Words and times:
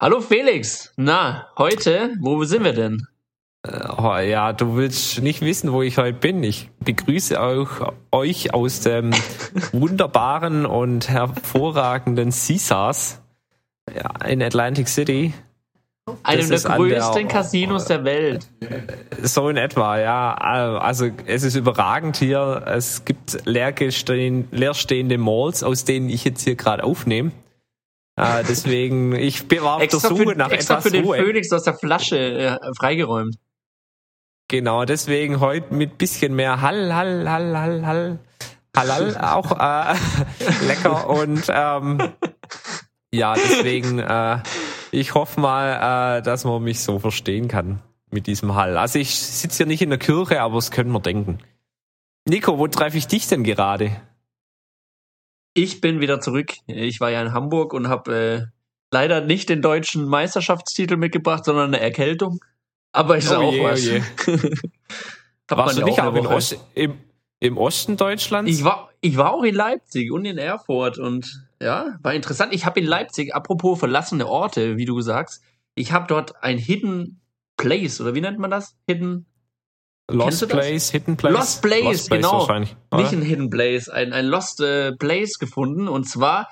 Hallo 0.00 0.20
Felix, 0.20 0.92
na, 0.96 1.48
heute, 1.58 2.14
wo 2.20 2.44
sind 2.44 2.62
wir 2.62 2.72
denn? 2.72 3.08
Oh, 3.96 4.16
ja, 4.16 4.52
du 4.52 4.76
willst 4.76 5.20
nicht 5.22 5.40
wissen, 5.40 5.72
wo 5.72 5.82
ich 5.82 5.98
heute 5.98 6.16
bin. 6.16 6.44
Ich 6.44 6.70
begrüße 6.78 7.40
auch 7.42 7.94
euch 8.12 8.54
aus 8.54 8.78
dem 8.82 9.10
wunderbaren 9.72 10.66
und 10.66 11.08
hervorragenden 11.08 12.30
Caesars 12.30 13.20
in 14.24 14.40
Atlantic 14.40 14.86
City. 14.86 15.34
Einem 16.22 16.48
der 16.48 16.60
größten 16.60 17.26
der, 17.26 17.26
Casinos 17.26 17.86
der 17.86 18.04
Welt. 18.04 18.48
So 19.20 19.48
in 19.48 19.56
etwa, 19.56 19.98
ja. 19.98 20.32
Also 20.32 21.10
es 21.26 21.42
ist 21.42 21.56
überragend 21.56 22.18
hier. 22.18 22.62
Es 22.66 23.04
gibt 23.04 23.44
leerstehende 23.46 25.18
Malls, 25.18 25.64
aus 25.64 25.84
denen 25.84 26.08
ich 26.08 26.22
jetzt 26.22 26.44
hier 26.44 26.54
gerade 26.54 26.84
aufnehme. 26.84 27.32
Äh, 28.18 28.44
deswegen, 28.48 29.14
ich 29.14 29.48
war 29.60 29.76
auf 29.76 29.86
der 29.86 30.00
Suche 30.00 30.30
für, 30.30 30.34
nach 30.34 30.50
extra 30.50 30.74
etwas 30.74 30.84
für 30.84 30.90
den 30.90 31.04
Ruhe. 31.04 31.18
Phoenix 31.18 31.52
aus 31.52 31.62
der 31.62 31.74
Flasche 31.74 32.18
äh, 32.18 32.58
freigeräumt. 32.76 33.36
Genau, 34.48 34.84
deswegen 34.84 35.40
heute 35.40 35.72
mit 35.72 35.98
bisschen 35.98 36.34
mehr 36.34 36.60
Hall, 36.60 36.94
Hall, 36.94 37.30
Hall, 37.30 37.58
Hall, 37.58 37.86
Hall, 37.86 38.18
Halal 38.76 39.16
auch 39.18 39.52
äh, 39.52 39.94
lecker 40.66 41.08
und 41.08 41.44
ähm, 41.48 41.98
ja, 43.12 43.34
deswegen 43.34 43.98
äh, 43.98 44.38
ich 44.90 45.14
hoffe 45.14 45.40
mal, 45.40 46.18
äh, 46.18 46.22
dass 46.22 46.44
man 46.44 46.62
mich 46.62 46.80
so 46.80 46.98
verstehen 46.98 47.48
kann 47.48 47.80
mit 48.10 48.26
diesem 48.26 48.54
Hall. 48.54 48.76
Also 48.76 48.98
ich 48.98 49.14
sitze 49.18 49.58
hier 49.58 49.66
nicht 49.66 49.82
in 49.82 49.90
der 49.90 49.98
Kirche, 49.98 50.40
aber 50.40 50.58
es 50.58 50.70
können 50.70 50.92
wir 50.92 51.00
denken. 51.00 51.38
Nico, 52.26 52.58
wo 52.58 52.66
treffe 52.68 52.98
ich 52.98 53.06
dich 53.06 53.26
denn 53.28 53.44
gerade? 53.44 53.90
Ich 55.58 55.80
bin 55.80 56.00
wieder 56.00 56.20
zurück. 56.20 56.52
Ich 56.68 57.00
war 57.00 57.10
ja 57.10 57.20
in 57.20 57.32
Hamburg 57.32 57.72
und 57.72 57.88
habe 57.88 58.14
äh, 58.14 58.46
leider 58.92 59.20
nicht 59.20 59.48
den 59.48 59.60
deutschen 59.60 60.06
Meisterschaftstitel 60.06 60.96
mitgebracht, 60.96 61.44
sondern 61.44 61.74
eine 61.74 61.80
Erkältung. 61.80 62.38
Aber 62.92 63.16
ist 63.16 63.32
Oh 63.32 63.36
auch 63.36 63.52
je, 63.52 63.60
oh 63.60 63.64
was. 63.64 63.84
je. 63.84 64.00
Hat 65.50 65.58
Warst 65.58 65.78
du 65.78 65.84
nicht 65.84 65.98
eine 65.98 66.14
Woche. 66.14 66.28
Ost, 66.28 66.58
im, 66.74 66.98
im 67.40 67.58
Osten 67.58 67.96
Deutschlands? 67.96 68.50
Ich 68.52 68.62
war, 68.62 68.90
ich 69.00 69.16
war 69.16 69.32
auch 69.32 69.42
in 69.42 69.54
Leipzig 69.56 70.12
und 70.12 70.24
in 70.26 70.38
Erfurt 70.38 70.96
und 70.98 71.44
ja, 71.60 71.96
war 72.02 72.14
interessant. 72.14 72.54
Ich 72.54 72.64
habe 72.64 72.78
in 72.78 72.86
Leipzig, 72.86 73.34
apropos 73.34 73.80
verlassene 73.80 74.28
Orte, 74.28 74.76
wie 74.76 74.84
du 74.84 75.00
sagst, 75.00 75.42
ich 75.74 75.90
habe 75.90 76.06
dort 76.06 76.40
ein 76.44 76.58
Hidden 76.58 77.20
Place, 77.56 78.00
oder 78.00 78.14
wie 78.14 78.20
nennt 78.20 78.38
man 78.38 78.50
das? 78.50 78.76
Hidden 78.86 79.26
Lost? 80.10 80.48
Place, 80.48 80.90
Hidden 80.90 81.16
Place? 81.16 81.32
Lost 81.32 81.62
Place, 81.62 82.08
genau. 82.08 82.40
wahrscheinlich. 82.40 82.76
oder? 82.90 83.02
nicht 83.02 83.12
ein 83.12 83.22
Hidden 83.22 83.50
Place, 83.50 83.88
ein, 83.88 84.12
ein 84.12 84.26
Lost 84.26 84.60
äh, 84.60 84.92
Place 84.92 85.38
gefunden 85.38 85.86
und 85.86 86.04
zwar 86.08 86.48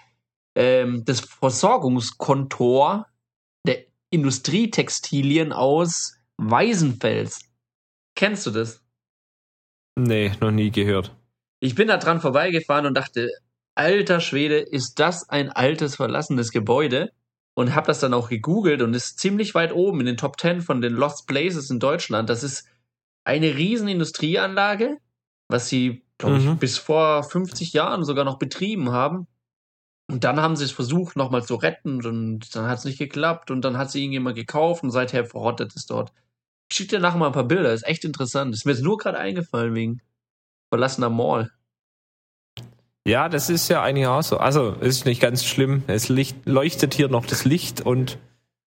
ähm, 0.55 1.05
das 1.05 1.21
Versorgungskontor 1.21 3.07
der 3.67 3.85
Industrietextilien 4.11 5.53
aus 5.53 6.19
Weißenfels. 6.37 7.41
Kennst 8.15 8.47
du 8.47 8.51
das? 8.51 8.83
Nee, 9.99 10.33
noch 10.41 10.51
nie 10.51 10.71
gehört. 10.71 11.15
Ich 11.61 11.75
bin 11.75 11.89
da 11.89 11.97
dran 11.97 12.21
vorbeigefahren 12.21 12.85
und 12.85 12.95
dachte, 12.95 13.31
alter 13.75 14.21
Schwede, 14.21 14.59
ist 14.59 14.99
das 15.01 15.29
ein 15.31 15.51
altes 15.51 15.97
verlassenes 15.97 16.51
Gebäude? 16.51 17.13
Und 17.55 17.75
habe 17.75 17.87
das 17.87 18.01
dann 18.01 18.13
auch 18.13 18.29
gegoogelt 18.29 18.83
und 18.83 18.93
ist 18.93 19.19
ziemlich 19.19 19.55
weit 19.55 19.73
oben 19.73 20.01
in 20.01 20.07
den 20.07 20.19
Top 20.19 20.39
10 20.39 20.61
von 20.61 20.83
den 20.83 20.93
Lost 20.93 21.27
Places 21.27 21.71
in 21.71 21.81
Deutschland. 21.81 22.29
Das 22.29 22.43
ist 22.43 22.69
eine 23.27 23.57
riesen 23.57 23.89
Industrieanlage, 23.89 24.99
was 25.49 25.69
sie, 25.69 26.03
glaube 26.19 26.39
ich, 26.39 26.45
Mhm. 26.45 26.59
bis 26.59 26.79
vor 26.79 27.23
50 27.25 27.73
Jahren 27.73 28.05
sogar 28.05 28.25
noch 28.25 28.39
betrieben 28.39 28.93
haben. 28.93 29.27
Und 30.09 30.23
dann 30.23 30.41
haben 30.41 30.55
sie 30.55 30.65
es 30.65 30.71
versucht, 30.71 31.17
nochmal 31.17 31.45
zu 31.45 31.57
retten 31.57 32.07
und 32.07 32.55
dann 32.55 32.69
hat 32.69 32.79
es 32.79 32.85
nicht 32.85 32.99
geklappt 32.99 33.51
und 33.51 33.63
dann 33.63 33.77
hat 33.77 33.91
sie 33.91 34.01
irgendjemand 34.01 34.37
gekauft 34.37 34.85
und 34.85 34.93
seither 34.93 35.25
verrottet 35.25 35.75
es 35.75 35.87
dort. 35.87 36.13
Ich 36.71 36.77
schicke 36.77 36.97
dir 36.97 37.01
nachher 37.01 37.19
mal 37.19 37.27
ein 37.27 37.33
paar 37.33 37.45
Bilder, 37.45 37.73
ist 37.73 37.87
echt 37.87 38.05
interessant. 38.05 38.55
Ist 38.55 38.65
mir 38.67 38.73
jetzt 38.73 38.83
nur 38.83 38.99
gerade 38.99 39.19
eingefallen 39.19 39.75
wegen 39.75 40.01
verlassener 40.73 41.11
Mall. 41.11 41.51
Ja, 43.07 43.29
das 43.29 43.51
ist 43.51 43.69
ja 43.69 43.83
eigentlich 43.83 44.07
auch 44.07 44.23
so. 44.23 44.39
Also, 44.39 44.77
es 44.81 44.99
ist 44.99 45.07
nicht 45.07 45.21
ganz 45.21 45.45
schlimm. 45.45 45.85
Es 45.87 46.09
leuchtet 46.09 46.95
hier 46.95 47.09
noch 47.09 47.25
das 47.27 47.45
Licht 47.45 47.81
und 47.81 48.19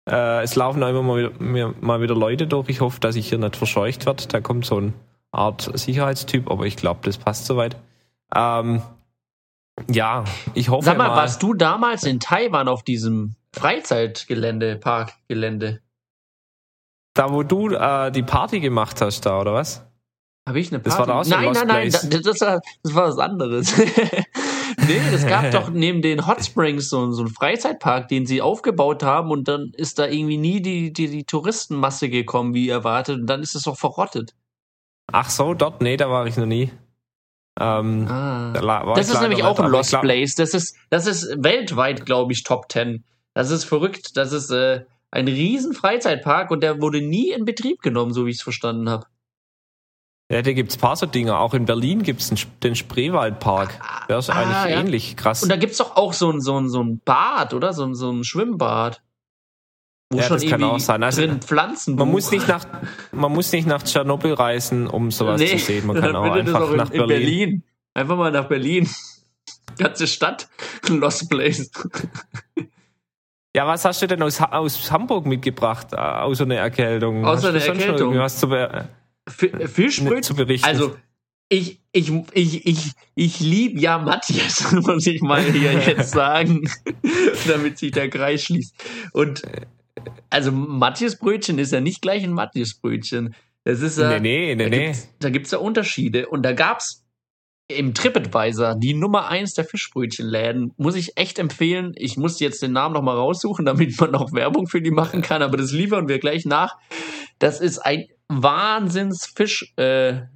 äh, 0.09 0.43
es 0.43 0.55
laufen 0.56 0.83
auch 0.83 0.88
immer 0.88 1.03
mal 1.03 1.33
wieder, 1.38 1.75
mal 1.81 2.00
wieder 2.00 2.15
Leute 2.15 2.47
durch. 2.47 2.69
Ich 2.69 2.81
hoffe, 2.81 3.00
dass 3.00 3.16
ich 3.16 3.28
hier 3.28 3.38
nicht 3.38 3.56
verscheucht 3.56 4.06
werde. 4.06 4.27
Da 4.28 4.41
kommt 4.41 4.66
so 4.66 4.77
eine 4.77 4.93
Art 5.33 5.71
Sicherheitstyp, 5.75 6.50
aber 6.50 6.65
ich 6.66 6.77
glaube, 6.77 7.00
das 7.03 7.19
passt 7.19 7.47
soweit. 7.47 7.77
Ähm, 8.34 8.83
ja, 9.88 10.25
ich 10.55 10.69
hoffe 10.69 10.87
Sag 10.87 10.99
mal, 10.99 11.09
mal. 11.09 11.16
warst 11.16 11.43
du 11.43 11.55
damals 11.55 12.05
in 12.05 12.21
Taiwan 12.21 12.69
auf 12.69 12.83
diesem 12.83 13.34
Freizeitgelände, 13.53 14.77
Parkgelände? 14.77 15.81
Da, 17.15 17.32
wo 17.32 17.43
du 17.43 17.71
äh, 17.71 18.11
die 18.12 18.22
Party 18.22 18.61
gemacht 18.61 19.00
hast, 19.00 19.27
da, 19.27 19.41
oder 19.41 19.55
was? 19.55 19.84
Habe 20.47 20.61
ich 20.61 20.71
eine 20.71 20.81
Party? 20.81 20.91
Das 20.91 20.99
war 20.99 21.06
da 21.06 21.21
auch 21.21 21.25
so 21.25 21.34
ein 21.34 21.44
nein, 21.44 21.53
nein, 21.53 21.67
nein, 21.67 21.91
das, 21.91 22.09
das, 22.09 22.41
war, 22.41 22.61
das 22.82 22.94
war 22.94 23.09
was 23.09 23.19
anderes. 23.19 23.75
nee, 24.90 25.14
es 25.14 25.26
gab 25.26 25.50
doch 25.50 25.70
neben 25.72 26.02
den 26.02 26.26
Hot 26.26 26.44
Springs 26.44 26.88
so, 26.88 27.10
so 27.12 27.22
einen 27.22 27.30
Freizeitpark, 27.30 28.08
den 28.08 28.26
sie 28.26 28.42
aufgebaut 28.42 29.02
haben 29.02 29.30
und 29.30 29.48
dann 29.48 29.72
ist 29.76 29.98
da 29.98 30.06
irgendwie 30.06 30.36
nie 30.36 30.60
die, 30.60 30.92
die, 30.92 31.08
die 31.08 31.24
Touristenmasse 31.24 32.08
gekommen, 32.08 32.54
wie 32.54 32.68
erwartet 32.68 33.20
und 33.20 33.26
dann 33.26 33.42
ist 33.42 33.54
es 33.54 33.62
doch 33.64 33.78
verrottet. 33.78 34.34
Ach 35.12 35.30
so, 35.30 35.54
dort? 35.54 35.80
Nee, 35.80 35.96
da 35.96 36.10
war 36.10 36.26
ich 36.26 36.36
noch 36.36 36.46
nie. 36.46 36.70
Ähm, 37.58 38.06
Ah. 38.08 38.52
da 38.52 38.94
Das 38.94 39.10
ist 39.10 39.20
nämlich 39.20 39.42
auch 39.42 39.58
ein 39.58 39.70
Lost 39.70 39.98
Place. 40.00 40.34
Das 40.34 40.54
ist, 40.54 40.76
das 40.88 41.06
ist 41.06 41.28
weltweit, 41.42 42.06
glaube 42.06 42.32
ich, 42.32 42.42
Top 42.42 42.70
10. 42.70 43.04
Das 43.34 43.50
ist 43.50 43.64
verrückt. 43.64 44.16
Das 44.16 44.32
ist 44.32 44.50
äh, 44.50 44.84
ein 45.10 45.28
riesen 45.28 45.74
Freizeitpark 45.74 46.50
und 46.50 46.62
der 46.62 46.80
wurde 46.80 47.00
nie 47.00 47.30
in 47.30 47.44
Betrieb 47.44 47.82
genommen, 47.82 48.12
so 48.12 48.26
wie 48.26 48.30
ich 48.30 48.36
es 48.36 48.42
verstanden 48.42 48.88
habe. 48.88 49.06
Ja, 50.30 50.42
da 50.42 50.52
gibt's 50.52 50.76
paar 50.76 50.94
so 50.94 51.06
Dinger. 51.06 51.41
Auch 51.41 51.54
in 51.54 51.64
Berlin 51.64 52.04
gibt's 52.04 52.28
den, 52.28 52.38
den 52.62 52.76
Spreewaldpark. 52.76 53.80
Der 54.08 54.18
ist 54.18 54.30
Ah, 54.30 54.34
eigentlich 54.34 54.74
ja. 54.74 54.80
ähnlich 54.80 55.16
krass. 55.16 55.42
Und 55.42 55.48
da 55.48 55.56
gibt's 55.56 55.78
doch 55.78 55.96
auch 55.96 56.12
so 56.12 56.30
ein, 56.30 56.41
so 56.41 56.56
ein, 56.56 56.68
so 56.68 56.80
ein 56.82 57.00
Bad, 57.04 57.52
oder? 57.52 57.72
So 57.72 57.84
ein, 57.84 57.96
so 57.96 58.10
ein 58.12 58.22
Schwimmbad. 58.22 59.02
Wo 60.08 60.19
Ja, 60.19 60.24
schon 60.24 60.38
das 60.40 60.46
kann 60.48 60.62
auch 60.62 60.78
sein. 60.78 61.02
Also, 61.02 61.22
drin 61.22 61.40
Pflanzen. 61.40 61.96
man 61.96 62.08
muss 62.10 62.30
nicht 62.30 62.46
nach, 62.46 62.64
man 63.10 63.32
muss 63.32 63.50
nicht 63.50 63.66
nach 63.66 63.82
Tschernobyl 63.82 64.34
reisen, 64.34 64.86
um 64.86 65.10
sowas 65.10 65.40
zu 65.40 65.58
sehen. 65.58 65.86
Man 65.88 65.96
kann 66.00 66.14
auch 66.14 66.26
es 66.26 66.32
einfach 66.46 66.60
auch 66.60 66.70
in, 66.70 66.76
nach 66.76 66.90
in 66.90 67.06
Berlin. 67.06 67.08
Berlin. 67.08 67.62
Einfach 67.94 68.16
mal 68.16 68.30
nach 68.30 68.46
Berlin. 68.46 68.88
Ganze 69.78 70.06
Stadt. 70.06 70.48
Lost 70.88 71.28
Place. 71.28 71.70
Ja, 73.54 73.66
was 73.66 73.84
hast 73.84 74.00
du 74.00 74.06
denn 74.06 74.22
aus, 74.22 74.40
aus 74.40 74.92
Hamburg 74.92 75.26
mitgebracht, 75.26 75.88
äh, 75.92 75.96
außer 75.96 76.44
einer 76.44 76.56
Erkältung? 76.56 77.24
Außer 77.24 77.50
noch 77.52 77.60
Erkältung? 77.60 78.16
Was 78.16 78.38
zu, 78.38 78.48
be 78.48 78.88
F- 79.26 79.70
Fischbrötchen. 79.72 80.14
Ne, 80.14 80.20
zu 80.22 80.34
berichten? 80.34 80.66
Also, 80.66 80.97
ich, 81.48 81.81
ich, 81.92 82.12
ich, 82.32 82.66
ich, 82.66 82.92
ich 83.14 83.41
liebe 83.41 83.81
ja 83.81 83.98
Matthias, 83.98 84.70
muss 84.86 85.06
ich 85.06 85.20
mal 85.20 85.42
hier 85.42 85.72
jetzt 85.86 86.12
sagen, 86.12 86.69
damit 87.47 87.78
sich 87.78 87.91
der 87.91 88.08
Kreis 88.08 88.44
schließt. 88.44 88.75
Und 89.12 89.42
also 90.31 90.53
Matthias 90.53 91.16
Brötchen 91.19 91.58
ist 91.58 91.72
ja 91.72 91.81
nicht 91.81 92.03
gleich 92.03 92.22
ein 92.22 92.32
Matthias 92.32 92.75
Brötchen. 92.75 93.34
Das 93.64 93.81
ist 93.81 93.98
ja, 93.98 94.19
nee, 94.20 94.54
nee, 94.54 94.54
nee, 94.54 94.64
da 94.64 94.70
nee. 94.70 94.86
gibt's, 94.86 95.08
da 95.19 95.31
gibt's 95.31 95.50
ja 95.50 95.58
Unterschiede. 95.58 96.28
Und 96.28 96.42
da 96.42 96.52
gab's 96.52 97.04
im 97.70 97.94
TripAdvisor 97.94 98.75
die 98.76 98.94
Nummer 98.94 99.28
eins 99.28 99.54
der 99.54 99.64
Fischbrötchenläden. 99.64 100.72
Muss 100.76 100.94
ich 100.94 101.16
echt 101.16 101.38
empfehlen. 101.38 101.92
Ich 101.97 102.16
muss 102.16 102.41
jetzt 102.41 102.62
den 102.62 102.72
Namen 102.72 102.94
noch 102.94 103.03
mal 103.03 103.16
raussuchen, 103.16 103.64
damit 103.66 104.00
man 104.00 104.14
auch 104.14 104.32
Werbung 104.32 104.66
für 104.66 104.82
die 104.82 104.91
machen 104.91 105.22
kann. 105.22 105.42
Aber 105.42 105.56
das 105.56 105.72
liefern 105.72 106.08
wir 106.08 106.19
gleich 106.19 106.44
nach. 106.44 106.76
Das 107.38 107.60
ist 107.60 107.78
ein 107.78 108.06
Wahnsinnsfisch, 108.28 109.72
äh, 109.76 109.82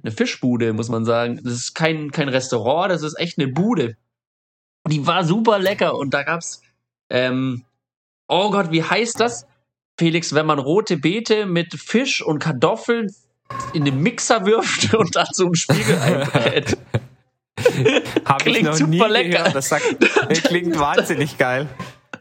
eine 0.03 0.11
Fischbude, 0.11 0.73
muss 0.73 0.89
man 0.89 1.05
sagen. 1.05 1.39
Das 1.43 1.53
ist 1.53 1.75
kein, 1.75 2.11
kein 2.11 2.27
Restaurant, 2.27 2.91
das 2.91 3.03
ist 3.03 3.17
echt 3.17 3.39
eine 3.39 3.47
Bude. 3.47 3.95
Die 4.87 5.07
war 5.07 5.23
super 5.23 5.59
lecker 5.59 5.97
und 5.97 6.13
da 6.13 6.23
gab's, 6.23 6.61
ähm, 7.09 7.63
oh 8.27 8.51
Gott, 8.51 8.71
wie 8.71 8.83
heißt 8.83 9.19
das? 9.19 9.47
Felix, 9.97 10.33
wenn 10.33 10.45
man 10.45 10.59
rote 10.59 10.97
Beete 10.97 11.45
mit 11.45 11.73
Fisch 11.73 12.21
und 12.21 12.39
Kartoffeln 12.39 13.09
in 13.73 13.85
den 13.85 14.01
Mixer 14.01 14.45
wirft 14.45 14.93
und 14.95 15.15
dazu 15.15 15.45
einen 15.45 15.55
Spiegel 15.55 15.97
einbrät. 15.97 16.77
Habe 18.25 18.49
ich 18.49 18.61
noch 18.63 18.79
nie 18.79 18.99
lecker. 18.99 19.29
gehört. 19.29 19.55
Das, 19.55 19.69
sagt, 19.69 19.85
das 20.29 20.43
klingt 20.43 20.77
wahnsinnig 20.77 21.37
geil. 21.37 21.67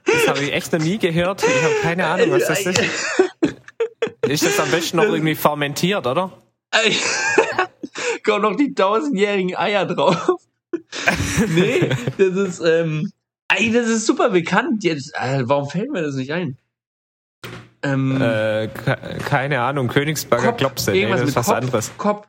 Das 0.07 0.29
habe 0.29 0.41
ich 0.45 0.53
echt 0.53 0.73
noch 0.73 0.81
nie 0.81 0.99
gehört. 0.99 1.43
Ich 1.43 1.63
habe 1.63 1.75
keine 1.83 2.07
Ahnung, 2.07 2.31
was 2.33 2.47
das 2.47 2.61
ist. 2.67 2.81
Ist 4.29 4.45
das 4.45 4.61
am 4.61 4.71
besten 4.71 4.99
noch 4.99 5.05
irgendwie 5.05 5.35
fermentiert, 5.35 6.07
oder? 6.07 6.31
Kommen 8.25 8.43
noch 8.43 8.57
die 8.57 8.75
tausendjährigen 8.75 9.57
Eier 9.57 9.87
drauf. 9.87 10.27
nee, 11.49 11.89
das 12.19 12.37
ist, 12.37 12.61
ähm, 12.61 13.13
ey, 13.49 13.73
das 13.73 13.89
ist 13.89 14.07
super 14.07 14.31
bekannt. 14.31 14.85
Jetzt, 14.85 15.15
äh, 15.15 15.43
warum 15.45 15.69
fällt 15.69 15.91
mir 15.91 16.03
das 16.03 16.15
nicht 16.17 16.33
ein? 16.33 16.57
Ähm, 17.83 18.21
Äh, 18.21 18.69
ke- 18.69 19.19
keine 19.27 19.61
Ahnung, 19.61 19.89
Königsberger 19.89 20.53
Klopse. 20.53 20.91
Nee, 20.93 21.07
das 21.09 21.21
ist 21.23 21.37
was 21.37 21.47
Kopf, 21.47 21.57
anderes. 21.57 21.93
Kopf. 21.97 22.27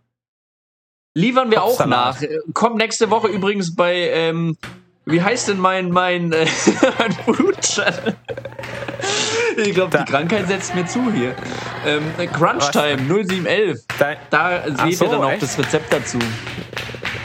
Liefern 1.16 1.50
wir 1.50 1.64
auch 1.64 1.84
nach. 1.86 2.22
Äh, 2.22 2.40
Kommt 2.54 2.76
nächste 2.76 3.10
Woche 3.10 3.30
übrigens 3.30 3.74
bei, 3.74 4.10
ähm, 4.10 4.58
wie 5.06 5.22
heißt 5.22 5.48
denn 5.48 5.60
mein, 5.60 5.90
mein, 5.90 6.34
äh, 6.34 6.46
mein 7.00 7.62
Channel? 7.62 8.16
ich 9.58 9.74
glaube, 9.74 9.98
die 9.98 10.12
Krankheit 10.12 10.48
setzt 10.48 10.76
mir 10.76 10.86
zu 10.86 11.12
hier. 11.14 11.34
Ähm, 11.86 12.04
Crunch 12.34 12.70
Time 12.72 12.98
0711. 13.08 13.86
Da, 13.98 14.16
da 14.30 14.64
seht 14.86 14.98
so, 14.98 15.06
ihr 15.06 15.12
dann 15.12 15.24
auch 15.24 15.32
echt? 15.32 15.42
das 15.42 15.58
Rezept 15.58 15.94
dazu. 15.94 16.20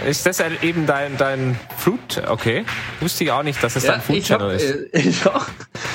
Ist 0.07 0.25
das 0.25 0.41
eben 0.63 0.87
dein, 0.87 1.17
dein 1.17 1.59
Fruit? 1.77 2.23
Okay. 2.29 2.65
Wusste 3.01 3.25
ich 3.25 3.33
auch 3.33 3.43
nicht, 3.43 3.63
dass 3.63 3.75
es 3.75 3.83
ja, 3.83 3.93
dein 3.93 4.01
Food 4.01 4.23
Channel 4.23 4.51
ist. 4.55 4.71
Äh, 4.71 4.89
ich 5.01 5.27
auch. 5.27 5.47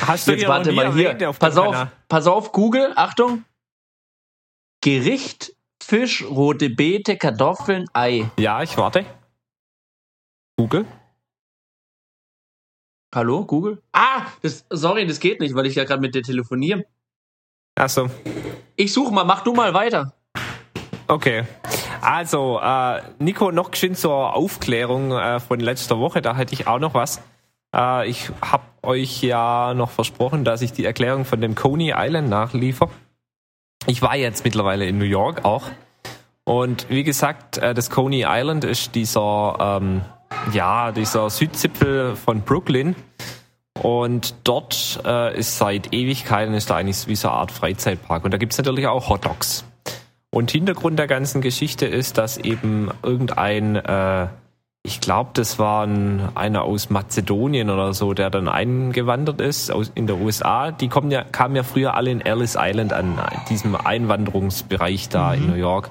Hast 0.06 0.28
du 0.28 0.34
Jetzt 0.34 0.48
warte 0.48 0.74
mal 0.74 0.94
hier. 0.94 1.30
Auf 1.30 1.40
pass 1.40 1.58
auf, 1.58 1.88
pass 2.10 2.28
auf, 2.28 2.52
Google, 2.52 2.92
Achtung. 2.96 3.46
Gericht, 4.82 5.54
Fisch, 5.88 6.26
rote 6.28 6.72
Beete, 6.72 7.16
Kartoffeln, 7.16 7.86
Ei. 7.94 8.28
Ja, 8.40 8.64
ich 8.64 8.76
warte. 8.76 9.06
Google. 10.58 10.88
Hallo, 13.14 13.46
Google? 13.46 13.84
Ah, 13.92 14.26
das, 14.42 14.66
sorry, 14.72 15.06
das 15.06 15.20
geht 15.20 15.42
nicht, 15.42 15.54
weil 15.54 15.68
ich 15.68 15.76
ja 15.76 15.84
gerade 15.84 16.02
mit 16.02 16.16
dir 16.16 16.24
telefoniere. 16.24 16.86
Ach 17.76 17.88
so. 17.88 18.10
Ich 18.76 18.94
suche 18.94 19.14
mal, 19.14 19.26
mach 19.26 19.44
du 19.44 19.54
mal 19.54 19.76
weiter. 19.76 20.16
Okay. 21.08 21.44
Also, 22.02 22.60
äh, 22.64 23.04
Nico, 23.20 23.52
noch 23.52 23.70
geschwind 23.70 24.00
zur 24.00 24.34
Aufklärung 24.34 25.12
äh, 25.12 25.40
von 25.40 25.60
letzter 25.60 26.00
Woche, 26.00 26.24
da 26.24 26.36
hätte 26.36 26.56
ich 26.56 26.66
auch 26.66 26.80
noch 26.80 26.96
was. 26.96 27.22
Äh, 27.76 28.10
ich 28.10 28.32
habe 28.42 28.64
euch 28.82 29.22
ja 29.22 29.76
noch 29.76 29.92
versprochen, 29.92 30.46
dass 30.46 30.64
ich 30.64 30.74
die 30.74 30.84
Erklärung 30.84 31.26
von 31.26 31.42
dem 31.42 31.54
Coney 31.54 31.94
Island 31.96 32.28
nachliefer. 32.28 32.90
Ich 33.88 34.02
war 34.02 34.16
jetzt 34.16 34.44
mittlerweile 34.44 34.86
in 34.86 34.98
New 34.98 35.06
York 35.06 35.46
auch. 35.46 35.70
Und 36.44 36.90
wie 36.90 37.04
gesagt, 37.04 37.58
äh, 37.58 37.74
das 37.74 37.90
Coney 37.90 38.26
Island 38.28 38.64
ist 38.64 38.96
dieser, 38.96 39.80
ähm, 39.82 40.02
ja, 40.54 40.92
dieser 40.92 41.30
Südzipfel 41.30 42.16
von 42.16 42.42
Brooklyn. 42.42 42.96
Und 43.82 44.36
dort 44.44 45.02
äh, 45.06 45.38
ist 45.38 45.58
seit 45.58 45.94
Ewigkeiten 45.94 46.54
ist 46.56 46.70
da 46.70 46.78
eigentlich 46.78 47.08
wie 47.08 47.16
so 47.16 47.28
eine 47.28 47.38
Art 47.38 47.52
Freizeitpark. 47.52 48.26
Und 48.26 48.32
da 48.32 48.38
gibt's 48.38 48.58
natürlich 48.58 48.88
auch 48.88 49.10
Hot 49.10 49.26
Dogs. 49.26 49.66
Und 50.32 50.52
Hintergrund 50.52 50.98
der 50.98 51.08
ganzen 51.08 51.42
Geschichte 51.42 51.86
ist, 51.86 52.18
dass 52.18 52.38
eben 52.38 52.90
irgendein, 53.04 53.76
äh, 53.76 54.28
ich 54.86 55.02
glaube, 55.02 55.32
das 55.34 55.58
war 55.58 55.86
ein, 55.86 56.30
einer 56.36 56.64
aus 56.64 56.90
Mazedonien 56.90 57.70
oder 57.70 57.94
so, 57.94 58.14
der 58.14 58.30
dann 58.30 58.48
eingewandert 58.48 59.42
ist 59.42 59.72
aus, 59.72 59.92
in 59.96 60.06
der 60.06 60.18
USA. 60.18 60.72
Die 60.72 60.88
kommen 60.88 61.10
ja, 61.10 61.24
kamen 61.24 61.56
ja 61.56 61.64
früher 61.64 61.96
alle 61.96 62.12
in 62.12 62.22
Ellis 62.22 62.56
Island 62.60 62.94
an, 62.94 63.20
diesem 63.50 63.76
Einwanderungsbereich 63.76 65.10
da 65.10 65.30
mhm. 65.30 65.36
in 65.36 65.50
New 65.50 65.58
York. 65.58 65.90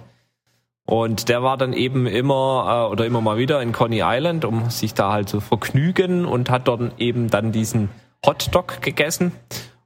Und 0.86 1.28
der 1.28 1.42
war 1.42 1.56
dann 1.56 1.72
eben 1.72 2.06
immer 2.06 2.86
äh, 2.88 2.92
oder 2.92 3.06
immer 3.06 3.20
mal 3.20 3.36
wieder 3.36 3.60
in 3.62 3.72
Coney 3.72 4.02
Island, 4.04 4.44
um 4.44 4.70
sich 4.70 4.94
da 4.94 5.12
halt 5.12 5.28
zu 5.28 5.40
vergnügen 5.40 6.24
und 6.24 6.50
hat 6.50 6.68
dort 6.68 6.92
eben 6.98 7.28
dann 7.28 7.52
diesen 7.52 7.88
Hotdog 8.24 8.80
gegessen 8.80 9.32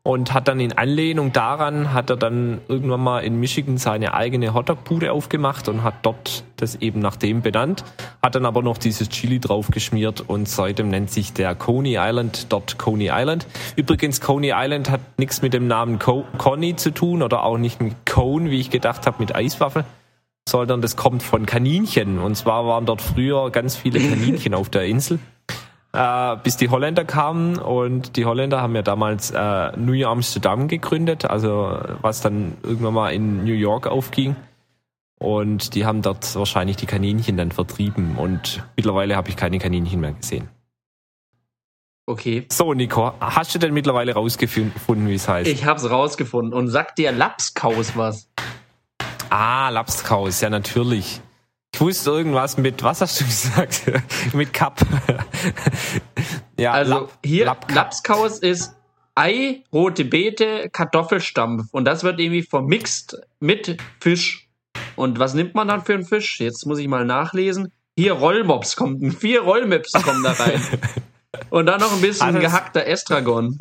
und 0.08 0.32
hat 0.32 0.48
dann 0.48 0.58
in 0.58 0.72
Anlehnung 0.72 1.34
daran, 1.34 1.92
hat 1.92 2.08
er 2.08 2.16
dann 2.16 2.62
irgendwann 2.66 3.02
mal 3.02 3.18
in 3.20 3.38
Michigan 3.38 3.76
seine 3.76 4.14
eigene 4.14 4.54
Hotdog-Bude 4.54 5.12
aufgemacht 5.12 5.68
und 5.68 5.84
hat 5.84 5.96
dort 6.00 6.44
das 6.56 6.76
eben 6.76 7.00
nach 7.00 7.16
dem 7.16 7.42
benannt, 7.42 7.84
hat 8.22 8.34
dann 8.34 8.46
aber 8.46 8.62
noch 8.62 8.78
dieses 8.78 9.10
Chili 9.10 9.38
draufgeschmiert 9.38 10.22
und 10.26 10.48
seitdem 10.48 10.88
nennt 10.88 11.10
sich 11.10 11.34
der 11.34 11.54
Coney 11.54 11.98
Island 11.98 12.46
dort 12.50 12.78
Coney 12.78 13.10
Island. 13.12 13.46
Übrigens, 13.76 14.22
Coney 14.22 14.54
Island 14.54 14.88
hat 14.88 15.02
nichts 15.18 15.42
mit 15.42 15.52
dem 15.52 15.66
Namen 15.66 15.98
Co 15.98 16.24
Coney 16.38 16.74
zu 16.74 16.90
tun 16.94 17.22
oder 17.22 17.42
auch 17.42 17.58
nicht 17.58 17.82
mit 17.82 18.06
Cone, 18.06 18.50
wie 18.50 18.60
ich 18.60 18.70
gedacht 18.70 19.06
habe, 19.06 19.16
mit 19.18 19.36
Eiswaffel 19.36 19.84
sondern 20.48 20.80
das 20.80 20.96
kommt 20.96 21.22
von 21.22 21.44
Kaninchen. 21.44 22.18
Und 22.18 22.34
zwar 22.34 22.66
waren 22.66 22.86
dort 22.86 23.02
früher 23.02 23.50
ganz 23.50 23.76
viele 23.76 24.00
Kaninchen 24.00 24.54
auf 24.54 24.70
der 24.70 24.86
Insel 24.86 25.18
äh, 25.98 26.36
bis 26.44 26.56
die 26.56 26.68
Holländer 26.68 27.04
kamen 27.04 27.58
und 27.58 28.16
die 28.16 28.24
Holländer 28.24 28.62
haben 28.62 28.76
ja 28.76 28.82
damals 28.82 29.32
äh, 29.32 29.76
New 29.76 30.06
Amsterdam 30.06 30.68
gegründet, 30.68 31.24
also 31.24 31.76
was 32.02 32.20
dann 32.20 32.56
irgendwann 32.62 32.94
mal 32.94 33.10
in 33.10 33.44
New 33.44 33.54
York 33.54 33.88
aufging. 33.88 34.36
Und 35.18 35.74
die 35.74 35.84
haben 35.84 36.02
dort 36.02 36.36
wahrscheinlich 36.36 36.76
die 36.76 36.86
Kaninchen 36.86 37.36
dann 37.36 37.50
vertrieben 37.50 38.14
und 38.16 38.62
mittlerweile 38.76 39.16
habe 39.16 39.28
ich 39.28 39.36
keine 39.36 39.58
Kaninchen 39.58 39.98
mehr 40.00 40.12
gesehen. 40.12 40.48
Okay. 42.06 42.46
So, 42.50 42.72
Nico, 42.72 43.12
hast 43.20 43.56
du 43.56 43.58
denn 43.58 43.74
mittlerweile 43.74 44.14
rausgefunden, 44.14 45.08
wie 45.08 45.14
es 45.14 45.26
heißt? 45.26 45.50
Ich 45.50 45.64
habe 45.64 45.80
es 45.80 45.90
rausgefunden 45.90 46.54
und 46.54 46.68
sagt 46.68 46.98
dir 46.98 47.10
Lapskaus 47.10 47.96
was? 47.96 48.30
Ah, 49.30 49.68
Lapskaus, 49.70 50.40
ja 50.40 50.48
natürlich. 50.48 51.20
Ich 51.74 51.80
wusste 51.80 52.10
irgendwas 52.10 52.56
mit, 52.56 52.82
was 52.82 53.00
hast 53.00 53.20
du 53.20 53.24
gesagt? 53.26 53.82
mit 54.32 54.52
Cup. 54.52 54.80
Ja, 56.58 56.72
also 56.74 57.00
Lap, 57.00 57.18
hier 57.24 57.44
Lap 57.46 57.66
Lapskaus 57.72 58.38
ist 58.38 58.74
Ei, 59.14 59.64
rote 59.72 60.04
Beete, 60.04 60.70
Kartoffelstampf. 60.70 61.64
Und 61.72 61.86
das 61.86 62.04
wird 62.04 62.20
irgendwie 62.20 62.44
vermixt 62.44 63.20
mit 63.40 63.76
Fisch. 63.98 64.48
Und 64.94 65.18
was 65.18 65.34
nimmt 65.34 65.56
man 65.56 65.66
dann 65.66 65.84
für 65.84 65.94
einen 65.94 66.04
Fisch? 66.04 66.38
Jetzt 66.38 66.66
muss 66.66 66.78
ich 66.78 66.86
mal 66.86 67.04
nachlesen. 67.04 67.72
Hier 67.96 68.12
Rollmops 68.12 68.76
kommt, 68.76 69.12
vier 69.20 69.40
Rollmops 69.40 69.92
kommen 69.92 70.22
da 70.22 70.32
rein. 70.32 70.62
Und 71.50 71.66
dann 71.66 71.80
noch 71.80 71.92
ein 71.92 72.00
bisschen 72.00 72.28
also 72.28 72.38
gehackter 72.38 72.86
Estragon. 72.86 73.58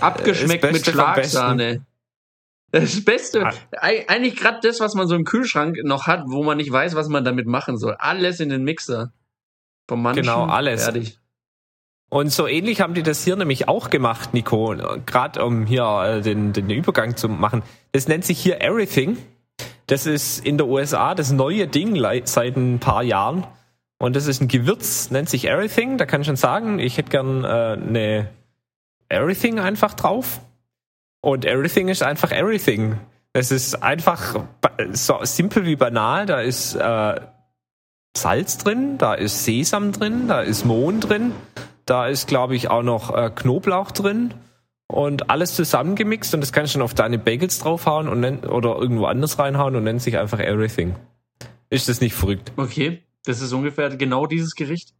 Abgeschmeckt 0.00 0.64
mit 0.72 0.84
Schlagsahne. 0.84 1.86
Das 2.72 3.04
Beste, 3.04 3.46
ah. 3.46 3.52
eigentlich 3.80 4.34
gerade 4.34 4.58
das, 4.62 4.80
was 4.80 4.94
man 4.94 5.06
so 5.06 5.14
im 5.14 5.24
Kühlschrank 5.24 5.76
noch 5.84 6.08
hat, 6.08 6.24
wo 6.26 6.42
man 6.42 6.56
nicht 6.56 6.72
weiß, 6.72 6.96
was 6.96 7.08
man 7.08 7.22
damit 7.22 7.46
machen 7.46 7.76
soll. 7.76 7.94
Alles 7.98 8.40
in 8.40 8.48
den 8.48 8.64
Mixer. 8.64 9.12
Vom 9.92 10.02
Manchen, 10.02 10.22
genau, 10.22 10.46
alles. 10.46 10.84
Fertig. 10.84 11.18
Und 12.08 12.32
so 12.32 12.46
ähnlich 12.46 12.80
haben 12.80 12.94
die 12.94 13.02
das 13.02 13.24
hier 13.24 13.36
nämlich 13.36 13.68
auch 13.68 13.90
gemacht, 13.90 14.32
Nico. 14.32 14.74
Gerade 15.04 15.44
um 15.44 15.66
hier 15.66 15.84
äh, 15.84 16.20
den, 16.22 16.54
den 16.54 16.70
Übergang 16.70 17.14
zu 17.14 17.28
machen. 17.28 17.62
Das 17.92 18.08
nennt 18.08 18.24
sich 18.24 18.38
hier 18.38 18.62
Everything. 18.62 19.18
Das 19.86 20.06
ist 20.06 20.44
in 20.46 20.56
der 20.56 20.66
USA 20.66 21.14
das 21.14 21.30
neue 21.30 21.66
Ding 21.66 22.02
seit 22.24 22.56
ein 22.56 22.78
paar 22.78 23.02
Jahren. 23.02 23.46
Und 23.98 24.16
das 24.16 24.26
ist 24.26 24.40
ein 24.40 24.48
Gewürz, 24.48 25.10
nennt 25.10 25.28
sich 25.28 25.46
Everything. 25.46 25.98
Da 25.98 26.06
kann 26.06 26.22
ich 26.22 26.26
schon 26.26 26.36
sagen, 26.36 26.78
ich 26.78 26.96
hätte 26.96 27.10
gern 27.10 27.44
äh, 27.44 27.46
eine 27.46 28.28
Everything 29.10 29.58
einfach 29.58 29.92
drauf. 29.92 30.40
Und 31.20 31.44
Everything 31.44 31.88
ist 31.88 32.02
einfach 32.02 32.32
Everything. 32.32 32.98
Es 33.34 33.50
ist 33.50 33.82
einfach 33.82 34.42
so 34.92 35.18
simpel 35.24 35.66
wie 35.66 35.76
banal. 35.76 36.24
Da 36.24 36.40
ist 36.40 36.76
äh, 36.76 37.20
Salz 38.16 38.58
drin, 38.58 38.98
da 38.98 39.14
ist 39.14 39.44
Sesam 39.44 39.92
drin, 39.92 40.28
da 40.28 40.42
ist 40.42 40.64
Mohn 40.64 41.00
drin, 41.00 41.32
da 41.86 42.06
ist, 42.06 42.28
glaube 42.28 42.54
ich, 42.54 42.68
auch 42.68 42.82
noch 42.82 43.14
äh, 43.14 43.30
Knoblauch 43.34 43.90
drin 43.90 44.34
und 44.86 45.30
alles 45.30 45.54
zusammengemixt 45.54 46.34
und 46.34 46.40
das 46.40 46.52
kannst 46.52 46.74
du 46.74 46.78
dann 46.78 46.84
auf 46.84 46.94
deine 46.94 47.18
Bagels 47.18 47.58
draufhauen 47.58 48.08
und 48.08 48.20
nenn, 48.20 48.40
oder 48.40 48.76
irgendwo 48.76 49.06
anders 49.06 49.38
reinhauen 49.38 49.74
und 49.76 49.84
nennt 49.84 50.02
sich 50.02 50.18
einfach 50.18 50.38
Everything. 50.38 50.94
Ist 51.70 51.88
das 51.88 52.00
nicht 52.00 52.14
verrückt? 52.14 52.52
Okay, 52.56 53.02
das 53.24 53.40
ist 53.40 53.52
ungefähr 53.52 53.96
genau 53.96 54.26
dieses 54.26 54.54
Gericht. 54.54 54.94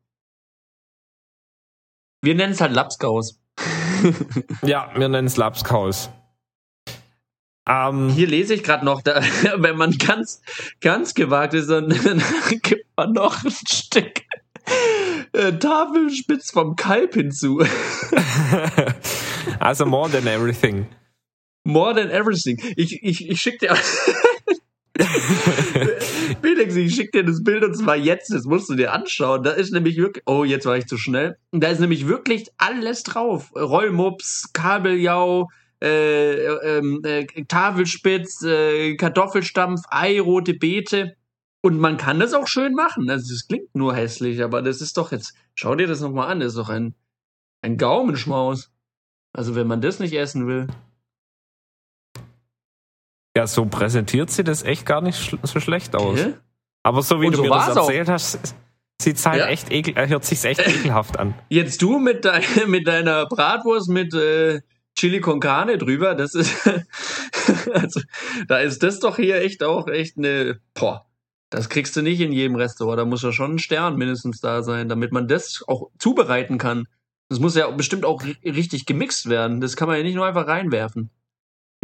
Wir 2.23 2.35
nennen 2.35 2.53
es 2.53 2.61
halt 2.61 2.73
Lapskaus. 2.73 3.41
ja, 4.63 4.91
wir 4.95 5.09
nennen 5.09 5.27
es 5.27 5.37
Lapskaus. 5.37 6.11
Ähm, 7.69 8.09
Hier 8.11 8.27
lese 8.27 8.55
ich 8.55 8.63
gerade 8.65 8.85
noch, 8.85 9.03
da, 9.03 9.23
wenn 9.57 9.77
man 9.77 9.97
ganz, 9.99 10.43
ganz 10.81 11.15
gewagt 11.15 11.55
ist, 11.55 11.71
dann, 11.71 11.89
dann 12.05 12.23
gibt 12.63 12.87
man 12.97 13.13
noch 13.13 13.45
ein 13.45 13.51
Stück 13.51 14.23
äh, 15.33 15.53
Tafelspitz 15.53 16.51
vom 16.51 16.77
Kalb 16.77 17.15
hinzu. 17.15 17.63
also 19.61 19.87
more 19.87 20.11
than 20.11 20.27
everything. 20.27 20.87
More 21.65 21.95
than 21.95 22.11
everything. 22.11 22.61
Ich, 22.77 23.03
ich, 23.03 23.29
ich 23.29 23.41
schicke 23.41 23.69
dir. 23.69 23.77
Felix, 26.43 26.77
ich 26.77 26.95
schicke 26.95 27.23
dir 27.23 27.25
das 27.25 27.43
Bild 27.43 27.65
und 27.65 27.75
zwar 27.75 27.97
jetzt, 27.97 28.33
das 28.33 28.45
musst 28.45 28.69
du 28.69 28.75
dir 28.75 28.93
anschauen. 28.93 29.43
Da 29.43 29.53
ist 29.53 29.73
nämlich 29.73 29.97
wirklich, 29.97 30.23
oh, 30.27 30.45
jetzt 30.45 30.67
war 30.67 30.77
ich 30.77 30.87
zu 30.87 30.99
schnell. 30.99 31.39
Da 31.53 31.69
ist 31.69 31.81
nämlich 31.81 32.09
wirklich 32.09 32.49
alles 32.59 33.05
drauf. 33.05 33.53
Rollmups, 33.55 34.53
Kabeljau, 34.53 35.49
äh, 35.83 36.79
ähm, 36.79 37.03
äh, 37.05 37.27
Tafelspitz, 37.49 38.43
äh, 38.43 38.95
Kartoffelstampf, 38.97 39.83
Ei, 39.91 40.21
rote 40.21 40.55
Beete. 40.55 41.17
Und 41.61 41.79
man 41.79 41.97
kann 41.97 42.21
das 42.21 42.35
auch 42.35 42.47
schön 42.47 42.75
machen. 42.75 43.11
Also 43.11 43.33
das 43.33 43.47
klingt 43.47 43.75
nur 43.75 43.95
hässlich, 43.95 44.43
aber 44.43 44.63
das 44.63 44.81
ist 44.81 44.97
doch 44.97 45.13
jetzt, 45.13 45.35
schau 45.55 45.75
dir 45.75 45.87
das 45.87 46.01
nochmal 46.01 46.31
an, 46.31 46.41
das 46.41 46.51
ist 46.51 46.59
doch 46.59 46.69
ein, 46.69 46.95
ein 47.63 47.79
Gaumenschmaus. 47.79 48.71
Also 49.33 49.55
wenn 49.55 49.67
man 49.67 49.81
das 49.81 49.99
nicht 49.99 50.15
essen 50.15 50.47
will. 50.47 50.69
Ja, 53.37 53.47
so 53.47 53.65
präsentiert 53.65 54.31
sie 54.31 54.45
das 54.45 54.63
echt 54.63 54.85
gar 54.87 55.01
nicht 55.01 55.19
sch 55.19 55.37
so 55.43 55.59
schlecht 55.59 55.97
aus. 55.97 56.21
Okay. 56.21 56.35
Aber 56.83 57.03
so 57.03 57.21
wie 57.21 57.27
Und 57.27 57.33
du 57.33 57.37
so 57.39 57.43
mir 57.45 57.51
das 57.51 57.77
erzählt 57.77 58.09
auch. 58.09 58.15
hast, 58.15 58.55
sieht's 59.01 59.25
halt 59.25 59.39
ja. 59.39 59.47
echt 59.47 59.71
ekel, 59.71 59.97
äh, 59.97 60.09
hört 60.09 60.25
sich 60.25 60.45
echt 60.45 60.61
ekelhaft 60.61 61.19
an. 61.19 61.35
Jetzt 61.49 61.81
du 61.81 61.99
mit, 61.99 62.25
dein, 62.25 62.43
mit 62.67 62.87
deiner 62.87 63.27
Bratwurst 63.27 63.89
mit 63.89 64.13
äh, 64.15 64.61
Chili 64.97 65.21
con 65.21 65.41
Carne 65.41 65.79
drüber, 65.79 66.15
das 66.15 66.35
ist, 66.35 66.55
also, 67.73 68.01
da 68.47 68.59
ist 68.59 68.83
das 68.83 69.01
doch 69.01 69.17
hier 69.17 69.41
echt 69.41 69.63
auch 69.63 69.89
echt 69.89 70.19
eine, 70.19 70.61
boah, 70.75 71.07
das 71.53 71.69
kriegst 71.69 71.95
du 71.97 72.03
nicht 72.03 72.21
in 72.21 72.33
jedem 72.33 72.57
Restaurant. 72.57 72.99
Da 72.99 73.05
muss 73.05 73.23
ja 73.23 73.31
schon 73.31 73.55
ein 73.55 73.59
Stern 73.59 73.97
mindestens 73.97 74.41
da 74.41 74.63
sein, 74.63 74.89
damit 74.89 75.13
man 75.13 75.29
das 75.29 75.63
auch 75.67 75.91
zubereiten 75.99 76.57
kann. 76.57 76.89
Das 77.29 77.41
muss 77.41 77.57
ja 77.57 77.71
bestimmt 77.71 78.05
auch 78.05 78.23
richtig 78.45 78.87
gemixt 78.87 79.29
werden. 79.29 79.61
Das 79.61 79.77
kann 79.77 79.89
man 79.89 79.99
ja 79.99 80.03
nicht 80.03 80.15
nur 80.15 80.27
einfach 80.27 80.47
reinwerfen. 80.47 81.11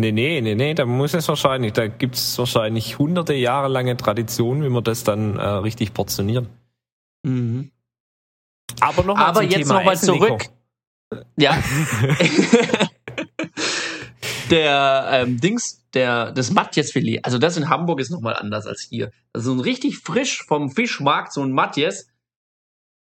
Nee, 0.01 0.13
nee, 0.13 0.41
nee, 0.41 0.55
nee, 0.55 0.75
da 0.75 0.87
muss 0.87 1.13
es 1.13 1.27
wahrscheinlich, 1.29 1.73
da 1.73 1.89
gibt 1.89 2.15
es 2.15 2.39
wahrscheinlich 2.39 2.99
hunderte 2.99 3.35
Jahre 3.35 3.69
lange 3.69 3.97
Tradition, 3.97 4.63
wie 4.63 4.69
man 4.69 4.85
das 4.85 5.05
dann 5.05 5.37
äh, 5.37 5.43
richtig 5.43 5.93
portioniert. 5.93 6.47
Mhm. 7.25 7.71
Aber 8.81 9.03
nochmal 9.03 9.27
Aber 9.27 9.43
jetzt 9.43 9.69
nochmal 9.69 9.99
zurück. 9.99 10.51
Nico. 11.11 11.25
Ja. 11.37 11.59
der 14.51 15.09
ähm, 15.13 15.41
Dings, 15.41 15.85
der, 15.95 16.33
das 16.33 16.51
Matjes-Filet, 16.51 17.21
also 17.23 17.39
das 17.39 17.57
in 17.57 17.69
Hamburg 17.69 18.01
ist 18.01 18.11
nochmal 18.11 18.37
anders 18.37 18.67
als 18.67 18.83
hier. 18.83 19.11
Also 19.33 19.53
ein 19.53 19.61
richtig 19.61 19.99
frisch 19.99 20.45
vom 20.45 20.71
Fischmarkt, 20.71 21.33
so 21.33 21.43
ein 21.43 21.53
Matjes. 21.53 22.09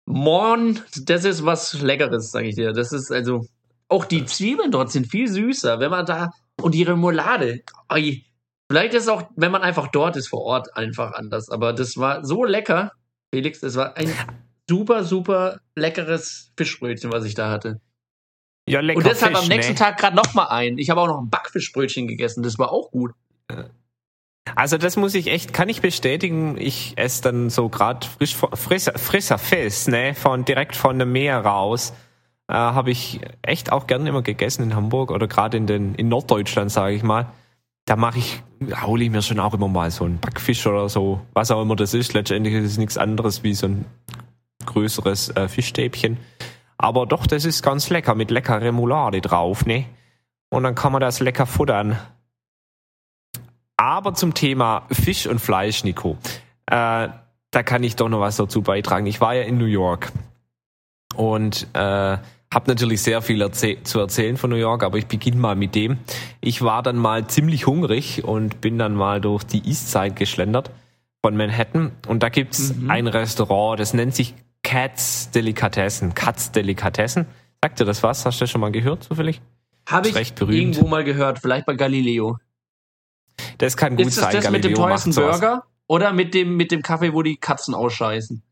Morn, 0.06 0.80
das 1.02 1.24
ist 1.24 1.44
was 1.44 1.80
Leckeres, 1.80 2.30
sag 2.30 2.44
ich 2.44 2.56
dir. 2.56 2.72
Das 2.72 2.92
ist 2.92 3.12
also, 3.12 3.46
auch 3.88 4.04
die 4.04 4.24
Zwiebeln 4.24 4.70
dort 4.70 4.90
sind 4.90 5.06
viel 5.06 5.28
süßer, 5.28 5.80
wenn 5.80 5.90
man 5.90 6.06
da 6.06 6.30
und 6.60 6.74
die 6.74 6.82
Remoulade. 6.82 7.62
Oi. 7.92 8.24
Vielleicht 8.68 8.94
ist 8.94 9.08
auch, 9.08 9.24
wenn 9.34 9.50
man 9.50 9.62
einfach 9.62 9.88
dort 9.88 10.16
ist 10.16 10.28
vor 10.28 10.42
Ort, 10.42 10.76
einfach 10.76 11.12
anders. 11.12 11.48
Aber 11.48 11.72
das 11.72 11.96
war 11.96 12.24
so 12.24 12.44
lecker, 12.44 12.92
Felix. 13.34 13.60
Das 13.60 13.74
war 13.74 13.96
ein 13.96 14.12
super, 14.68 15.02
super 15.02 15.58
leckeres 15.74 16.52
Fischbrötchen, 16.56 17.10
was 17.10 17.24
ich 17.24 17.34
da 17.34 17.50
hatte. 17.50 17.80
Ja, 18.70 18.80
lecker 18.80 18.98
und 18.98 19.06
deshalb 19.06 19.36
Fisch, 19.36 19.42
am 19.42 19.48
nächsten 19.48 19.72
ne? 19.72 19.78
Tag 19.78 19.98
gerade 19.98 20.16
noch 20.16 20.34
mal 20.34 20.46
ein. 20.46 20.78
Ich 20.78 20.90
habe 20.90 21.00
auch 21.00 21.06
noch 21.06 21.18
ein 21.18 21.28
Backfischbrötchen 21.28 22.06
gegessen. 22.06 22.42
Das 22.42 22.58
war 22.58 22.72
auch 22.72 22.90
gut. 22.90 23.12
Also 24.54 24.78
das 24.78 24.96
muss 24.96 25.14
ich 25.14 25.28
echt, 25.28 25.52
kann 25.52 25.68
ich 25.68 25.80
bestätigen. 25.80 26.56
Ich 26.58 26.94
esse 26.96 27.22
dann 27.22 27.50
so 27.50 27.68
gerade 27.68 28.06
frisch, 28.06 28.34
frischer, 28.34 28.98
frischer 28.98 29.38
Fisch, 29.38 29.86
ne, 29.86 30.14
von 30.14 30.44
direkt 30.44 30.76
von 30.76 30.98
dem 30.98 31.12
Meer 31.12 31.40
raus. 31.44 31.92
Äh, 32.48 32.54
habe 32.54 32.90
ich 32.90 33.20
echt 33.42 33.70
auch 33.70 33.86
gerne 33.86 34.08
immer 34.08 34.22
gegessen 34.22 34.62
in 34.64 34.74
Hamburg 34.74 35.10
oder 35.10 35.28
gerade 35.28 35.56
in 35.56 35.66
den 35.66 35.94
in 35.94 36.08
Norddeutschland, 36.08 36.70
sage 36.70 36.94
ich 36.94 37.02
mal. 37.02 37.26
Da 37.86 37.96
mache 37.96 38.18
ich, 38.18 38.42
hole 38.82 39.04
ich 39.04 39.10
mir 39.10 39.22
schon 39.22 39.40
auch 39.40 39.54
immer 39.54 39.68
mal 39.68 39.90
so 39.90 40.04
einen 40.04 40.18
Backfisch 40.18 40.66
oder 40.66 40.88
so, 40.88 41.20
was 41.32 41.50
auch 41.50 41.62
immer 41.62 41.76
das 41.76 41.94
ist. 41.94 42.12
Letztendlich 42.12 42.54
ist 42.54 42.72
es 42.72 42.78
nichts 42.78 42.98
anderes 42.98 43.42
wie 43.42 43.54
so 43.54 43.66
ein 43.66 43.84
größeres 44.66 45.30
äh, 45.30 45.48
Fischstäbchen. 45.48 46.18
Aber 46.82 47.04
doch, 47.04 47.26
das 47.26 47.44
ist 47.44 47.62
ganz 47.62 47.90
lecker 47.90 48.14
mit 48.14 48.30
lecker 48.30 48.60
Remoulade 48.62 49.20
drauf, 49.20 49.66
ne? 49.66 49.84
Und 50.48 50.62
dann 50.62 50.74
kann 50.74 50.92
man 50.92 51.02
das 51.02 51.20
lecker 51.20 51.44
futtern. 51.44 51.98
Aber 53.76 54.14
zum 54.14 54.32
Thema 54.32 54.86
Fisch 54.90 55.26
und 55.26 55.40
Fleisch, 55.40 55.84
Nico, 55.84 56.16
äh, 56.66 57.08
da 57.50 57.62
kann 57.64 57.82
ich 57.84 57.96
doch 57.96 58.08
noch 58.08 58.20
was 58.20 58.36
dazu 58.36 58.62
beitragen. 58.62 59.06
Ich 59.06 59.20
war 59.20 59.34
ja 59.34 59.42
in 59.42 59.58
New 59.58 59.66
York 59.66 60.10
und 61.14 61.66
äh, 61.74 61.78
habe 62.52 62.66
natürlich 62.66 63.02
sehr 63.02 63.20
viel 63.20 63.42
erzäh 63.42 63.82
zu 63.82 64.00
erzählen 64.00 64.38
von 64.38 64.48
New 64.50 64.56
York, 64.56 64.82
aber 64.82 64.96
ich 64.96 65.06
beginne 65.06 65.36
mal 65.36 65.56
mit 65.56 65.74
dem. 65.74 65.98
Ich 66.40 66.62
war 66.62 66.82
dann 66.82 66.96
mal 66.96 67.26
ziemlich 67.26 67.66
hungrig 67.66 68.24
und 68.24 68.60
bin 68.62 68.78
dann 68.78 68.94
mal 68.94 69.20
durch 69.20 69.44
die 69.44 69.66
East 69.68 69.90
Side 69.92 70.12
geschlendert 70.12 70.70
von 71.22 71.36
Manhattan 71.36 71.92
und 72.08 72.22
da 72.22 72.30
gibt's 72.30 72.74
Mhm. 72.74 72.90
ein 72.90 73.06
Restaurant, 73.06 73.78
das 73.78 73.92
nennt 73.92 74.14
sich 74.14 74.34
Cats 74.70 75.32
Delikatessen. 75.32 76.14
Katz 76.14 76.52
Delikatessen. 76.52 77.26
Sagt 77.60 77.80
dir 77.80 77.84
das 77.84 78.04
was? 78.04 78.24
Hast 78.24 78.38
du 78.38 78.44
das 78.44 78.50
schon 78.50 78.60
mal 78.60 78.70
gehört 78.70 79.02
zufällig? 79.02 79.42
Habe 79.88 80.06
Ist 80.06 80.14
ich 80.14 80.20
recht 80.20 80.36
berühmt. 80.36 80.76
irgendwo 80.76 80.86
mal 80.86 81.02
gehört. 81.02 81.40
Vielleicht 81.40 81.66
bei 81.66 81.74
Galileo. 81.74 82.38
Das 83.58 83.76
kann 83.76 83.96
gut 83.96 84.06
ist 84.06 84.18
das 84.18 84.26
sein. 84.26 84.34
das 84.40 84.48
mit 84.52 84.62
dem 84.62 84.74
teuersten. 84.74 85.12
Burger? 85.12 85.64
Oder 85.88 86.12
mit 86.12 86.34
dem, 86.34 86.56
mit 86.56 86.70
dem 86.70 86.82
Kaffee, 86.82 87.12
wo 87.12 87.22
die 87.22 87.36
Katzen 87.36 87.74
ausscheißen? 87.74 88.44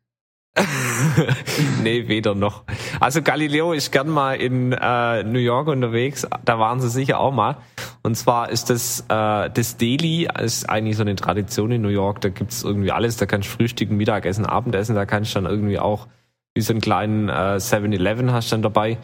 nee, 1.83 2.09
weder 2.09 2.35
noch. 2.35 2.65
Also 3.01 3.23
Galileo 3.23 3.73
ist 3.73 3.93
gern 3.93 4.09
mal 4.09 4.35
in 4.35 4.73
äh, 4.73 5.23
New 5.23 5.39
York 5.39 5.69
unterwegs. 5.69 6.27
Da 6.45 6.59
waren 6.59 6.81
sie 6.81 6.91
sicher 6.91 7.21
auch 7.21 7.33
mal. 7.33 7.57
Und 8.03 8.17
zwar 8.17 8.51
ist 8.51 8.71
das 8.71 9.01
äh, 9.09 9.51
das 9.51 9.77
Deli 9.77 10.29
ist 10.41 10.69
eigentlich 10.69 10.97
so 10.97 11.03
eine 11.03 11.17
Tradition 11.17 11.71
in 11.71 11.83
New 11.83 11.89
York. 11.89 12.21
Da 12.21 12.29
gibt's 12.29 12.63
irgendwie 12.63 12.93
alles. 12.93 13.17
Da 13.17 13.27
kannst 13.27 13.49
du 13.49 13.53
frühstücken, 13.57 13.97
Mittagessen, 13.97 14.47
Abendessen. 14.47 14.95
Da 14.95 15.07
kannst 15.07 15.35
du 15.35 15.41
dann 15.41 15.51
irgendwie 15.51 15.79
auch 15.79 16.09
wie 16.55 16.61
so 16.61 16.73
einen 16.73 16.81
kleinen 16.81 17.29
äh, 17.29 17.59
7-Eleven 17.59 18.33
hast 18.33 18.51
du 18.51 18.55
dann 18.55 18.63
dabei. 18.63 18.99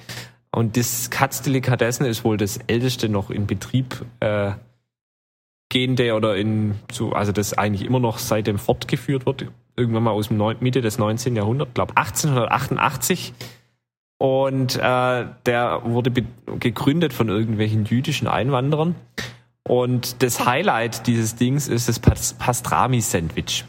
Und 0.50 0.76
das 0.76 1.10
Katzdelikatessen 1.10 2.06
ist 2.06 2.24
wohl 2.24 2.36
das 2.36 2.58
älteste 2.66 3.08
noch 3.08 3.30
in 3.30 3.46
Betrieb 3.46 4.04
äh, 4.20 4.52
gehende 5.68 6.14
oder 6.14 6.36
in 6.36 6.76
so, 6.92 7.12
also 7.12 7.32
das 7.32 7.52
eigentlich 7.54 7.84
immer 7.84 8.00
noch 8.00 8.18
seitdem 8.18 8.58
fortgeführt 8.58 9.26
wird. 9.26 9.46
Irgendwann 9.76 10.04
mal 10.04 10.10
aus 10.12 10.28
dem 10.28 10.36
neun, 10.36 10.56
Mitte 10.60 10.80
des 10.82 10.98
19. 10.98 11.34
Jahrhunderts, 11.36 11.74
glaube 11.74 11.96
1888. 11.96 13.32
Und 14.18 14.76
äh, 14.76 15.26
der 15.46 15.80
wurde 15.84 16.12
gegründet 16.60 17.12
von 17.12 17.28
irgendwelchen 17.28 17.84
jüdischen 17.84 18.28
Einwanderern. 18.28 18.94
Und 19.66 20.22
das 20.22 20.44
Highlight 20.46 21.06
dieses 21.06 21.36
Dings 21.36 21.68
ist 21.68 21.88
das 21.88 21.98
Pas 21.98 22.34
Pastrami-Sandwich. 22.34 23.64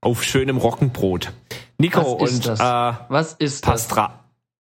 Auf 0.00 0.22
schönem 0.22 0.58
Roggenbrot. 0.58 1.32
Nico 1.78 2.20
Was 2.20 2.30
ist 2.30 2.36
und 2.36 2.46
das? 2.46 2.60
Äh, 2.60 2.98
Was 3.08 3.32
ist 3.34 3.64
das? 3.66 3.70
Pastra 3.88 4.20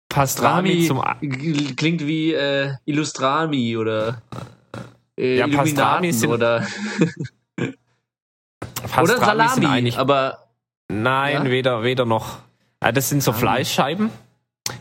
Pastrami 0.08 0.86
Pastrami 0.88 1.28
g- 1.28 1.74
klingt 1.74 2.06
wie 2.06 2.32
äh, 2.32 2.74
Illustrami 2.84 3.76
oder 3.76 4.22
äh, 5.18 5.38
Ja, 5.38 5.48
Pastrami 5.48 6.12
sind- 6.12 6.30
oder, 6.30 6.64
Pastrami 8.60 9.10
oder 9.10 9.18
Salami. 9.48 9.66
eigentlich 9.66 9.98
aber 9.98 10.38
Nein, 10.88 11.44
Ja? 11.46 11.50
weder, 11.50 11.82
weder 11.82 12.04
noch. 12.06 12.38
Äh, 12.80 12.92
das 12.92 13.08
sind 13.08 13.22
so 13.22 13.32
Ah. 13.32 13.34
Fleischscheiben, 13.34 14.10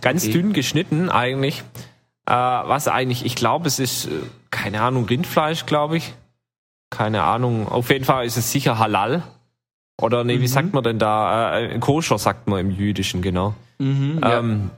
ganz 0.02 0.24
Okay. 0.24 0.34
dünn 0.34 0.54
geschnitten 0.54 1.10
eigentlich. 1.10 1.64
Äh, 2.28 2.32
was 2.34 2.88
eigentlich, 2.88 3.26
ich 3.26 3.36
glaube, 3.36 3.68
es 3.68 3.80
ist, 3.80 4.06
äh, 4.06 4.10
keine 4.52 4.82
Ahnung, 4.82 5.06
Rindfleisch, 5.06 5.66
glaube 5.66 5.98
ich. 5.98 6.14
Keine 6.92 7.24
Ahnung. 7.24 7.68
Auf 7.68 7.90
jeden 7.90 8.06
Fall 8.06 8.26
ist 8.26 8.38
es 8.38 8.52
sicher 8.52 8.78
Halal. 8.80 9.24
Oder 10.02 10.24
nee, 10.24 10.36
wie 10.40 10.44
Mhm. 10.44 10.48
sagt 10.48 10.74
man 10.74 10.84
denn 10.84 11.00
da? 11.00 11.58
Äh, 11.60 11.80
Koscher 11.80 12.18
sagt 12.20 12.48
man 12.48 12.60
im 12.60 12.72
Jüdischen, 12.72 13.22
genau. 13.22 13.54
mhm, 13.80 14.20
ja. 14.22 14.40
Ähm, 14.40 14.70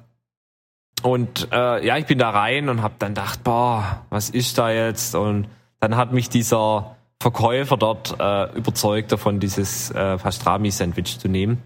und 1.03 1.49
äh, 1.51 1.85
ja, 1.85 1.97
ich 1.97 2.05
bin 2.05 2.17
da 2.19 2.29
rein 2.31 2.69
und 2.69 2.81
habe 2.81 2.95
dann 2.99 3.13
gedacht, 3.13 3.43
boah, 3.43 4.01
was 4.09 4.29
ist 4.29 4.57
da 4.57 4.71
jetzt? 4.71 5.13
Und 5.15 5.47
dann 5.79 5.95
hat 5.95 6.11
mich 6.11 6.29
dieser 6.29 6.95
Verkäufer 7.21 7.77
dort 7.77 8.15
äh, 8.19 8.55
überzeugt 8.55 9.11
davon, 9.11 9.39
dieses 9.39 9.89
äh, 9.91 10.17
Pastrami-Sandwich 10.17 11.19
zu 11.19 11.27
nehmen. 11.27 11.61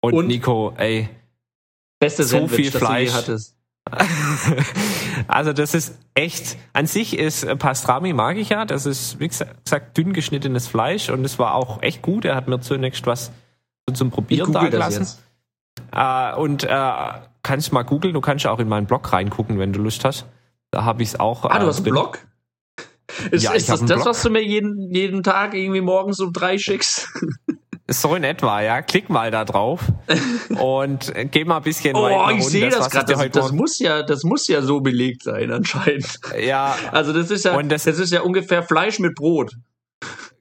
Und, 0.00 0.14
Und? 0.14 0.26
Nico, 0.26 0.74
ey, 0.76 1.08
beste 1.98 2.24
so 2.24 2.38
Sandwich, 2.38 2.56
viel 2.56 2.70
Fleisch. 2.72 3.12
hattest. 3.12 3.56
also 5.26 5.52
das 5.52 5.74
ist 5.74 5.98
echt, 6.14 6.56
an 6.72 6.86
sich 6.86 7.18
ist 7.18 7.42
äh, 7.42 7.56
Pastrami 7.56 8.12
mag 8.12 8.36
ich 8.36 8.50
ja, 8.50 8.64
das 8.64 8.86
ist, 8.86 9.18
wie 9.18 9.28
gesagt, 9.28 9.96
dünn 9.96 10.12
geschnittenes 10.12 10.68
Fleisch 10.68 11.10
und 11.10 11.24
es 11.24 11.38
war 11.38 11.54
auch 11.54 11.82
echt 11.82 12.02
gut. 12.02 12.24
Er 12.24 12.36
hat 12.36 12.48
mir 12.48 12.60
zunächst 12.60 13.06
was 13.06 13.32
zum 13.92 14.10
Probieren 14.10 14.52
da 14.52 14.68
gelassen. 14.68 15.06
Äh, 15.92 16.34
und 16.36 16.64
äh, 16.64 16.92
kannst 17.42 17.72
mal 17.72 17.82
googeln, 17.82 18.14
du 18.14 18.20
kannst 18.20 18.46
auch 18.46 18.60
in 18.60 18.68
meinen 18.68 18.86
Blog 18.86 19.12
reingucken, 19.12 19.58
wenn 19.58 19.72
du 19.72 19.80
Lust 19.80 20.04
hast. 20.04 20.26
Da 20.70 20.84
habe 20.84 21.02
ich 21.02 21.10
es 21.10 21.20
auch. 21.20 21.44
Ah, 21.44 21.58
du 21.58 21.64
äh, 21.64 21.68
hast 21.68 21.78
einen. 21.78 21.92
Blog? 21.92 22.18
Ist, 23.30 23.42
Ja, 23.44 23.52
ist 23.52 23.62
ich 23.62 23.68
das 23.68 23.84
das, 23.84 24.04
was 24.06 24.22
du 24.22 24.30
mir 24.30 24.42
jeden, 24.42 24.94
jeden 24.94 25.22
Tag 25.22 25.54
irgendwie 25.54 25.80
morgens 25.80 26.20
um 26.20 26.32
drei 26.32 26.58
schickst? 26.58 27.08
So 27.88 28.14
in 28.14 28.24
etwa, 28.24 28.62
ja. 28.62 28.80
Klick 28.80 29.10
mal 29.10 29.30
da 29.30 29.44
drauf 29.44 29.80
und 30.60 31.12
geh 31.30 31.44
mal 31.44 31.58
ein 31.58 31.62
bisschen 31.62 31.94
Oh, 31.96 32.02
weiter 32.04 32.14
ich 32.30 32.36
runter. 32.44 32.48
sehe 32.50 32.68
das 32.70 32.90
gerade. 32.90 33.12
ich 33.12 33.18
Das, 33.32 33.44
das, 33.46 33.52
muss 33.52 33.78
ja, 33.80 34.02
das 34.02 34.22
muss 34.24 34.46
ja 34.48 34.62
so 34.62 34.80
belegt 34.80 35.22
sein, 35.24 35.50
anscheinend. 35.50 36.18
Ja, 36.40 36.74
Also, 36.92 37.12
das 37.12 37.30
ist 37.30 37.44
ja, 37.44 37.54
Und 37.56 37.68
das, 37.70 37.84
das- 37.84 37.98
ist 37.98 38.12
ja 38.12 38.22
ungefähr 38.22 38.62
Fleisch 38.62 38.98
mit 38.98 39.14
Brot. 39.14 39.52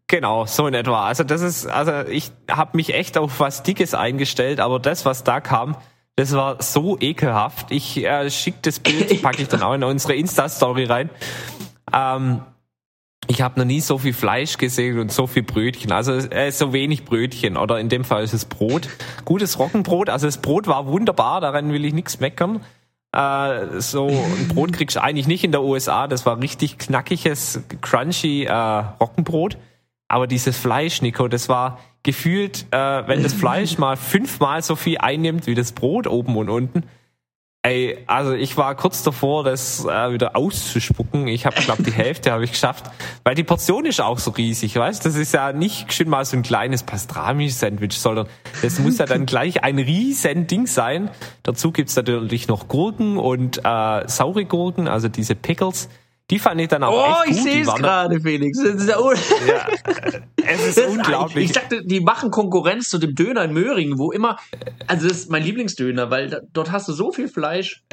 genau, 0.07 0.45
so 0.45 0.67
in 0.67 0.73
etwa. 0.75 1.05
Also 1.05 1.23
das 1.23 1.41
ist, 1.41 1.65
also 1.67 2.07
ich 2.09 2.31
habe 2.49 2.77
mich 2.77 2.93
echt 2.93 3.17
auf 3.17 3.39
was 3.39 3.63
Dickes 3.63 3.93
eingestellt, 3.95 4.59
aber 4.59 4.79
das, 4.79 5.03
was 5.05 5.23
da 5.23 5.41
kam, 5.41 5.75
das 6.15 6.33
war 6.33 6.61
so 6.61 6.97
ekelhaft. 6.99 7.71
Ich 7.71 7.97
äh, 8.03 8.29
schick 8.29 8.61
das 8.61 8.79
Bild, 8.79 9.21
packe 9.23 9.41
ich 9.41 9.47
dann 9.47 9.63
auch 9.63 9.73
in 9.73 9.83
unsere 9.83 10.13
Insta-Story 10.15 10.85
rein. 10.85 11.09
Ähm, 11.93 12.41
ich 13.31 13.41
habe 13.41 13.57
noch 13.61 13.65
nie 13.65 13.79
so 13.79 13.97
viel 13.97 14.11
Fleisch 14.11 14.57
gesehen 14.57 14.99
und 14.99 15.09
so 15.09 15.25
viel 15.25 15.43
Brötchen. 15.43 15.93
Also 15.93 16.11
äh, 16.11 16.51
so 16.51 16.73
wenig 16.73 17.05
Brötchen 17.05 17.55
oder 17.55 17.79
in 17.79 17.87
dem 17.87 18.03
Fall 18.03 18.23
ist 18.23 18.33
es 18.33 18.43
Brot. 18.43 18.89
Gutes 19.23 19.57
Roggenbrot. 19.57 20.09
Also 20.09 20.27
das 20.27 20.39
Brot 20.39 20.67
war 20.67 20.85
wunderbar, 20.87 21.39
daran 21.39 21.71
will 21.71 21.85
ich 21.85 21.93
nichts 21.93 22.19
meckern. 22.19 22.59
Äh, 23.13 23.79
so 23.79 24.07
ein 24.07 24.49
Brot 24.49 24.73
kriegst 24.73 24.97
du 24.97 25.01
eigentlich 25.01 25.27
nicht 25.27 25.45
in 25.45 25.53
der 25.53 25.63
USA. 25.63 26.07
Das 26.07 26.25
war 26.25 26.41
richtig 26.41 26.77
knackiges, 26.77 27.61
crunchy 27.79 28.43
äh, 28.43 28.53
Roggenbrot. 28.53 29.57
Aber 30.09 30.27
dieses 30.27 30.57
Fleisch, 30.57 31.01
Nico, 31.01 31.29
das 31.29 31.47
war 31.47 31.79
gefühlt, 32.03 32.65
äh, 32.71 33.07
wenn 33.07 33.23
das 33.23 33.33
Fleisch 33.33 33.77
mal 33.77 33.95
fünfmal 33.95 34.61
so 34.61 34.75
viel 34.75 34.97
einnimmt 34.97 35.47
wie 35.47 35.55
das 35.55 35.71
Brot 35.71 36.05
oben 36.05 36.35
und 36.35 36.49
unten. 36.49 36.83
Ey, 37.63 37.99
also 38.07 38.33
ich 38.33 38.57
war 38.57 38.73
kurz 38.73 39.03
davor, 39.03 39.43
das 39.43 39.85
äh, 39.85 40.11
wieder 40.11 40.35
auszuspucken. 40.35 41.27
Ich 41.27 41.45
habe, 41.45 41.61
glaube 41.61 41.83
die 41.83 41.91
Hälfte 41.91 42.31
habe 42.31 42.43
ich 42.43 42.53
geschafft, 42.53 42.89
weil 43.23 43.35
die 43.35 43.43
Portion 43.43 43.85
ist 43.85 44.01
auch 44.01 44.17
so 44.17 44.31
riesig, 44.31 44.75
weißt? 44.75 45.05
Das 45.05 45.15
ist 45.15 45.31
ja 45.31 45.53
nicht 45.53 45.93
schön 45.93 46.09
mal 46.09 46.25
so 46.25 46.35
ein 46.35 46.41
kleines 46.41 46.81
Pastrami-Sandwich, 46.81 47.99
sondern 47.99 48.27
das 48.63 48.79
muss 48.79 48.97
ja 48.97 49.05
dann 49.05 49.27
gleich 49.27 49.63
ein 49.63 49.77
riesen 49.77 50.47
Ding 50.47 50.65
sein. 50.65 51.11
Dazu 51.43 51.71
gibt's 51.71 51.95
natürlich 51.95 52.47
noch 52.47 52.67
Gurken 52.67 53.17
und 53.17 53.59
äh, 53.59 54.07
saure 54.07 54.45
Gurken, 54.45 54.87
also 54.87 55.07
diese 55.07 55.35
Pickles. 55.35 55.87
Die 56.31 56.39
fand 56.39 56.61
ich 56.61 56.69
dann 56.69 56.83
auch 56.83 56.93
oh, 56.93 57.23
echt 57.23 57.27
gut. 57.27 57.35
ich 57.35 57.43
sehe 57.43 57.61
es 57.61 57.75
gerade, 57.75 58.21
Felix. 58.21 58.57
Das 58.57 58.75
ist 58.75 58.87
ja, 58.87 58.97
ja, 58.97 59.67
es 60.47 60.65
ist 60.65 60.77
Das 60.77 60.87
unglaublich. 60.87 61.45
Ich 61.45 61.51
dachte, 61.51 61.85
die 61.85 61.99
machen 61.99 62.31
Konkurrenz 62.31 62.89
zu 62.89 62.97
dem 62.97 63.15
Döner 63.15 63.43
in 63.43 63.53
Möhringen, 63.53 63.99
wo 63.99 64.11
immer, 64.11 64.37
also 64.87 65.07
das 65.09 65.17
ist 65.17 65.29
mein 65.29 65.43
Lieblingsdöner, 65.43 66.09
weil 66.09 66.29
da, 66.29 66.39
dort 66.53 66.71
hast 66.71 66.87
du 66.87 66.93
so 66.93 67.11
viel 67.11 67.27
Fleisch. 67.27 67.83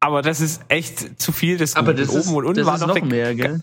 aber 0.00 0.22
das 0.22 0.40
ist 0.40 0.62
echt 0.68 1.20
zu 1.20 1.32
viel 1.32 1.58
des 1.58 1.76
Aber 1.76 1.92
das 1.92 2.08
ist, 2.08 2.26
Oben 2.26 2.36
und 2.36 2.44
unten 2.46 2.60
das 2.60 2.66
war 2.66 2.74
ist 2.76 2.80
noch, 2.80 2.88
noch 2.88 2.96
eine, 2.96 3.06
mehr, 3.06 3.34
gell? 3.34 3.62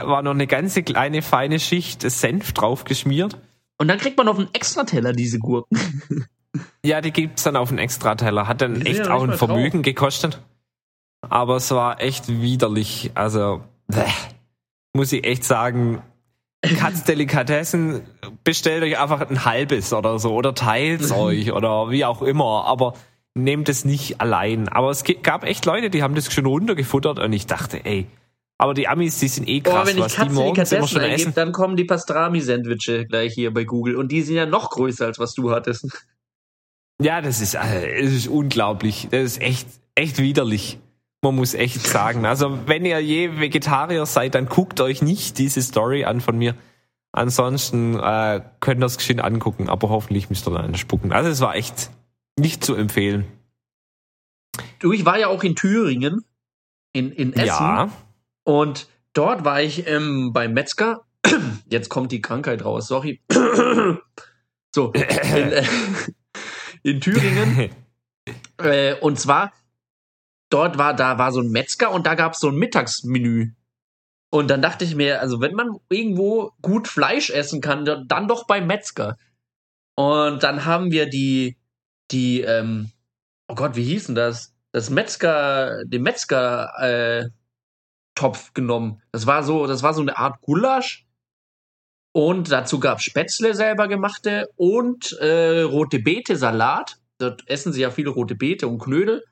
war 0.00 0.22
noch 0.22 0.32
eine 0.32 0.46
ganze 0.46 0.82
kleine 0.82 1.20
feine 1.20 1.60
Schicht 1.60 2.02
Senf 2.02 2.52
drauf 2.52 2.84
geschmiert. 2.84 3.38
Und 3.78 3.88
dann 3.88 3.98
kriegt 3.98 4.16
man 4.16 4.28
auf 4.28 4.38
einen 4.38 4.48
Extrateller 4.54 5.12
diese 5.12 5.38
Gurken. 5.38 5.78
Ja, 6.84 7.00
die 7.00 7.12
gibt's 7.12 7.44
dann 7.44 7.56
auf 7.56 7.70
einen 7.70 7.78
Extrateller. 7.78 8.46
Hat 8.46 8.60
dann 8.60 8.82
echt 8.82 9.06
ja 9.06 9.14
auch 9.14 9.22
ein 9.22 9.32
Vermögen 9.32 9.82
gekostet. 9.82 10.40
Aber 11.28 11.56
es 11.56 11.70
war 11.70 12.00
echt 12.00 12.28
widerlich. 12.28 13.10
Also, 13.14 13.62
bäh, 13.88 14.04
muss 14.94 15.12
ich 15.12 15.24
echt 15.24 15.44
sagen, 15.44 16.02
Katzdelikatessen, 16.62 18.02
bestellt 18.44 18.84
euch 18.84 18.98
einfach 18.98 19.28
ein 19.28 19.44
halbes 19.44 19.92
oder 19.92 20.18
so 20.18 20.32
oder 20.34 20.54
teilt's 20.54 21.10
euch 21.10 21.52
oder 21.52 21.90
wie 21.90 22.04
auch 22.04 22.22
immer. 22.22 22.64
Aber 22.66 22.94
nehmt 23.34 23.68
es 23.68 23.84
nicht 23.84 24.20
allein. 24.20 24.68
Aber 24.68 24.90
es 24.90 25.04
gab 25.22 25.44
echt 25.44 25.64
Leute, 25.64 25.90
die 25.90 26.02
haben 26.02 26.14
das 26.14 26.32
schon 26.32 26.46
runtergefuttert 26.46 27.18
und 27.18 27.32
ich 27.32 27.46
dachte, 27.46 27.84
ey, 27.84 28.06
aber 28.58 28.74
die 28.74 28.86
Amis, 28.86 29.18
die 29.18 29.26
sind 29.26 29.48
eh 29.48 29.60
krass, 29.60 29.88
wenn 29.88 29.96
ich 29.96 30.04
was 30.04 30.14
die 30.14 30.28
morgens 30.28 30.36
immer 30.36 30.54
Katzendelikatessen 30.54 30.88
schon 30.88 31.00
eingebe, 31.00 31.20
essen. 31.20 31.34
dann 31.34 31.50
kommen 31.50 31.76
die 31.76 31.84
Pastrami-Sandwiche 31.84 33.06
gleich 33.06 33.34
hier 33.34 33.52
bei 33.52 33.64
Google. 33.64 33.96
Und 33.96 34.12
die 34.12 34.22
sind 34.22 34.36
ja 34.36 34.46
noch 34.46 34.70
größer, 34.70 35.06
als 35.06 35.18
was 35.18 35.34
du 35.34 35.50
hattest. 35.50 35.88
Ja, 37.00 37.20
das 37.20 37.40
ist, 37.40 37.54
äh, 37.54 38.00
es 38.00 38.12
ist 38.12 38.28
unglaublich. 38.28 39.08
Das 39.10 39.22
ist 39.22 39.42
echt, 39.42 39.66
echt 39.96 40.18
widerlich. 40.18 40.78
Man 41.24 41.36
muss 41.36 41.54
echt 41.54 41.86
sagen. 41.86 42.26
Also, 42.26 42.66
wenn 42.66 42.84
ihr 42.84 43.00
je 43.00 43.38
Vegetarier 43.38 44.06
seid, 44.06 44.34
dann 44.34 44.46
guckt 44.46 44.80
euch 44.80 45.02
nicht 45.02 45.38
diese 45.38 45.62
Story 45.62 46.04
an 46.04 46.20
von 46.20 46.36
mir. 46.36 46.56
Ansonsten 47.12 47.98
äh, 47.98 48.40
könnt 48.58 48.82
ihr 48.82 48.86
es 48.86 48.96
geschehen 48.96 49.20
angucken, 49.20 49.68
aber 49.68 49.88
hoffentlich 49.88 50.30
müsst 50.30 50.48
ihr 50.48 50.50
dann 50.50 50.74
spucken. 50.74 51.12
Also, 51.12 51.30
es 51.30 51.40
war 51.40 51.54
echt 51.54 51.90
nicht 52.36 52.64
zu 52.64 52.74
empfehlen. 52.74 53.24
Du, 54.80 54.92
ich 54.92 55.04
war 55.04 55.16
ja 55.16 55.28
auch 55.28 55.44
in 55.44 55.54
Thüringen, 55.54 56.24
in, 56.92 57.12
in 57.12 57.32
Essen. 57.34 57.46
Ja. 57.46 57.90
Und 58.42 58.88
dort 59.12 59.44
war 59.44 59.62
ich 59.62 59.86
ähm, 59.86 60.32
beim 60.32 60.52
Metzger. 60.54 61.02
Jetzt 61.70 61.88
kommt 61.88 62.10
die 62.10 62.20
Krankheit 62.20 62.64
raus, 62.64 62.88
sorry. 62.88 63.20
so, 64.74 64.92
in, 64.92 65.02
äh, 65.02 65.64
in 66.82 67.00
Thüringen. 67.00 67.70
Äh, 68.58 68.94
und 69.00 69.18
zwar, 69.18 69.52
dort 70.52 70.78
war, 70.78 70.94
da 70.94 71.18
war 71.18 71.32
so 71.32 71.40
ein 71.40 71.50
Metzger 71.50 71.90
und 71.90 72.06
da 72.06 72.14
gab 72.14 72.34
es 72.34 72.40
so 72.40 72.48
ein 72.48 72.56
Mittagsmenü. 72.56 73.52
Und 74.30 74.48
dann 74.48 74.62
dachte 74.62 74.84
ich 74.84 74.94
mir, 74.94 75.20
also 75.20 75.40
wenn 75.40 75.54
man 75.54 75.76
irgendwo 75.90 76.52
gut 76.62 76.88
Fleisch 76.88 77.30
essen 77.30 77.60
kann, 77.60 77.84
dann 77.84 78.28
doch 78.28 78.46
beim 78.46 78.66
Metzger. 78.66 79.16
Und 79.94 80.42
dann 80.42 80.64
haben 80.64 80.90
wir 80.90 81.06
die, 81.06 81.58
die, 82.10 82.40
ähm, 82.40 82.90
oh 83.48 83.54
Gott, 83.54 83.76
wie 83.76 83.84
hieß 83.84 84.06
denn 84.06 84.14
das? 84.14 84.54
Das 84.72 84.88
Metzger, 84.88 85.84
den 85.84 86.02
Metzger, 86.02 86.72
äh, 86.80 87.28
Topf 88.14 88.52
genommen. 88.54 89.02
Das 89.10 89.26
war 89.26 89.42
so, 89.42 89.66
das 89.66 89.82
war 89.82 89.94
so 89.94 90.02
eine 90.02 90.16
Art 90.16 90.40
Gulasch. 90.42 91.06
Und 92.14 92.50
dazu 92.52 92.78
gab 92.78 93.00
Spätzle 93.00 93.54
selber 93.54 93.88
gemachte 93.88 94.48
und 94.56 95.12
äh, 95.12 95.62
rote 95.62 95.98
Beete 95.98 96.36
Salat. 96.36 96.98
Dort 97.18 97.48
essen 97.48 97.72
sie 97.72 97.80
ja 97.80 97.90
viele 97.90 98.10
rote 98.10 98.34
Beete 98.34 98.68
und 98.68 98.78
Knödel. 98.78 99.24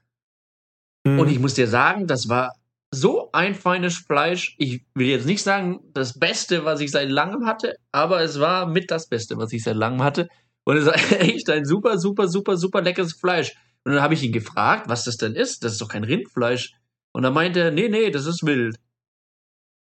Hm. 1.07 1.19
Und 1.19 1.29
ich 1.29 1.39
muss 1.39 1.55
dir 1.55 1.67
sagen, 1.67 2.07
das 2.07 2.29
war 2.29 2.53
so 2.93 3.31
ein 3.33 3.55
feines 3.55 3.99
Fleisch. 3.99 4.57
Ich 4.59 4.85
will 4.95 5.07
jetzt 5.07 5.27
nicht 5.27 5.43
sagen, 5.43 5.81
das 5.95 6.19
Beste, 6.19 6.65
was 6.65 6.81
ich 6.81 6.91
seit 6.91 7.09
langem 7.09 7.47
hatte, 7.47 7.77
aber 7.93 8.21
es 8.23 8.41
war 8.41 8.67
mit 8.67 8.91
das 8.91 9.09
Beste, 9.09 9.37
was 9.37 9.53
ich 9.53 9.63
seit 9.63 9.77
langem 9.77 10.03
hatte. 10.03 10.29
Und 10.65 10.77
es 10.77 10.87
war 10.87 10.95
echt 11.21 11.49
ein 11.51 11.65
super, 11.65 11.99
super, 11.99 12.29
super, 12.29 12.57
super 12.57 12.83
leckeres 12.83 13.13
Fleisch. 13.13 13.55
Und 13.85 13.93
dann 13.93 14.03
habe 14.03 14.15
ich 14.15 14.23
ihn 14.23 14.33
gefragt, 14.33 14.89
was 14.89 15.05
das 15.05 15.17
denn 15.17 15.35
ist. 15.35 15.65
Das 15.65 15.73
ist 15.73 15.81
doch 15.81 15.89
kein 15.89 16.05
Rindfleisch. 16.05 16.75
Und 17.13 17.23
dann 17.23 17.33
meinte 17.33 17.61
er, 17.61 17.71
nee, 17.71 17.89
nee, 17.89 18.11
das 18.11 18.27
ist 18.27 18.45
wild. 18.45 18.77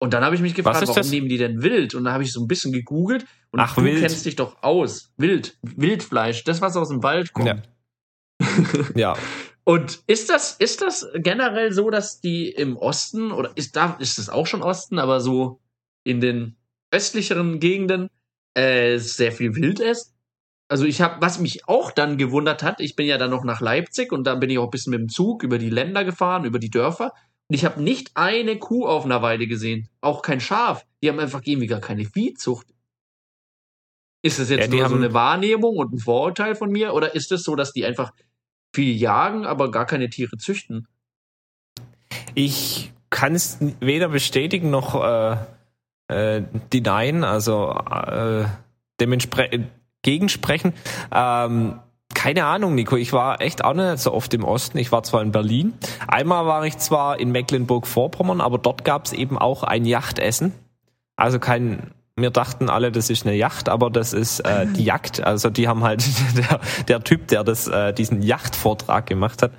Und 0.03 0.15
dann 0.15 0.25
habe 0.25 0.35
ich 0.35 0.41
mich 0.41 0.55
gefragt, 0.55 0.81
warum 0.81 0.95
das? 0.95 1.11
nehmen 1.11 1.29
die 1.29 1.37
denn 1.37 1.63
wild? 1.63 1.95
Und 1.95 2.05
dann 2.05 2.15
habe 2.15 2.23
ich 2.23 2.33
so 2.33 2.41
ein 2.41 2.49
bisschen 2.49 2.73
gegoogelt 2.73 3.27
und 3.51 3.61
Ach, 3.61 3.75
du 3.75 3.85
wild. 3.85 4.01
kennst 4.01 4.25
dich 4.25 4.37
doch 4.37 4.63
aus. 4.63 5.13
Wild, 5.19 5.59
Wildfleisch, 5.63 6.45
das, 6.45 6.63
was 6.63 6.77
aus 6.77 6.89
dem 6.89 7.03
Wald 7.03 7.35
kommt. 7.35 7.49
Ja. 7.49 8.47
ja. 8.95 9.17
Und 9.71 10.03
ist 10.09 10.31
das, 10.31 10.57
ist 10.59 10.83
das 10.83 11.07
generell 11.15 11.73
so, 11.73 11.91
dass 11.91 12.21
die 12.21 12.51
im 12.51 12.77
Osten, 12.77 13.31
oder 13.31 13.53
ist 13.55 13.77
da, 13.77 13.97
ist 14.01 14.19
das 14.19 14.29
auch 14.29 14.49
schon 14.49 14.65
Osten, 14.65 14.99
aber 14.99 15.21
so 15.21 15.61
in 16.03 16.21
den 16.21 16.57
östlicheren 16.91 17.61
Gegenden 17.61 18.11
äh, 18.55 18.99
sehr 18.99 19.31
viel 19.31 19.55
Wild 19.55 19.79
ist? 19.79 20.13
Also 20.67 20.87
ich 20.87 21.01
habe, 21.01 21.21
was 21.21 21.39
mich 21.39 21.69
auch 21.69 21.93
dann 21.93 22.19
gewundert 22.19 22.65
hat, 22.65 22.81
ich 22.81 22.97
bin 22.97 23.07
ja 23.07 23.17
dann 23.17 23.31
noch 23.31 23.45
nach 23.45 23.61
Leipzig 23.61 24.11
und 24.11 24.25
dann 24.25 24.41
bin 24.41 24.51
ich 24.51 24.59
auch 24.59 24.65
ein 24.65 24.71
bisschen 24.71 24.91
mit 24.91 25.03
dem 25.03 25.09
Zug 25.09 25.45
über 25.45 25.59
die 25.59 25.71
Länder 25.71 26.05
gefahren, 26.05 26.45
über 26.45 26.59
die 26.59 26.71
Dörfer. 26.71 27.13
Und 27.47 27.55
ich 27.55 27.65
habe 27.65 27.81
nicht 27.81 28.11
eine 28.15 28.59
Kuh 28.59 28.89
auf 28.89 29.05
einer 29.05 29.23
Weide 29.23 29.47
gesehen. 29.47 29.89
Auch 30.01 30.23
kein 30.23 30.41
Schaf. 30.41 30.85
Die 31.01 31.09
haben 31.09 31.21
einfach 31.21 31.43
irgendwie 31.45 31.69
gar 31.69 31.81
keine 31.81 32.07
Viehzucht. 32.07 32.67
Ist 34.23 34.41
das 34.41 34.51
jetzt 34.51 34.73
Ja, 34.73 34.81
nur 34.81 34.89
so 34.89 34.97
eine 34.97 35.15
Wahrnehmung 35.15 35.77
und 35.77 35.93
ein 35.93 35.99
Vorurteil 35.99 36.57
von 36.57 36.73
mir? 36.73 36.93
Oder 36.93 37.15
ist 37.15 37.31
es 37.31 37.45
so, 37.45 37.55
dass 37.55 37.73
die 37.73 37.85
einfach 37.85 38.13
viel 38.73 38.97
jagen, 38.97 39.47
aber 39.47 39.71
gar 39.71 39.87
keine 39.87 40.11
Tiere 40.11 40.37
züchten? 40.37 40.87
Ich 42.35 42.93
kann 43.11 43.35
es 43.35 43.59
weder 43.81 44.09
bestätigen 44.09 44.71
noch 44.71 44.95
äh, 45.03 45.37
äh, 46.09 46.43
denyen, 46.73 47.25
also 47.25 47.73
äh, 47.73 48.45
dementsprechend 49.01 49.71
gegensprechen. 50.03 50.73
Ähm, 51.13 51.81
keine 52.15 52.45
Ahnung, 52.45 52.75
Nico. 52.75 52.97
Ich 52.97 53.13
war 53.13 53.41
echt 53.41 53.65
auch 53.65 53.75
nicht 53.75 53.99
so 53.99 54.13
oft 54.13 54.35
im 54.35 54.45
Osten. 54.45 54.79
Ich 54.79 54.93
war 54.93 55.03
zwar 55.03 55.23
in 55.23 55.33
Berlin. 55.33 55.75
Einmal 56.09 56.47
war 56.47 56.65
ich 56.67 56.77
zwar 56.79 57.21
in 57.21 57.31
Mecklenburg-Vorpommern, 57.33 58.41
aber 58.41 58.59
dort 58.59 58.85
gab 58.85 59.07
es 59.07 59.13
eben 59.13 59.39
auch 59.39 59.63
ein 59.63 59.85
Yachtessen. 59.85 60.53
Also 61.17 61.39
kein. 61.39 61.93
Wir 62.21 62.31
dachten 62.31 62.69
alle, 62.69 62.93
das 62.93 63.11
ist 63.11 63.27
eine 63.27 63.35
Yacht, 63.35 63.69
aber 63.69 63.91
das 63.91 64.13
ist 64.13 64.41
äh, 64.41 64.67
die 64.67 64.85
Jagd. 64.85 65.21
Also 65.23 65.51
die 65.51 65.69
haben 65.69 65.85
halt 65.85 66.05
der, 66.37 66.61
der 66.89 67.05
Typ, 67.05 67.29
der 67.29 67.45
das 67.45 67.69
äh, 67.69 67.93
diesen 67.93 68.23
Yachtvortrag 68.23 69.07
gemacht 69.07 69.43
hat, 69.43 69.53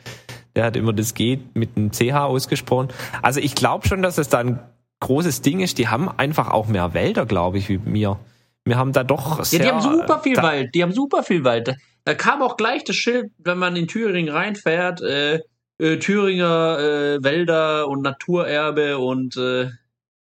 der 0.55 0.65
hat 0.65 0.75
immer 0.75 0.93
das 0.93 1.13
G 1.13 1.39
mit 1.53 1.77
einem 1.77 1.91
CH 1.91 2.25
ausgesprochen. 2.25 2.89
Also 3.21 3.39
ich 3.39 3.55
glaube 3.55 3.87
schon, 3.87 4.01
dass 4.01 4.17
es 4.17 4.29
da 4.29 4.39
ein 4.39 4.59
großes 4.99 5.41
Ding 5.41 5.59
ist. 5.59 5.77
Die 5.77 5.87
haben 5.87 6.09
einfach 6.09 6.49
auch 6.49 6.67
mehr 6.67 6.93
Wälder, 6.93 7.25
glaube 7.25 7.57
ich, 7.57 7.69
wie 7.69 7.77
mir. 7.77 8.19
Wir 8.63 8.77
haben 8.77 8.93
da 8.93 9.03
doch 9.03 9.39
Ja, 9.39 9.45
sehr, 9.45 9.59
die 9.59 9.69
haben 9.69 9.81
super 9.81 10.19
viel 10.19 10.35
da, 10.35 10.43
Wald. 10.43 10.75
Die 10.75 10.83
haben 10.83 10.93
super 10.93 11.23
viel 11.23 11.43
Wald. 11.43 11.67
Da, 11.67 11.73
da 12.05 12.13
kam 12.13 12.41
auch 12.41 12.57
gleich 12.57 12.83
das 12.83 12.95
Schild, 12.95 13.31
wenn 13.39 13.57
man 13.57 13.75
in 13.75 13.87
Thüringen 13.87 14.33
reinfährt, 14.33 15.01
äh, 15.01 15.39
äh, 15.79 15.97
Thüringer 15.97 16.79
äh, 16.79 17.23
Wälder 17.23 17.87
und 17.87 18.03
Naturerbe 18.03 18.99
und 18.99 19.35
äh, 19.37 19.69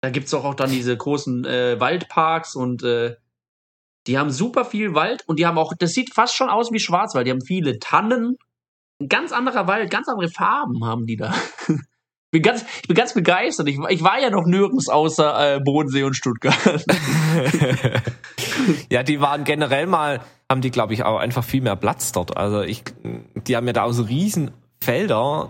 da 0.05 0.11
gibt's 0.11 0.31
auch, 0.35 0.45
auch 0.45 0.53
dann 0.53 0.69
diese 0.69 0.95
großen 0.95 1.45
äh, 1.45 1.79
Waldparks 1.79 2.55
und 2.55 2.83
äh, 2.83 3.15
die 4.05 4.19
haben 4.19 4.29
super 4.29 4.63
viel 4.65 4.93
Wald 4.93 5.23
und 5.25 5.39
die 5.39 5.47
haben 5.47 5.57
auch, 5.57 5.73
das 5.79 5.93
sieht 5.93 6.13
fast 6.13 6.35
schon 6.35 6.47
aus 6.49 6.71
wie 6.71 6.77
Schwarzwald. 6.79 7.25
Die 7.25 7.31
haben 7.31 7.41
viele 7.41 7.79
Tannen, 7.79 8.37
ein 9.01 9.07
ganz 9.09 9.31
anderer 9.31 9.65
Wald, 9.67 9.89
ganz 9.89 10.07
andere 10.07 10.29
Farben 10.29 10.85
haben 10.85 11.07
die 11.07 11.15
da. 11.17 11.33
Ich 11.67 12.31
bin 12.31 12.41
ganz, 12.43 12.65
ich 12.81 12.87
bin 12.87 12.95
ganz 12.95 13.15
begeistert. 13.15 13.67
Ich, 13.67 13.79
war- 13.79 13.89
ich 13.89 14.03
war 14.03 14.19
ja 14.21 14.29
noch 14.29 14.45
nirgends 14.45 14.89
außer 14.89 15.55
äh, 15.55 15.59
Bodensee 15.59 16.03
und 16.03 16.13
Stuttgart. 16.15 16.55
ja, 18.91 19.03
die 19.03 19.19
waren 19.21 19.43
generell 19.43 19.87
mal, 19.87 20.21
haben 20.51 20.61
die, 20.61 20.71
glaube 20.71 20.93
ich, 20.93 21.03
auch 21.03 21.17
einfach 21.17 21.43
viel 21.43 21.61
mehr 21.61 21.75
Platz 21.75 22.11
dort. 22.11 22.37
Also 22.37 22.61
ich, 22.61 22.83
die 23.47 23.55
haben 23.55 23.65
ja 23.67 23.73
da 23.73 23.83
auch 23.83 23.91
so 23.91 24.03
riesen 24.03 24.51
Felder, 24.83 25.49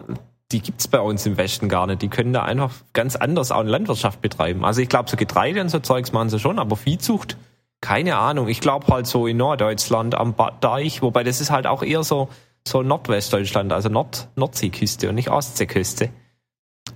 die 0.51 0.61
gibt's 0.61 0.87
bei 0.87 0.99
uns 0.99 1.25
im 1.25 1.37
Westen 1.37 1.69
gar 1.69 1.87
nicht. 1.87 2.01
Die 2.01 2.07
können 2.07 2.33
da 2.33 2.43
einfach 2.43 2.71
ganz 2.93 3.15
anders 3.15 3.51
auch 3.51 3.63
Landwirtschaft 3.63 4.21
betreiben. 4.21 4.63
Also 4.63 4.81
ich 4.81 4.89
glaube, 4.89 5.09
so 5.09 5.17
Getreide 5.17 5.61
und 5.61 5.69
so 5.69 5.79
Zeugs 5.79 6.11
machen 6.11 6.29
sie 6.29 6.39
schon, 6.39 6.59
aber 6.59 6.75
Viehzucht, 6.75 7.37
keine 7.81 8.17
Ahnung. 8.17 8.47
Ich 8.47 8.61
glaube 8.61 8.87
halt 8.87 9.07
so 9.07 9.27
in 9.27 9.37
Norddeutschland 9.37 10.15
am 10.15 10.33
Ba- 10.35 10.51
Deich, 10.61 11.01
wobei 11.01 11.23
das 11.23 11.41
ist 11.41 11.51
halt 11.51 11.65
auch 11.67 11.81
eher 11.83 12.03
so, 12.03 12.29
so 12.67 12.83
Nordwestdeutschland, 12.83 13.73
also 13.73 13.89
Nord 13.89 14.27
Nordseeküste 14.35 15.09
und 15.09 15.15
nicht 15.15 15.29
Ostseeküste. 15.29 16.09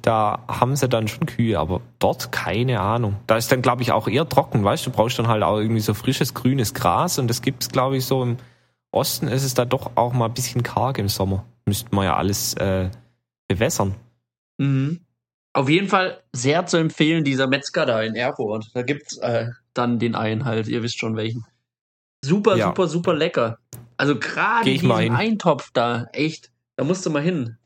Da 0.04 0.44
haben 0.48 0.76
sie 0.76 0.88
dann 0.88 1.08
schon 1.08 1.26
Kühe, 1.26 1.60
aber 1.60 1.82
dort 1.98 2.32
keine 2.32 2.80
Ahnung. 2.80 3.16
Da 3.26 3.38
ist 3.38 3.52
dann, 3.52 3.64
glaube 3.64 3.82
ich, 3.82 3.92
auch 3.92 4.08
eher 4.08 4.30
trocken, 4.30 4.64
weißt 4.64 4.86
du, 4.86 4.92
du 4.92 4.96
brauchst 4.96 5.18
dann 5.18 5.28
halt 5.28 5.42
auch 5.42 5.58
irgendwie 5.58 5.82
so 5.82 5.96
frisches, 5.96 6.36
grünes 6.36 6.76
Gras 6.76 7.18
und 7.18 7.28
das 7.28 7.42
gibt's, 7.42 7.70
glaube 7.70 7.98
ich, 7.98 8.06
so 8.06 8.22
im 8.22 8.38
Osten 8.92 9.28
ist 9.28 9.44
es 9.44 9.56
da 9.56 9.66
doch 9.66 9.92
auch 9.96 10.14
mal 10.14 10.26
ein 10.26 10.34
bisschen 10.34 10.64
karg 10.64 11.00
im 11.00 11.10
Sommer. 11.10 11.44
müssten 11.66 11.96
wir 11.96 12.04
ja 12.04 12.16
alles 12.16 12.54
äh, 12.56 12.90
bewässern. 13.50 13.96
Mhm. 14.58 15.02
Auf 15.54 15.68
jeden 15.68 15.90
Fall 15.90 16.24
sehr 16.32 16.66
zu 16.68 16.78
empfehlen, 16.78 17.24
dieser 17.26 17.48
Metzger 17.48 17.86
da 17.86 18.02
in 18.02 18.16
Erfurt. 18.16 18.70
Da 18.74 18.84
gibt's 18.84 19.18
äh, 19.18 19.48
dann 19.74 20.00
den 20.00 20.16
einen 20.16 20.46
halt, 20.46 20.68
ihr 20.68 20.84
wisst 20.84 21.00
schon 21.00 21.18
welchen. 21.18 21.44
Super, 22.24 22.56
Ja. 22.56 22.68
super, 22.68 22.88
super 22.88 23.14
lecker. 23.14 23.58
Also 23.98 24.18
gerade 24.18 24.66
diesen 24.70 24.96
hin. 24.98 25.14
Eintopf 25.14 25.72
da, 25.74 26.08
echt, 26.14 26.52
da 26.78 26.84
musst 26.84 27.06
du 27.06 27.10
mal 27.10 27.22
hin. 27.24 27.58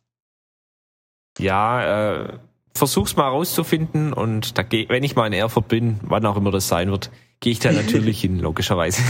Ja, 1.40 2.22
äh, 2.24 2.38
versuch's 2.74 3.16
mal 3.16 3.28
rauszufinden 3.28 4.14
und 4.14 4.58
da 4.58 4.64
geh, 4.64 4.88
wenn 4.90 5.04
ich 5.04 5.16
mal 5.16 5.28
in 5.28 5.34
Erfurt 5.34 5.68
bin, 5.68 6.00
wann 6.04 6.26
auch 6.26 6.38
immer 6.38 6.52
das 6.52 6.68
sein 6.68 6.90
wird, 6.90 7.12
gehe 7.40 7.52
ich 7.52 7.60
da 7.60 7.72
natürlich 7.74 8.22
hin, 8.22 8.40
logischerweise. 8.40 9.02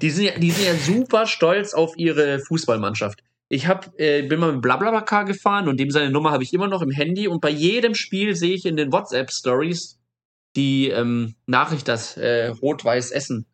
Die 0.00 0.10
sind, 0.10 0.24
ja, 0.24 0.38
die 0.38 0.50
sind 0.50 0.66
ja 0.66 0.74
super 0.74 1.26
stolz 1.26 1.72
auf 1.74 1.96
ihre 1.96 2.40
Fußballmannschaft. 2.40 3.22
Ich 3.54 3.66
hab, 3.66 3.92
äh, 4.00 4.22
bin 4.22 4.40
mal 4.40 4.52
mit 4.52 4.62
Blablacar 4.62 5.26
gefahren 5.26 5.68
und 5.68 5.78
dem 5.78 5.90
seine 5.90 6.10
Nummer 6.10 6.30
habe 6.30 6.42
ich 6.42 6.54
immer 6.54 6.68
noch 6.68 6.80
im 6.80 6.90
Handy 6.90 7.28
und 7.28 7.42
bei 7.42 7.50
jedem 7.50 7.94
Spiel 7.94 8.34
sehe 8.34 8.54
ich 8.54 8.64
in 8.64 8.76
den 8.76 8.92
WhatsApp-Stories 8.92 9.98
die 10.56 10.88
ähm, 10.88 11.34
Nachricht, 11.46 11.86
dass 11.86 12.16
äh, 12.16 12.46
Rot-Weiß 12.46 13.10
Essen. 13.10 13.44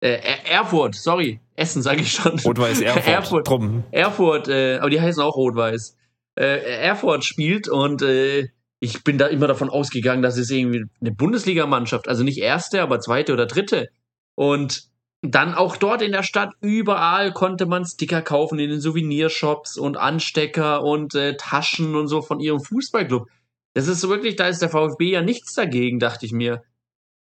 Äh, 0.00 0.20
Er- 0.22 0.46
Erfurt, 0.50 0.94
sorry, 0.94 1.40
Essen 1.56 1.80
sage 1.80 2.02
ich 2.02 2.12
schon. 2.12 2.38
Rot-Weiß 2.38 2.80
Erfurt, 2.82 3.06
Erfurt. 3.06 3.48
drum. 3.48 3.84
Erfurt, 3.92 4.48
äh, 4.48 4.76
aber 4.76 4.90
die 4.90 5.00
heißen 5.00 5.22
auch 5.22 5.36
Rot-Weiß. 5.36 5.96
Äh, 6.38 6.82
Erfurt 6.82 7.24
spielt 7.24 7.66
und 7.68 8.02
äh, 8.02 8.48
ich 8.80 9.04
bin 9.04 9.16
da 9.16 9.28
immer 9.28 9.46
davon 9.46 9.70
ausgegangen, 9.70 10.20
dass 10.22 10.36
es 10.36 10.50
irgendwie 10.50 10.84
eine 11.00 11.12
Bundesligamannschaft, 11.12 12.08
also 12.08 12.24
nicht 12.24 12.38
erste, 12.42 12.82
aber 12.82 13.00
zweite 13.00 13.32
oder 13.32 13.46
dritte. 13.46 13.88
Und 14.34 14.82
dann 15.30 15.54
auch 15.54 15.76
dort 15.76 16.02
in 16.02 16.12
der 16.12 16.22
Stadt, 16.22 16.52
überall 16.60 17.32
konnte 17.32 17.66
man 17.66 17.84
Sticker 17.84 18.22
kaufen 18.22 18.58
in 18.58 18.70
den 18.70 18.80
Souvenirshops 18.80 19.78
und 19.78 19.96
Anstecker 19.96 20.82
und 20.82 21.14
äh, 21.14 21.36
Taschen 21.36 21.94
und 21.94 22.08
so 22.08 22.20
von 22.20 22.40
ihrem 22.40 22.60
Fußballclub. 22.60 23.28
Das 23.72 23.88
ist 23.88 24.00
so 24.00 24.08
wirklich, 24.08 24.36
da 24.36 24.48
ist 24.48 24.60
der 24.60 24.68
VfB 24.68 25.10
ja 25.10 25.22
nichts 25.22 25.54
dagegen, 25.54 25.98
dachte 25.98 26.26
ich 26.26 26.32
mir. 26.32 26.62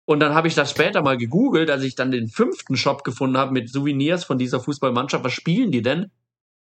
Und 0.05 0.19
dann 0.19 0.33
habe 0.33 0.47
ich 0.47 0.55
das 0.55 0.71
später 0.71 1.01
mal 1.01 1.17
gegoogelt, 1.17 1.69
als 1.69 1.83
ich 1.83 1.95
dann 1.95 2.11
den 2.11 2.27
fünften 2.27 2.75
Shop 2.75 3.03
gefunden 3.03 3.37
habe 3.37 3.53
mit 3.53 3.69
Souvenirs 3.69 4.25
von 4.25 4.37
dieser 4.37 4.59
Fußballmannschaft. 4.59 5.23
Was 5.23 5.33
spielen 5.33 5.71
die 5.71 5.81
denn? 5.81 6.11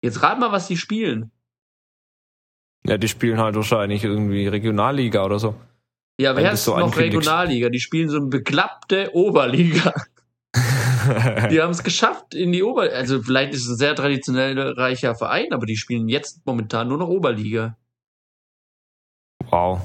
Jetzt 0.00 0.22
rat 0.22 0.40
mal, 0.40 0.50
was 0.50 0.66
die 0.66 0.78
spielen. 0.78 1.30
Ja, 2.86 2.96
die 2.96 3.08
spielen 3.08 3.38
halt 3.38 3.54
wahrscheinlich 3.54 4.02
irgendwie 4.02 4.46
Regionalliga 4.46 5.24
oder 5.24 5.38
so. 5.38 5.54
Ja, 6.18 6.34
wer 6.34 6.52
ist 6.52 6.64
so 6.64 6.76
noch. 6.76 6.96
Regionalliga? 6.96 7.68
Die 7.68 7.80
spielen 7.80 8.08
so 8.08 8.16
eine 8.16 8.26
beklappte 8.26 9.10
Oberliga. 9.12 9.92
Die 11.50 11.60
haben 11.60 11.70
es 11.70 11.82
geschafft 11.82 12.34
in 12.34 12.52
die 12.52 12.62
Ober... 12.62 12.82
Also 12.92 13.22
vielleicht 13.22 13.54
ist 13.54 13.64
es 13.64 13.70
ein 13.70 13.76
sehr 13.76 13.94
traditionell 13.94 14.58
reicher 14.58 15.14
Verein, 15.14 15.52
aber 15.52 15.66
die 15.66 15.76
spielen 15.76 16.08
jetzt 16.08 16.44
momentan 16.46 16.88
nur 16.88 16.98
noch 16.98 17.08
Oberliga. 17.08 17.76
wow. 19.50 19.80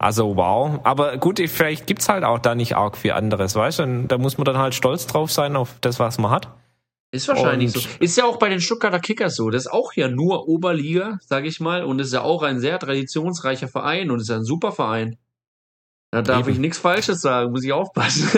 Also 0.00 0.36
wow. 0.36 0.80
Aber 0.84 1.16
gut, 1.18 1.40
vielleicht 1.40 1.86
gibt's 1.88 2.08
halt 2.08 2.22
auch 2.22 2.38
da 2.38 2.54
nicht 2.54 2.76
arg 2.76 2.96
viel 2.96 3.12
anderes, 3.12 3.56
weißt 3.56 3.80
du? 3.80 3.82
Und 3.82 4.08
da 4.08 4.18
muss 4.18 4.38
man 4.38 4.44
dann 4.44 4.58
halt 4.58 4.74
stolz 4.74 5.06
drauf 5.06 5.32
sein 5.32 5.56
auf 5.56 5.74
das, 5.80 5.98
was 5.98 6.18
man 6.18 6.30
hat. 6.30 6.48
Ist 7.10 7.26
wahrscheinlich 7.26 7.74
Und- 7.74 7.82
so. 7.82 7.88
Ist 7.98 8.16
ja 8.16 8.24
auch 8.24 8.38
bei 8.38 8.48
den 8.48 8.60
Stuttgarter 8.60 9.00
Kickers 9.00 9.34
so. 9.34 9.50
Das 9.50 9.66
ist 9.66 9.72
auch 9.72 9.92
ja 9.94 10.08
nur 10.08 10.46
Oberliga, 10.46 11.18
sage 11.22 11.48
ich 11.48 11.58
mal. 11.58 11.82
Und 11.82 11.98
ist 12.00 12.12
ja 12.12 12.22
auch 12.22 12.42
ein 12.42 12.60
sehr 12.60 12.78
traditionsreicher 12.78 13.66
Verein 13.66 14.10
und 14.10 14.20
ist 14.20 14.28
ja 14.28 14.36
ein 14.36 14.44
super 14.44 14.70
Verein. 14.72 15.16
Da 16.10 16.22
darf 16.22 16.40
Eben. 16.40 16.50
ich 16.50 16.58
nichts 16.58 16.78
Falsches 16.78 17.20
sagen, 17.20 17.50
muss 17.52 17.62
ich 17.64 17.72
aufpassen. 17.72 18.28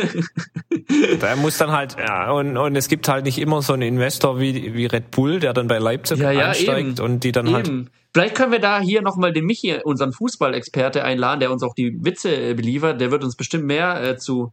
Da 1.21 1.37
muss 1.37 1.57
dann 1.57 1.71
halt, 1.71 1.97
ja, 1.99 2.33
und, 2.33 2.57
und 2.57 2.75
es 2.75 2.89
gibt 2.89 3.07
halt 3.09 3.25
nicht 3.25 3.39
immer 3.39 3.63
so 3.63 3.75
einen 3.75 3.83
Investor 3.83 4.41
wie, 4.41 4.75
wie 4.75 4.87
Red 4.87 5.13
Bull, 5.13 5.39
der 5.39 5.53
dann 5.53 5.69
bei 5.69 5.79
Leipzig 5.79 6.19
Ja, 6.19 6.33
ja, 6.33 6.49
einsteigt 6.49 6.99
eben. 6.99 7.01
und 7.01 7.23
die 7.23 7.31
dann 7.31 7.53
halt. 7.53 7.69
Eben. 7.69 7.91
Vielleicht 8.13 8.35
können 8.35 8.51
wir 8.51 8.59
da 8.59 8.81
hier 8.81 9.03
nochmal 9.03 9.33
den 9.33 9.45
Michi, 9.45 9.79
unseren 9.85 10.13
Fußballexperte, 10.13 11.05
einladen, 11.05 11.39
der 11.39 11.53
uns 11.53 11.63
auch 11.63 11.75
die 11.75 11.97
Witze 12.05 12.35
äh, 12.35 12.55
beliefert. 12.55 13.01
Der 13.01 13.13
wird 13.13 13.23
uns 13.23 13.37
bestimmt 13.37 13.67
mehr 13.67 14.03
äh, 14.03 14.17
zu 14.17 14.53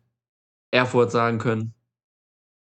Erfurt 0.69 1.11
sagen 1.11 1.39
können. 1.39 1.73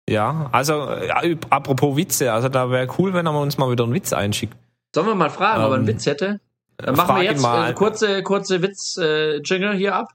Ja, 0.08 0.48
also 0.52 0.88
äh, 0.88 1.36
apropos 1.50 1.94
Witze, 1.96 2.32
also 2.32 2.48
da 2.48 2.70
wäre 2.70 2.88
cool, 2.98 3.12
wenn 3.12 3.26
er 3.26 3.38
uns 3.38 3.58
mal 3.58 3.70
wieder 3.70 3.84
einen 3.84 3.92
Witz 3.92 4.14
einschickt. 4.14 4.56
Sollen 4.94 5.08
wir 5.08 5.14
mal 5.14 5.28
fragen, 5.28 5.62
ob 5.62 5.70
er 5.72 5.74
einen 5.74 5.86
Ähm, 5.86 5.94
Witz 5.94 6.06
hätte? 6.06 6.40
Dann 6.78 6.94
Äh, 6.94 6.96
machen 6.96 7.16
wir 7.16 7.22
jetzt 7.24 7.42
mal. 7.42 7.70
äh, 7.70 7.74
kurze, 7.74 8.22
kurze 8.22 8.62
Witz-Jingle 8.62 9.74
hier 9.74 9.94
ab. 9.94 10.08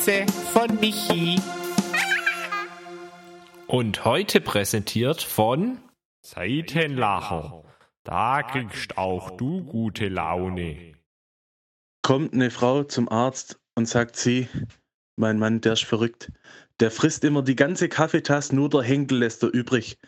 Witze 0.00 0.24
von 0.54 0.80
Michi. 0.80 1.38
Und 3.66 4.04
heute 4.06 4.40
präsentiert 4.40 5.20
von 5.20 5.78
Seitenlacher. 6.22 7.64
Da 8.04 8.42
kriegst 8.42 8.96
auch 8.96 9.36
du 9.36 9.62
gute 9.62 10.08
Laune. 10.08 10.94
kommt 12.02 12.32
eine 12.32 12.50
Frau 12.50 12.82
zum 12.84 13.10
Arzt 13.10 13.60
und 13.74 13.86
sagt 13.86 14.16
sie, 14.16 14.48
mein 15.16 15.38
Mann, 15.38 15.60
der 15.60 15.74
ist 15.74 15.84
verrückt. 15.84 16.32
Der 16.80 16.90
frisst 16.90 17.22
immer 17.24 17.42
die 17.42 17.56
ganze 17.56 17.90
Kaffeetasse, 17.90 18.56
nur 18.56 18.70
der 18.70 18.82
Henkel 18.82 19.18
lässt 19.18 19.42
er 19.42 19.52
übrig. 19.52 19.98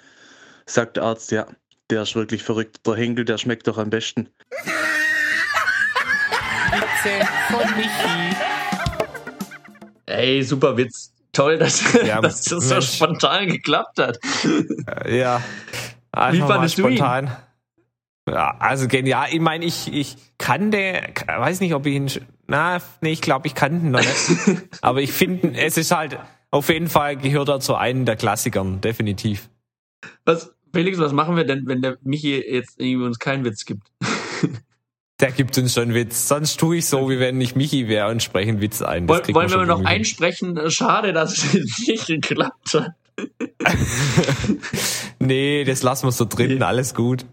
Sagt 0.65 0.97
der 0.97 1.05
Arzt, 1.05 1.33
ja, 1.33 1.47
der 1.91 2.03
ist 2.03 2.15
wirklich 2.15 2.43
verrückt. 2.43 2.87
Der 2.87 2.95
Henkel, 2.95 3.27
der 3.27 3.37
schmeckt 3.37 3.67
doch 3.67 3.77
am 3.77 3.91
besten. 3.91 4.31
Witze 6.71 7.27
von 7.51 7.77
Michi. 7.77 8.52
Ey, 10.13 10.43
super 10.43 10.77
Witz. 10.77 11.13
Toll, 11.33 11.59
dass, 11.59 11.83
Ja, 12.05 12.21
dass 12.21 12.43
das 12.45 12.69
so 12.69 12.75
Mensch. 12.75 12.93
spontan 12.97 13.49
geklappt 13.49 13.99
hat. 13.99 14.19
Ja. 15.09 15.43
Einfach 16.13 16.41
mal 16.41 16.55
fandest 16.55 16.79
du 16.79 16.89
ihn? 16.89 16.97
spontan. 16.99 17.37
Ja, 18.29 18.57
also 18.59 18.87
genial. 18.87 19.29
Ich 19.33 19.41
meine, 19.41 19.65
ich, 19.65 19.93
ich 19.93 20.17
kannte, 20.39 21.03
weiß 21.27 21.61
nicht, 21.61 21.75
ob 21.75 21.87
ich 21.87 21.95
ihn, 21.95 22.11
na, 22.47 22.79
nee, 23.01 23.13
ich 23.13 23.21
glaube, 23.23 23.47
ich 23.47 23.55
kannte 23.55 23.85
ihn 23.85 23.91
noch 23.91 24.01
nicht. 24.01 24.63
Aber 24.83 25.01
ich 25.01 25.11
finde, 25.13 25.59
es 25.59 25.77
ist 25.77 25.91
halt, 25.91 26.19
auf 26.51 26.69
jeden 26.69 26.89
Fall 26.89 27.17
gehört 27.17 27.49
er 27.49 27.61
zu 27.61 27.75
einem 27.75 28.05
der 28.05 28.17
Klassikern, 28.17 28.81
definitiv. 28.81 29.49
Was, 30.25 30.55
Felix, 30.73 30.99
was 30.99 31.13
machen 31.13 31.35
wir 31.37 31.45
denn, 31.45 31.67
wenn 31.67 31.83
der 31.83 31.97
Michi 32.03 32.37
jetzt 32.39 32.79
irgendwie 32.79 33.07
uns 33.07 33.19
keinen 33.19 33.45
Witz 33.45 33.65
gibt? 33.65 33.89
Der 35.23 35.31
gibt 35.31 35.57
uns 35.57 35.73
schon 35.73 35.95
Witz. 35.95 36.27
Sonst 36.29 36.59
tue 36.59 36.79
ich 36.79 36.87
so, 36.87 37.09
wie 37.09 37.21
wenn 37.21 37.41
ich 37.41 37.55
Michi 37.55 37.87
wäre 37.89 38.11
und 38.11 38.23
spreche 38.23 38.51
einen 38.51 38.61
Witz 38.61 38.83
ein. 38.83 39.07
Das 39.07 39.33
wollen 39.33 39.49
wir 39.49 39.65
noch 39.67 39.85
einsprechen? 39.85 40.59
Schade, 40.69 41.13
dass 41.13 41.55
es 41.55 41.79
nicht 41.87 42.07
geklappt 42.07 42.75
hat. 42.75 42.91
Nee, 45.21 45.63
das 45.63 45.85
lassen 45.85 46.09
wir 46.09 46.13
so 46.13 46.25
drin, 46.25 46.59
Nee. 46.59 46.65
alles 46.65 46.95
gut. 46.95 47.25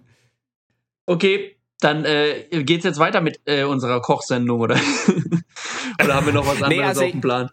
Okay, 1.07 1.57
dann 1.79 2.05
äh, 2.05 2.45
geht's 2.63 2.83
jetzt 2.83 2.99
weiter 2.99 3.19
mit 3.19 3.39
äh, 3.45 3.63
unserer 3.63 3.99
Kochsendung, 3.99 4.59
oder? 4.59 4.75
oder 6.03 6.13
haben 6.13 6.27
wir 6.27 6.33
noch 6.33 6.45
was 6.45 6.61
anderes 6.61 6.69
Nee, 6.69 6.83
also 6.83 7.03
auf 7.05 7.11
dem 7.11 7.21
Plan? 7.21 7.49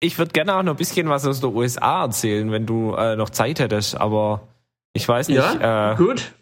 Ich 0.00 0.18
würde 0.18 0.32
gerne 0.32 0.56
auch 0.56 0.64
noch 0.64 0.72
ein 0.72 0.78
bisschen 0.78 1.08
was 1.08 1.24
aus 1.26 1.40
der 1.40 1.50
USA 1.50 2.02
erzählen, 2.02 2.50
wenn 2.50 2.66
du 2.66 2.94
äh, 2.94 3.14
noch 3.14 3.30
Zeit 3.30 3.60
hättest, 3.60 3.96
aber 3.96 4.48
ich 4.96 5.06
weiß 5.08 5.28
nicht. 5.28 5.36
Ja, 5.38 5.92
äh, 5.92 5.96
gut. 5.96 6.32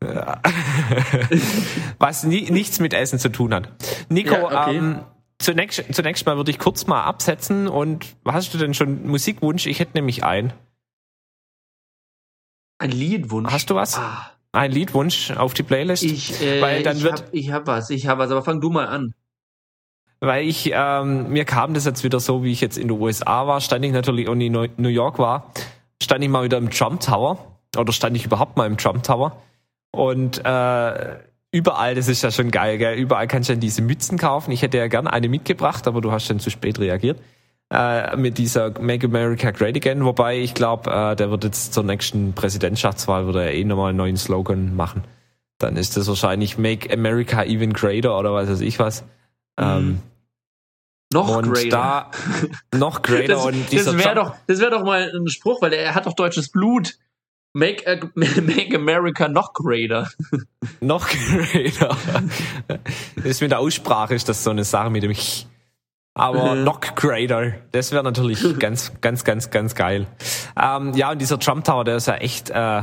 was 1.98 2.24
ni 2.24 2.50
nichts 2.50 2.80
mit 2.80 2.94
Essen 2.94 3.18
zu 3.18 3.28
tun 3.30 3.54
hat. 3.54 3.70
Nico, 4.08 4.34
Ja, 4.34 4.44
okay. 4.66 4.76
ähm, 4.76 5.00
zunächst, 5.38 5.82
zunächst 5.92 6.26
mal 6.26 6.36
würde 6.36 6.50
ich 6.50 6.58
kurz 6.58 6.86
mal 6.86 7.02
absetzen 7.02 7.66
und 7.68 8.06
hast 8.26 8.54
du 8.54 8.58
denn 8.58 8.74
schon 8.74 9.06
Musikwunsch? 9.06 9.66
Ich 9.66 9.80
hätte 9.80 9.92
nämlich 9.94 10.24
einen. 10.24 10.52
Ein 12.78 12.90
Liedwunsch. 12.92 13.50
Hast 13.52 13.70
du 13.70 13.74
was? 13.74 13.98
Ah, 13.98 14.30
Ein 14.52 14.70
Liedwunsch 14.70 15.32
auf 15.32 15.54
die 15.54 15.64
Playlist? 15.64 16.04
ich, 16.04 16.40
äh, 16.40 16.60
Weil 16.62 16.82
dann 16.82 16.96
ich, 16.96 17.02
wird- 17.02 17.22
hab, 17.22 17.34
ich 17.34 17.50
hab 17.50 17.66
was, 17.66 17.90
ich 17.90 18.06
hab 18.06 18.18
was, 18.18 18.30
aber 18.30 18.42
fang 18.42 18.60
du 18.60 18.70
mal 18.70 18.86
an. 18.86 19.14
Weil 20.20 20.46
ich, 20.48 20.70
ähm, 20.74 21.30
mir 21.30 21.44
kam 21.44 21.74
das 21.74 21.84
jetzt 21.84 22.02
wieder 22.02 22.18
so, 22.18 22.42
wie 22.42 22.50
ich 22.50 22.60
jetzt 22.60 22.76
in 22.76 22.88
den 22.88 23.00
USA 23.00 23.46
war, 23.46 23.60
stand 23.60 23.84
ich 23.84 23.92
natürlich 23.92 24.28
und 24.28 24.40
in 24.40 24.52
New 24.76 24.88
York 24.88 25.18
war, 25.20 25.52
stand 26.02 26.24
ich 26.24 26.30
mal 26.30 26.42
wieder 26.44 26.58
im 26.58 26.70
Trump 26.70 27.00
Tower 27.00 27.57
oder 27.76 27.92
stand 27.92 28.16
ich 28.16 28.24
überhaupt 28.24 28.56
mal 28.56 28.66
im 28.66 28.76
Trump 28.78 29.02
Tower 29.02 29.36
und 29.90 30.38
äh, 30.44 31.16
überall, 31.52 31.94
das 31.94 32.08
ist 32.08 32.22
ja 32.22 32.30
schon 32.30 32.50
geil, 32.50 32.78
gell? 32.78 32.96
überall 32.98 33.26
kannst 33.26 33.48
du 33.48 33.54
dann 33.54 33.60
diese 33.60 33.82
Mützen 33.82 34.18
kaufen. 34.18 34.50
Ich 34.52 34.62
hätte 34.62 34.78
ja 34.78 34.86
gern 34.88 35.06
eine 35.06 35.28
mitgebracht, 35.28 35.86
aber 35.86 36.00
du 36.00 36.12
hast 36.12 36.28
dann 36.28 36.40
zu 36.40 36.50
spät 36.50 36.78
reagiert. 36.78 37.18
Äh, 37.70 38.16
mit 38.16 38.38
dieser 38.38 38.78
Make 38.80 39.06
America 39.06 39.50
Great 39.50 39.76
Again, 39.76 40.04
wobei 40.04 40.38
ich 40.38 40.54
glaube, 40.54 40.90
äh, 40.90 41.16
der 41.16 41.30
wird 41.30 41.44
jetzt 41.44 41.74
zur 41.74 41.84
nächsten 41.84 42.32
Präsidentschaftswahl 42.32 43.26
wird 43.26 43.36
er 43.36 43.52
eh 43.52 43.64
nochmal 43.64 43.90
einen 43.90 43.98
neuen 43.98 44.16
Slogan 44.16 44.74
machen. 44.74 45.04
Dann 45.58 45.76
ist 45.76 45.96
das 45.96 46.08
wahrscheinlich 46.08 46.56
Make 46.56 46.90
America 46.92 47.42
Even 47.44 47.72
Greater 47.74 48.18
oder 48.18 48.32
was 48.32 48.48
weiß 48.48 48.60
ich 48.60 48.78
was. 48.78 49.04
Ähm, 49.58 50.00
Noch 51.12 51.34
und 51.36 51.52
greater. 51.52 52.10
da 52.72 52.78
noch 52.78 53.02
greater 53.02 53.34
das 53.34 53.44
und 53.46 53.60
das 53.64 53.70
dieser 53.70 53.98
wäre 53.98 54.14
Jump- 54.14 54.28
doch, 54.28 54.34
das 54.46 54.60
wär 54.60 54.70
doch 54.70 54.84
mal 54.84 55.10
ein 55.14 55.26
Spruch, 55.28 55.60
weil 55.60 55.72
er 55.72 55.94
hat 55.94 56.06
doch 56.06 56.14
deutsches 56.14 56.50
Blut. 56.50 56.96
Make, 57.58 57.84
uh, 57.88 58.06
make 58.14 58.72
America 58.74 59.28
noch 59.28 59.52
greater. 59.52 60.08
noch 60.80 61.08
greater. 61.08 61.96
das 63.16 63.40
mit 63.40 63.50
der 63.50 63.58
Aussprache 63.58 64.14
ist 64.14 64.28
das 64.28 64.44
so 64.44 64.50
eine 64.50 64.62
Sache 64.62 64.90
mit 64.90 65.02
dem 65.02 65.10
Ich. 65.10 65.48
Aber 66.14 66.54
mhm. 66.54 66.64
noch 66.64 66.80
greater. 66.80 67.54
Das 67.72 67.90
wäre 67.90 68.04
natürlich 68.04 68.42
ganz, 68.58 68.92
ganz, 69.00 69.24
ganz, 69.24 69.50
ganz 69.50 69.74
geil. 69.74 70.06
Ähm, 70.60 70.94
ja, 70.94 71.10
und 71.10 71.20
dieser 71.20 71.38
Trump 71.38 71.64
Tower, 71.64 71.84
der 71.84 71.96
ist 71.96 72.06
ja 72.06 72.14
echt, 72.14 72.50
äh, 72.50 72.82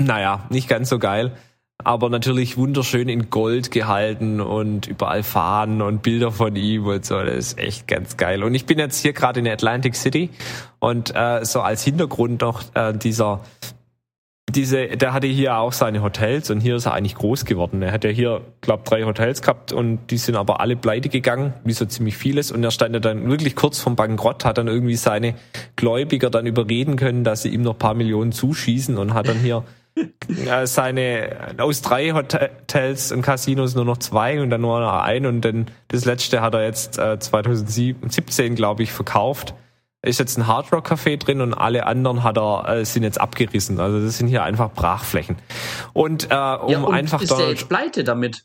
naja, 0.00 0.46
nicht 0.48 0.68
ganz 0.68 0.88
so 0.88 0.98
geil 0.98 1.36
aber 1.84 2.08
natürlich 2.08 2.56
wunderschön 2.56 3.08
in 3.08 3.30
Gold 3.30 3.70
gehalten 3.70 4.40
und 4.40 4.86
überall 4.86 5.22
Fahnen 5.22 5.82
und 5.82 6.02
Bilder 6.02 6.32
von 6.32 6.56
ihm 6.56 6.86
und 6.86 7.04
so. 7.04 7.22
Das 7.22 7.34
ist 7.34 7.58
echt 7.58 7.86
ganz 7.86 8.16
geil. 8.16 8.42
Und 8.42 8.54
ich 8.54 8.66
bin 8.66 8.78
jetzt 8.78 9.00
hier 9.02 9.12
gerade 9.12 9.40
in 9.40 9.48
Atlantic 9.48 9.94
City 9.94 10.30
und 10.78 11.14
äh, 11.14 11.44
so 11.44 11.60
als 11.60 11.84
Hintergrund 11.84 12.40
noch 12.40 12.62
äh, 12.74 12.92
dieser 12.94 13.40
diese, 14.56 14.88
der 14.88 15.12
hatte 15.12 15.26
hier 15.26 15.58
auch 15.58 15.72
seine 15.72 16.02
Hotels 16.02 16.50
und 16.50 16.60
hier 16.60 16.76
ist 16.76 16.86
er 16.86 16.94
eigentlich 16.94 17.14
groß 17.14 17.44
geworden. 17.44 17.82
Er 17.82 17.92
hat 17.92 18.04
ja 18.04 18.10
hier, 18.10 18.40
glaube 18.62 18.84
drei 18.84 19.04
Hotels 19.04 19.42
gehabt 19.42 19.72
und 19.72 20.10
die 20.10 20.16
sind 20.16 20.34
aber 20.34 20.60
alle 20.60 20.76
pleite 20.76 21.10
gegangen, 21.10 21.52
wie 21.64 21.74
so 21.74 21.84
ziemlich 21.84 22.16
vieles. 22.16 22.50
Und 22.50 22.64
er 22.64 22.70
stand 22.70 22.94
ja 22.94 23.00
dann 23.00 23.28
wirklich 23.28 23.54
kurz 23.54 23.78
vom 23.78 23.94
Bankrott, 23.96 24.44
hat 24.44 24.58
dann 24.58 24.66
irgendwie 24.66 24.96
seine 24.96 25.34
Gläubiger 25.76 26.30
dann 26.30 26.46
überreden 26.46 26.96
können, 26.96 27.22
dass 27.22 27.42
sie 27.42 27.50
ihm 27.50 27.62
noch 27.62 27.78
paar 27.78 27.94
Millionen 27.94 28.32
zuschießen 28.32 28.96
und 28.96 29.12
hat 29.12 29.28
dann 29.28 29.38
hier 29.38 29.62
seine 30.64 31.36
aus 31.58 31.82
drei 31.82 32.12
Hotels 32.12 33.12
und 33.12 33.22
Casinos 33.22 33.74
nur 33.74 33.84
noch 33.84 33.98
zwei 33.98 34.40
und 34.40 34.50
dann 34.50 34.62
nur 34.62 34.80
noch 34.80 35.02
ein 35.02 35.26
und 35.26 35.42
dann 35.42 35.66
das 35.88 36.04
letzte 36.04 36.40
hat 36.40 36.54
er 36.54 36.64
jetzt 36.64 36.98
äh, 36.98 37.18
2017 37.18 38.54
glaube 38.54 38.82
ich 38.82 38.92
verkauft. 38.92 39.54
Ist 40.06 40.18
jetzt 40.18 40.38
ein 40.38 40.46
Hard 40.46 40.72
Rock 40.72 40.90
Café 40.90 41.16
drin 41.16 41.40
und 41.40 41.54
alle 41.54 41.86
anderen 41.86 42.22
hat 42.22 42.38
er 42.38 42.68
äh, 42.68 42.84
sind 42.84 43.02
jetzt 43.02 43.20
abgerissen. 43.20 43.80
Also 43.80 44.00
das 44.00 44.18
sind 44.18 44.28
hier 44.28 44.42
einfach 44.44 44.72
Brachflächen. 44.72 45.36
Und 45.92 46.30
äh, 46.30 46.34
um 46.34 46.70
ja, 46.70 46.80
und 46.80 46.94
einfach 46.94 47.20
ist 47.20 47.36
der 47.36 47.50
jetzt 47.50 47.68
pleite 47.68 48.04
damit? 48.04 48.44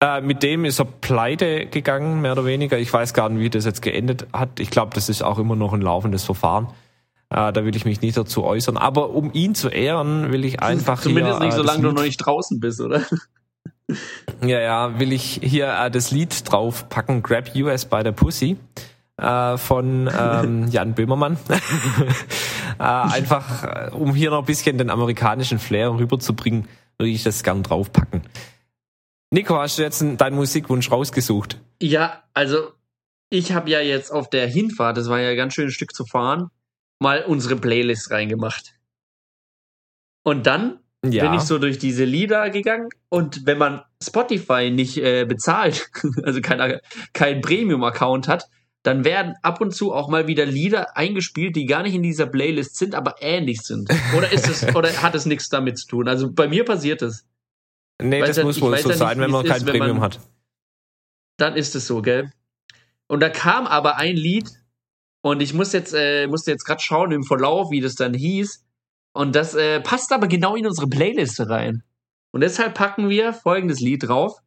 Äh, 0.00 0.20
mit 0.20 0.42
dem 0.42 0.64
ist 0.64 0.78
er 0.78 0.84
pleite 0.84 1.66
gegangen, 1.66 2.20
mehr 2.20 2.32
oder 2.32 2.44
weniger. 2.44 2.78
Ich 2.78 2.92
weiß 2.92 3.14
gar 3.14 3.28
nicht, 3.28 3.40
wie 3.40 3.50
das 3.50 3.64
jetzt 3.64 3.82
geendet 3.82 4.26
hat. 4.32 4.60
Ich 4.60 4.70
glaube, 4.70 4.94
das 4.94 5.08
ist 5.08 5.22
auch 5.22 5.38
immer 5.38 5.56
noch 5.56 5.72
ein 5.72 5.82
laufendes 5.82 6.24
Verfahren. 6.24 6.68
Äh, 7.30 7.52
da 7.52 7.64
will 7.64 7.76
ich 7.76 7.84
mich 7.84 8.00
nicht 8.00 8.16
dazu 8.16 8.44
äußern. 8.44 8.76
Aber 8.76 9.10
um 9.10 9.32
ihn 9.32 9.54
zu 9.54 9.68
ehren, 9.68 10.32
will 10.32 10.44
ich 10.44 10.62
einfach. 10.62 11.00
Zumindest 11.00 11.38
hier, 11.38 11.46
nicht, 11.46 11.54
äh, 11.54 11.56
solange 11.56 11.82
du 11.82 11.92
noch 11.92 12.02
nicht 12.02 12.18
draußen 12.18 12.60
bist, 12.60 12.80
oder? 12.80 13.02
Ja, 14.42 14.60
ja, 14.60 15.00
will 15.00 15.12
ich 15.12 15.40
hier 15.42 15.72
äh, 15.72 15.90
das 15.90 16.10
Lied 16.10 16.50
draufpacken, 16.50 17.22
Grab 17.22 17.54
US 17.56 17.86
by 17.86 18.02
the 18.04 18.12
Pussy 18.12 18.56
äh, 19.18 19.58
von 19.58 20.08
ähm, 20.16 20.68
Jan 20.70 20.94
Böhmermann. 20.94 21.36
äh, 22.78 22.82
einfach, 22.82 23.64
äh, 23.64 23.90
um 23.92 24.14
hier 24.14 24.30
noch 24.30 24.40
ein 24.40 24.46
bisschen 24.46 24.78
den 24.78 24.90
amerikanischen 24.90 25.58
Flair 25.58 25.92
rüberzubringen, 25.92 26.68
würde 26.96 27.10
ich 27.10 27.24
das 27.24 27.42
gern 27.42 27.62
draufpacken. 27.62 28.22
Nico, 29.30 29.58
hast 29.58 29.78
du 29.78 29.82
jetzt 29.82 30.02
deinen 30.16 30.36
Musikwunsch 30.36 30.90
rausgesucht? 30.90 31.60
Ja, 31.82 32.22
also 32.32 32.72
ich 33.30 33.52
habe 33.52 33.68
ja 33.68 33.80
jetzt 33.80 34.10
auf 34.10 34.30
der 34.30 34.46
Hinfahrt, 34.46 34.96
das 34.96 35.08
war 35.08 35.20
ja 35.20 35.30
ein 35.30 35.36
ganz 35.36 35.54
schönes 35.54 35.74
Stück 35.74 35.94
zu 35.94 36.06
fahren, 36.06 36.50
mal 36.98 37.24
unsere 37.24 37.56
Playlist 37.56 38.10
reingemacht. 38.10 38.74
Und 40.24 40.46
dann 40.46 40.80
ja. 41.04 41.24
bin 41.24 41.34
ich 41.34 41.42
so 41.42 41.58
durch 41.58 41.78
diese 41.78 42.04
Lieder 42.04 42.48
gegangen 42.50 42.88
und 43.10 43.44
wenn 43.46 43.58
man 43.58 43.82
Spotify 44.02 44.70
nicht 44.70 44.96
äh, 44.96 45.26
bezahlt, 45.26 45.90
also 46.22 46.40
kein, 46.40 46.80
kein 47.12 47.40
Premium-Account 47.42 48.28
hat, 48.28 48.48
dann 48.88 49.04
werden 49.04 49.34
ab 49.42 49.60
und 49.60 49.74
zu 49.74 49.92
auch 49.92 50.08
mal 50.08 50.26
wieder 50.26 50.46
Lieder 50.46 50.96
eingespielt, 50.96 51.56
die 51.56 51.66
gar 51.66 51.82
nicht 51.82 51.94
in 51.94 52.02
dieser 52.02 52.26
Playlist 52.26 52.76
sind, 52.76 52.94
aber 52.94 53.16
ähnlich 53.20 53.60
sind. 53.60 53.90
Oder 54.16 54.32
ist 54.32 54.48
es, 54.48 54.64
oder 54.74 54.90
hat 55.02 55.14
es 55.14 55.26
nichts 55.26 55.50
damit 55.50 55.78
zu 55.78 55.86
tun? 55.88 56.08
Also 56.08 56.32
bei 56.32 56.48
mir 56.48 56.64
passiert 56.64 57.02
es. 57.02 57.26
Nee, 58.00 58.20
das 58.20 58.38
ja, 58.38 58.44
muss 58.44 58.60
wohl 58.60 58.78
so 58.78 58.92
sein, 58.92 59.20
wenn 59.20 59.30
man 59.30 59.44
kein 59.44 59.58
ist, 59.58 59.66
Premium 59.66 59.96
man, 59.96 60.00
hat. 60.00 60.20
Dann 61.36 61.54
ist 61.54 61.74
es 61.74 61.86
so, 61.86 62.00
gell? 62.00 62.32
Und 63.08 63.20
da 63.20 63.28
kam 63.28 63.66
aber 63.66 63.96
ein 63.96 64.16
Lied, 64.16 64.48
und 65.20 65.42
ich 65.42 65.52
muss 65.52 65.72
jetzt, 65.72 65.92
äh, 65.94 66.26
musste 66.26 66.52
jetzt 66.52 66.64
gerade 66.64 66.80
schauen 66.80 67.12
im 67.12 67.24
Verlauf, 67.24 67.70
wie 67.70 67.80
das 67.80 67.94
dann 67.94 68.14
hieß. 68.14 68.64
Und 69.12 69.34
das 69.34 69.54
äh, 69.54 69.80
passt 69.80 70.12
aber 70.12 70.28
genau 70.28 70.56
in 70.56 70.66
unsere 70.66 70.88
Playlist 70.88 71.40
rein. 71.40 71.82
Und 72.30 72.40
deshalb 72.42 72.74
packen 72.74 73.08
wir 73.08 73.32
folgendes 73.34 73.80
Lied 73.80 74.08
drauf. 74.08 74.38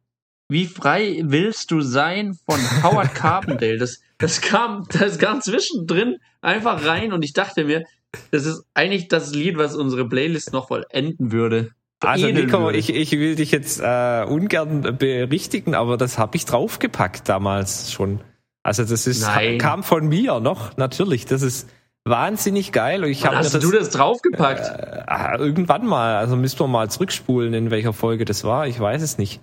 Wie 0.52 0.66
frei 0.66 1.22
willst 1.24 1.70
du 1.70 1.80
sein 1.80 2.38
von 2.44 2.60
Howard 2.82 3.14
Carpendale? 3.14 3.78
Das, 3.78 4.00
das 4.18 4.42
kam, 4.42 4.86
das 4.90 5.18
kam 5.18 5.40
zwischendrin 5.40 6.18
einfach 6.42 6.84
rein 6.84 7.14
und 7.14 7.24
ich 7.24 7.32
dachte 7.32 7.64
mir, 7.64 7.84
das 8.30 8.44
ist 8.44 8.64
eigentlich 8.74 9.08
das 9.08 9.34
Lied, 9.34 9.56
was 9.56 9.74
unsere 9.74 10.06
Playlist 10.06 10.52
noch 10.52 10.68
vollenden 10.68 11.32
würde. 11.32 11.70
Also 12.00 12.26
Nico, 12.26 12.68
ich, 12.68 12.94
ich 12.94 13.12
will 13.12 13.36
dich 13.36 13.50
jetzt 13.50 13.80
äh, 13.80 14.26
ungern 14.28 14.98
berichtigen, 14.98 15.74
aber 15.74 15.96
das 15.96 16.18
habe 16.18 16.36
ich 16.36 16.44
draufgepackt 16.44 17.30
damals 17.30 17.90
schon. 17.90 18.20
Also 18.62 18.84
das 18.84 19.06
ist 19.06 19.22
Nein. 19.22 19.56
kam 19.56 19.82
von 19.82 20.06
mir 20.06 20.38
noch, 20.40 20.76
natürlich. 20.76 21.24
Das 21.24 21.40
ist 21.40 21.70
wahnsinnig 22.04 22.72
geil. 22.72 23.04
Und 23.04 23.10
ich 23.10 23.24
habe 23.24 23.36
hast 23.36 23.54
das, 23.54 23.62
du 23.62 23.70
das 23.70 23.88
draufgepackt? 23.88 24.66
Äh, 24.68 25.38
irgendwann 25.38 25.86
mal. 25.86 26.16
Also 26.16 26.36
müssen 26.36 26.60
wir 26.60 26.66
mal 26.66 26.90
zurückspulen, 26.90 27.54
in 27.54 27.70
welcher 27.70 27.94
Folge 27.94 28.26
das 28.26 28.44
war. 28.44 28.66
Ich 28.66 28.78
weiß 28.78 29.00
es 29.00 29.16
nicht. 29.16 29.40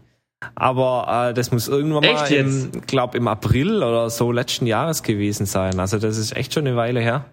Aber 0.56 1.30
äh, 1.30 1.34
das 1.34 1.52
muss 1.52 1.68
irgendwann 1.68 2.04
echt 2.04 2.30
mal, 2.30 2.32
im, 2.32 2.72
glaub 2.88 3.16
im 3.16 3.28
April 3.28 3.84
oder 3.84 4.10
so 4.10 4.32
letzten 4.32 4.68
Jahres 4.68 5.04
gewesen 5.04 5.46
sein. 5.46 5.80
Also 5.80 6.00
das 6.00 6.18
ist 6.18 6.36
echt 6.36 6.54
schon 6.54 6.66
eine 6.66 6.76
Weile 6.76 7.02
her. 7.02 7.26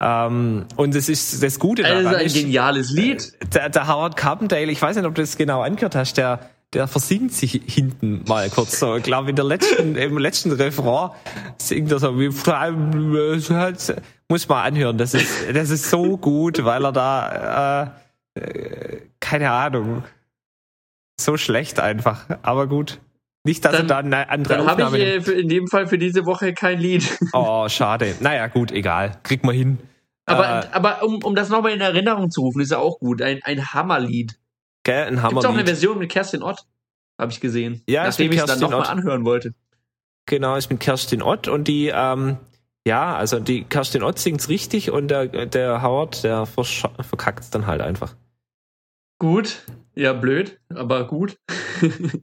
Ähm, 0.00 0.66
und 0.76 0.94
es 0.94 1.08
ist 1.08 1.42
das 1.42 1.58
Gute 1.58 1.82
daran. 1.82 2.04
Das 2.04 2.22
ist 2.22 2.36
ein 2.36 2.42
geniales 2.44 2.90
Lied. 2.90 3.32
Der, 3.54 3.68
der 3.68 3.88
Howard 3.88 4.16
Carpendale, 4.16 4.70
ich 4.70 4.80
weiß 4.80 4.96
nicht, 4.96 5.04
ob 5.06 5.14
du 5.14 5.22
das 5.22 5.36
genau 5.36 5.62
angehört 5.62 5.94
hast, 5.94 6.16
der 6.16 6.50
der 6.74 6.88
versinkt 6.88 7.32
sich 7.32 7.62
hinten 7.66 8.24
mal 8.26 8.50
kurz 8.50 8.78
so. 8.80 8.96
Ich 8.96 9.04
glaube, 9.04 9.30
in 9.30 9.36
der 9.36 9.44
letzten, 9.44 9.96
im 9.96 10.18
letzten 10.18 10.52
Refrain 10.52 11.10
singt 11.58 11.90
er 11.92 11.98
so 11.98 12.18
wie, 12.18 12.28
muss 14.28 14.48
man 14.48 14.64
anhören. 14.64 14.98
Das 14.98 15.14
ist, 15.14 15.28
das 15.52 15.70
ist 15.70 15.88
so 15.88 16.16
gut, 16.16 16.64
weil 16.64 16.84
er 16.84 16.92
da, 16.92 17.94
äh, 18.34 19.00
keine 19.20 19.50
Ahnung, 19.50 20.04
so 21.20 21.36
schlecht 21.36 21.80
einfach. 21.80 22.26
Aber 22.42 22.66
gut. 22.66 23.00
Nicht, 23.46 23.64
dass 23.64 23.72
dann, 23.72 23.82
er 23.82 23.88
da 23.88 23.98
eine 23.98 24.28
andere 24.30 24.56
Dann 24.56 24.66
habe 24.66 24.98
ich 24.98 25.28
äh, 25.28 25.32
in 25.32 25.48
dem 25.48 25.66
Fall 25.68 25.86
für 25.86 25.98
diese 25.98 26.24
Woche 26.24 26.54
kein 26.54 26.80
Lied. 26.80 27.18
Oh, 27.34 27.68
schade. 27.68 28.14
Naja, 28.20 28.46
gut, 28.46 28.72
egal. 28.72 29.18
Kriegt 29.22 29.44
man 29.44 29.54
hin. 29.54 29.78
Aber, 30.24 30.64
äh, 30.64 30.66
aber 30.72 31.02
um, 31.02 31.22
um 31.22 31.34
das 31.34 31.50
nochmal 31.50 31.72
in 31.72 31.80
Erinnerung 31.82 32.30
zu 32.30 32.40
rufen, 32.40 32.60
ist 32.60 32.70
ja 32.70 32.78
auch 32.78 32.98
gut. 32.98 33.20
Ein, 33.20 33.40
ein 33.42 33.74
Hammerlied. 33.74 34.38
Gell, 34.84 35.06
ein 35.06 35.22
Hammer. 35.22 35.30
Gibt's 35.30 35.44
auch 35.44 35.52
eine 35.52 35.66
Version 35.66 35.98
mit 35.98 36.10
Kerstin 36.10 36.42
Ott, 36.42 36.64
habe 37.20 37.32
ich 37.32 37.40
gesehen. 37.40 37.82
Ja, 37.86 38.04
nachdem 38.04 38.32
ich 38.32 38.38
es 38.38 38.46
dann 38.46 38.60
nochmal 38.60 38.86
anhören 38.86 39.24
wollte. 39.26 39.54
Genau, 40.26 40.56
ist 40.56 40.70
mit 40.70 40.80
Kerstin 40.80 41.22
Ott 41.22 41.48
und 41.48 41.68
die, 41.68 41.92
ähm, 41.94 42.38
ja, 42.86 43.14
also 43.14 43.40
die 43.40 43.64
Kerstin 43.64 44.02
Ott 44.02 44.18
singt's 44.18 44.48
richtig 44.48 44.90
und 44.90 45.08
der, 45.08 45.26
der 45.26 45.82
Howard, 45.82 46.24
der 46.24 46.46
verkackt's 46.46 47.50
dann 47.50 47.66
halt 47.66 47.82
einfach. 47.82 48.14
Gut, 49.18 49.64
ja, 49.94 50.12
blöd, 50.12 50.60
aber 50.68 51.06
gut. 51.06 51.38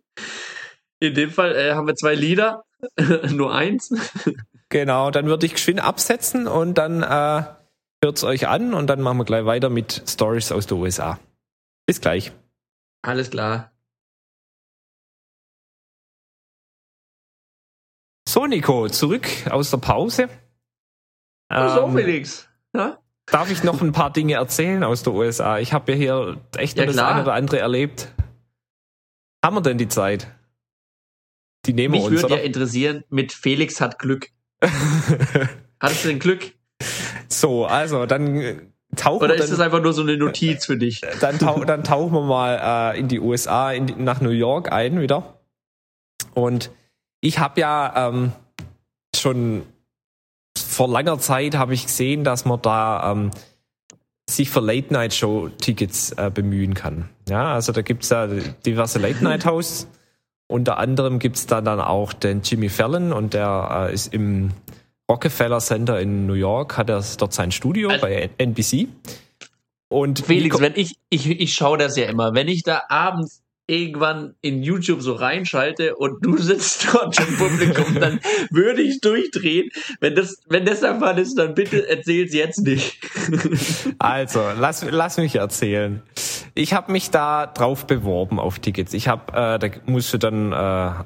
In 1.00 1.14
dem 1.16 1.32
Fall 1.32 1.56
äh, 1.56 1.74
haben 1.74 1.88
wir 1.88 1.96
zwei 1.96 2.14
Lieder, 2.14 2.64
nur 3.32 3.54
eins. 3.54 3.94
Genau, 4.70 5.12
dann 5.12 5.26
würde 5.26 5.46
ich 5.46 5.54
geschwind 5.54 5.84
absetzen 5.84 6.48
und 6.48 6.78
dann 6.78 7.04
äh, 7.04 7.44
hört's 8.04 8.24
euch 8.24 8.48
an 8.48 8.74
und 8.74 8.88
dann 8.88 9.02
machen 9.02 9.18
wir 9.18 9.26
gleich 9.26 9.46
weiter 9.46 9.70
mit 9.70 10.04
Stories 10.08 10.52
aus 10.52 10.68
der 10.68 10.78
USA. 10.78 11.20
Bis 11.86 12.02
gleich. 12.02 12.32
Alles 13.02 13.32
klar. 13.32 13.72
So, 18.30 18.46
Nico, 18.46 18.88
zurück 18.88 19.28
aus 19.50 19.72
der 19.72 19.78
Pause. 19.78 20.30
So, 21.52 21.58
ähm, 21.58 21.94
Felix. 21.94 22.48
Ja? 22.74 22.98
Darf 23.28 23.50
ich 23.52 23.64
noch 23.64 23.82
ein 23.82 23.92
paar 23.92 24.12
Dinge 24.12 24.34
erzählen 24.34 24.84
aus 24.84 25.04
der 25.04 25.14
USA? 25.14 25.60
Ich 25.60 25.74
habe 25.74 25.94
ja 25.94 25.98
hier 25.98 26.38
echt 26.58 26.78
ja, 26.78 26.86
das 26.86 26.98
eine 26.98 27.22
oder 27.22 27.34
andere 27.34 27.60
erlebt. 27.60 28.14
Haben 29.44 29.56
wir 29.56 29.62
denn 29.62 29.78
die 29.78 29.88
Zeit? 29.88 30.28
Die 31.66 31.74
nehmen 31.74 31.94
Mich 31.94 32.02
wir 32.02 32.12
uns. 32.12 32.22
Würde 32.24 32.36
ja 32.36 32.42
interessieren, 32.42 33.04
mit 33.10 33.32
Felix 33.32 33.80
hat 33.80 34.00
Glück. 34.00 34.30
Hattest 35.80 36.04
du 36.04 36.10
denn 36.10 36.20
Glück? 36.20 36.54
So, 37.30 37.66
also 37.66 38.06
dann 38.06 38.74
tauchen 38.96 39.24
Oder 39.24 39.36
ist 39.36 39.44
dann, 39.44 39.52
das 39.52 39.60
einfach 39.60 39.82
nur 39.82 39.94
so 39.94 40.02
eine 40.02 40.18
Notiz 40.18 40.66
für 40.66 40.78
dich? 40.78 41.02
Dann, 41.22 41.40
tauch, 41.40 41.66
dann 41.66 41.84
tauchen 41.84 42.14
wir 42.14 42.22
mal 42.22 42.94
äh, 42.94 43.00
in 43.00 43.08
die 43.08 43.20
USA, 43.20 43.72
in 43.72 43.88
die, 43.88 43.96
nach 43.96 44.22
New 44.22 44.32
York 44.32 44.72
ein 44.72 45.00
wieder. 45.00 45.40
Und 46.34 46.72
ich 47.22 47.40
habe 47.40 47.62
ja 47.62 48.10
ähm, 48.10 48.32
schon 49.16 49.64
vor 50.72 50.88
langer 50.88 51.20
Zeit 51.20 51.56
habe 51.56 51.74
ich 51.74 51.86
gesehen, 51.86 52.24
dass 52.24 52.46
man 52.46 52.62
da 52.62 53.12
ähm, 53.12 53.32
sich 54.30 54.50
für 54.50 54.62
Late-Night-Show-Tickets 54.62 56.14
äh, 56.14 56.32
bemühen 56.34 56.74
kann. 56.74 57.10
Ja, 57.28 57.54
also 57.54 57.72
da 57.72 57.82
gibt's 57.82 58.10
ja 58.10 58.28
diverse 58.66 59.00
Late-Night-Hosts. 59.00 59.88
Unter 60.48 60.78
anderem 60.78 61.20
gibt's 61.20 61.46
da 61.46 61.62
dann 61.62 61.80
auch 61.80 62.14
den 62.14 62.42
Jimmy 62.42 62.70
Fallon 62.70 63.14
und 63.14 63.34
der 63.34 63.88
äh, 63.90 63.94
ist 63.94 64.14
im 64.14 64.52
Rockefeller 65.10 65.60
Center 65.60 66.00
in 66.00 66.26
New 66.26 66.34
York, 66.34 66.78
hat 66.78 66.90
er 66.90 67.04
dort 67.18 67.34
sein 67.34 67.52
Studio 67.52 67.90
also, 67.90 68.02
bei 68.02 68.30
NBC. 68.38 68.88
Und 69.90 70.20
Felix, 70.20 70.56
Nico- 70.56 70.62
wenn 70.62 70.74
ich, 70.76 70.96
ich, 71.10 71.30
ich 71.30 71.54
schaue 71.54 71.78
das 71.78 71.98
ja 71.98 72.06
immer, 72.06 72.34
wenn 72.34 72.48
ich 72.48 72.64
da 72.64 72.84
abends 72.88 73.44
irgendwann 73.72 74.36
in 74.42 74.62
YouTube 74.64 75.02
so 75.02 75.14
reinschalte 75.14 75.96
und 75.96 76.26
du 76.26 76.38
sitzt 76.38 76.88
dort 76.94 77.18
im 77.20 77.38
Publikum, 77.38 78.00
dann 78.00 78.20
würde 78.52 78.82
ich 78.82 79.00
durchdrehen. 79.00 79.70
Wenn 80.02 80.16
das, 80.16 80.44
wenn 80.50 80.66
das 80.66 80.82
der 80.82 81.00
Fall 81.00 81.18
ist, 81.18 81.36
dann 81.36 81.56
bitte 81.56 81.88
erzähl's 81.90 82.34
jetzt 82.34 82.60
nicht. 82.60 82.98
Also, 84.00 84.42
lass, 84.60 84.86
lass 84.90 85.18
mich 85.18 85.36
erzählen. 85.36 86.02
Ich 86.56 86.74
habe 86.74 86.92
mich 86.92 87.12
da 87.12 87.46
drauf 87.46 87.86
beworben 87.86 88.40
auf 88.40 88.60
Tickets. 88.60 88.94
Ich 88.94 89.08
habe, 89.08 89.32
äh, 89.34 89.60
da 89.60 89.68
musst 89.86 90.14
du 90.14 90.18
dann 90.18 90.52
äh, 90.52 90.56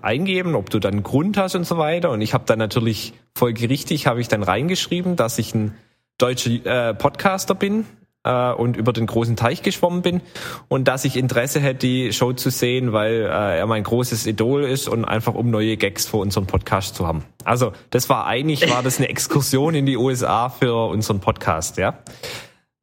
eingeben, 0.02 0.56
ob 0.56 0.70
du 0.70 0.80
dann 0.80 1.04
Grund 1.04 1.38
hast 1.38 1.56
und 1.56 1.66
so 1.66 1.78
weiter. 1.78 2.12
Und 2.12 2.22
ich 2.22 2.34
habe 2.34 2.46
dann 2.48 2.60
natürlich 2.60 3.14
folgerichtig 3.36 4.08
habe 4.08 4.22
ich 4.22 4.28
dann 4.28 4.44
reingeschrieben, 4.44 5.16
dass 5.16 5.38
ich 5.38 5.54
ein 5.54 5.76
deutscher 6.18 6.90
äh, 6.90 6.94
Podcaster 6.94 7.54
bin 7.54 7.86
äh, 8.26 8.52
und 8.52 8.76
über 8.76 8.92
den 8.92 9.06
großen 9.06 9.38
Teich 9.38 9.62
geschwommen 9.62 10.02
bin 10.02 10.22
und 10.68 10.88
dass 10.88 11.06
ich 11.06 11.16
Interesse 11.16 11.60
hätte, 11.60 11.80
die 11.80 12.12
Show 12.12 12.34
zu 12.34 12.50
sehen, 12.50 12.92
weil 12.92 13.22
äh, 13.22 13.60
er 13.60 13.68
mein 13.68 13.84
großes 13.84 14.26
Idol 14.26 14.64
ist 14.64 14.90
und 14.90 15.06
einfach 15.06 15.36
um 15.36 15.50
neue 15.50 15.78
Gags 15.78 16.08
für 16.08 16.18
unseren 16.18 16.48
Podcast 16.48 16.96
zu 16.96 17.08
haben. 17.08 17.24
Also 17.44 17.72
das 17.92 18.10
war 18.10 18.26
eigentlich 18.26 18.70
war 18.70 18.84
das 18.84 18.98
eine 18.98 19.08
Exkursion 19.10 19.76
in 19.76 19.86
die 19.86 19.98
USA 19.98 20.50
für 20.50 20.90
unseren 20.90 21.20
Podcast, 21.20 21.78
ja. 21.78 22.00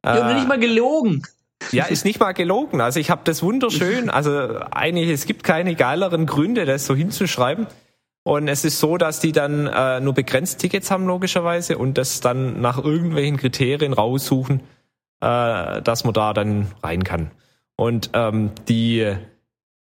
Ja, 0.05 0.27
bin 0.27 0.37
ich 0.37 0.47
mal 0.47 0.59
gelogen. 0.59 1.23
Ja, 1.71 1.85
ist 1.85 2.03
nicht 2.03 2.19
mal 2.19 2.33
gelogen. 2.33 2.81
Also 2.81 2.99
ich 2.99 3.09
habe 3.09 3.21
das 3.23 3.41
wunderschön. 3.41 4.09
Also 4.09 4.59
eigentlich, 4.71 5.09
es 5.09 5.25
gibt 5.25 5.45
keine 5.45 5.75
geileren 5.75 6.25
Gründe, 6.25 6.65
das 6.65 6.85
so 6.85 6.93
hinzuschreiben. 6.93 7.67
Und 8.23 8.47
es 8.47 8.65
ist 8.65 8.79
so, 8.79 8.97
dass 8.97 9.19
die 9.19 9.31
dann 9.31 9.67
äh, 9.67 9.99
nur 9.99 10.13
begrenzt 10.13 10.59
Tickets 10.59 10.91
haben, 10.91 11.05
logischerweise, 11.07 11.77
und 11.77 11.97
das 11.97 12.21
dann 12.21 12.61
nach 12.61 12.81
irgendwelchen 12.81 13.37
Kriterien 13.37 13.93
raussuchen, 13.93 14.61
äh, 15.23 15.81
dass 15.81 16.03
man 16.03 16.13
da 16.13 16.33
dann 16.33 16.67
rein 16.83 17.03
kann. 17.03 17.31
Und 17.77 18.09
ähm, 18.13 18.51
die, 18.67 19.15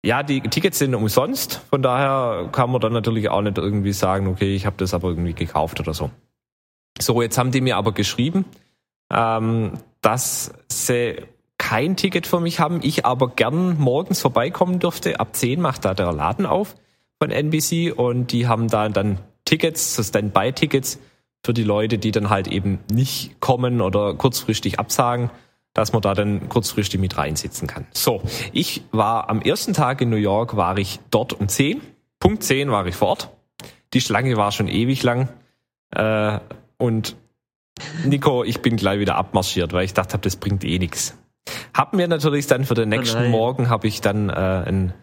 ja, 0.05 0.23
die 0.23 0.43
Tickets 0.43 0.79
sind 0.79 0.95
umsonst, 0.95 1.63
von 1.71 1.83
daher 1.83 2.51
kann 2.53 2.71
man 2.71 2.81
dann 2.81 2.93
natürlich 2.93 3.31
auch 3.31 3.41
nicht 3.41 3.57
irgendwie 3.57 3.93
sagen, 3.95 4.27
okay, 4.27 4.55
ich 4.55 4.67
habe 4.67 4.77
das 4.77 4.93
aber 4.93 5.09
irgendwie 5.09 5.33
gekauft 5.33 5.81
oder 5.81 5.95
so. 5.95 6.11
So, 7.01 7.23
jetzt 7.23 7.39
haben 7.39 7.53
die 7.53 7.63
mir 7.63 7.79
aber 7.79 7.93
geschrieben, 7.93 8.45
ähm, 9.11 9.79
dass 10.03 10.53
sie 10.69 11.17
kein 11.57 11.97
Ticket 11.97 12.27
für 12.27 12.41
mich 12.41 12.61
haben, 12.61 12.81
ich 12.83 13.07
aber 13.07 13.29
gern 13.29 13.79
morgens 13.79 14.21
vorbeikommen 14.21 14.79
dürfte. 14.79 15.21
Ab 15.21 15.35
10 15.35 15.61
macht 15.61 15.87
da 15.87 15.95
der 15.95 16.13
Laden 16.13 16.45
auf 16.45 16.77
von 17.19 17.31
NBC 17.31 17.93
und 17.97 18.33
die 18.33 18.47
haben 18.47 18.69
da 18.69 18.89
dann 18.89 19.21
Tickets, 19.47 20.07
Standby-Tickets 20.07 20.99
für 21.43 21.55
die 21.55 21.65
Leute, 21.65 21.99
die 21.99 22.11
dann 22.11 22.31
halt 22.31 22.49
eben 22.49 22.81
nicht 22.91 23.41
kommen 23.41 23.81
oder 23.81 24.15
kurzfristig 24.15 24.79
absagen, 24.79 25.31
dass 25.73 25.93
man 25.93 26.03
da 26.03 26.15
dann 26.15 26.49
kurzfristig 26.49 27.01
mit 27.01 27.17
reinsitzen 27.17 27.69
kann. 27.69 27.87
So, 27.93 28.23
ich 28.53 28.83
war 28.91 29.31
am 29.31 29.41
ersten 29.41 29.73
Tag 29.73 30.01
in 30.01 30.11
New 30.11 30.17
York, 30.17 30.57
war 30.57 30.77
ich 30.79 31.01
dort 31.11 31.33
um 31.33 31.49
10. 31.49 31.81
Punkt 32.19 32.43
10 32.43 32.71
war 32.71 32.87
ich 32.87 32.97
vor 32.97 33.09
Ort. 33.09 33.31
Die 33.95 34.01
Schlange 34.01 34.37
war 34.37 34.53
schon 34.53 34.69
ewig 34.69 35.03
lang. 35.03 35.29
Äh, 35.91 36.39
und 36.77 37.17
Nico, 38.05 38.45
ich 38.45 38.61
bin 38.61 38.77
gleich 38.77 39.01
wieder 39.01 39.17
abmarschiert, 39.17 39.73
weil 39.73 39.85
ich 39.85 39.95
dachte, 39.95 40.19
das 40.19 40.37
bringt 40.37 40.65
eh 40.65 40.79
nichts. 40.79 41.17
Hab 41.73 41.95
mir 41.95 42.09
natürlich 42.09 42.47
dann 42.47 42.65
für 42.65 42.75
den 42.75 42.89
nächsten 42.91 43.23
nein. 43.23 43.31
Morgen 43.31 43.71
habe 43.71 43.87
ich 43.87 44.01
dann 44.01 44.29
äh, 44.29 44.33
ein 44.33 44.95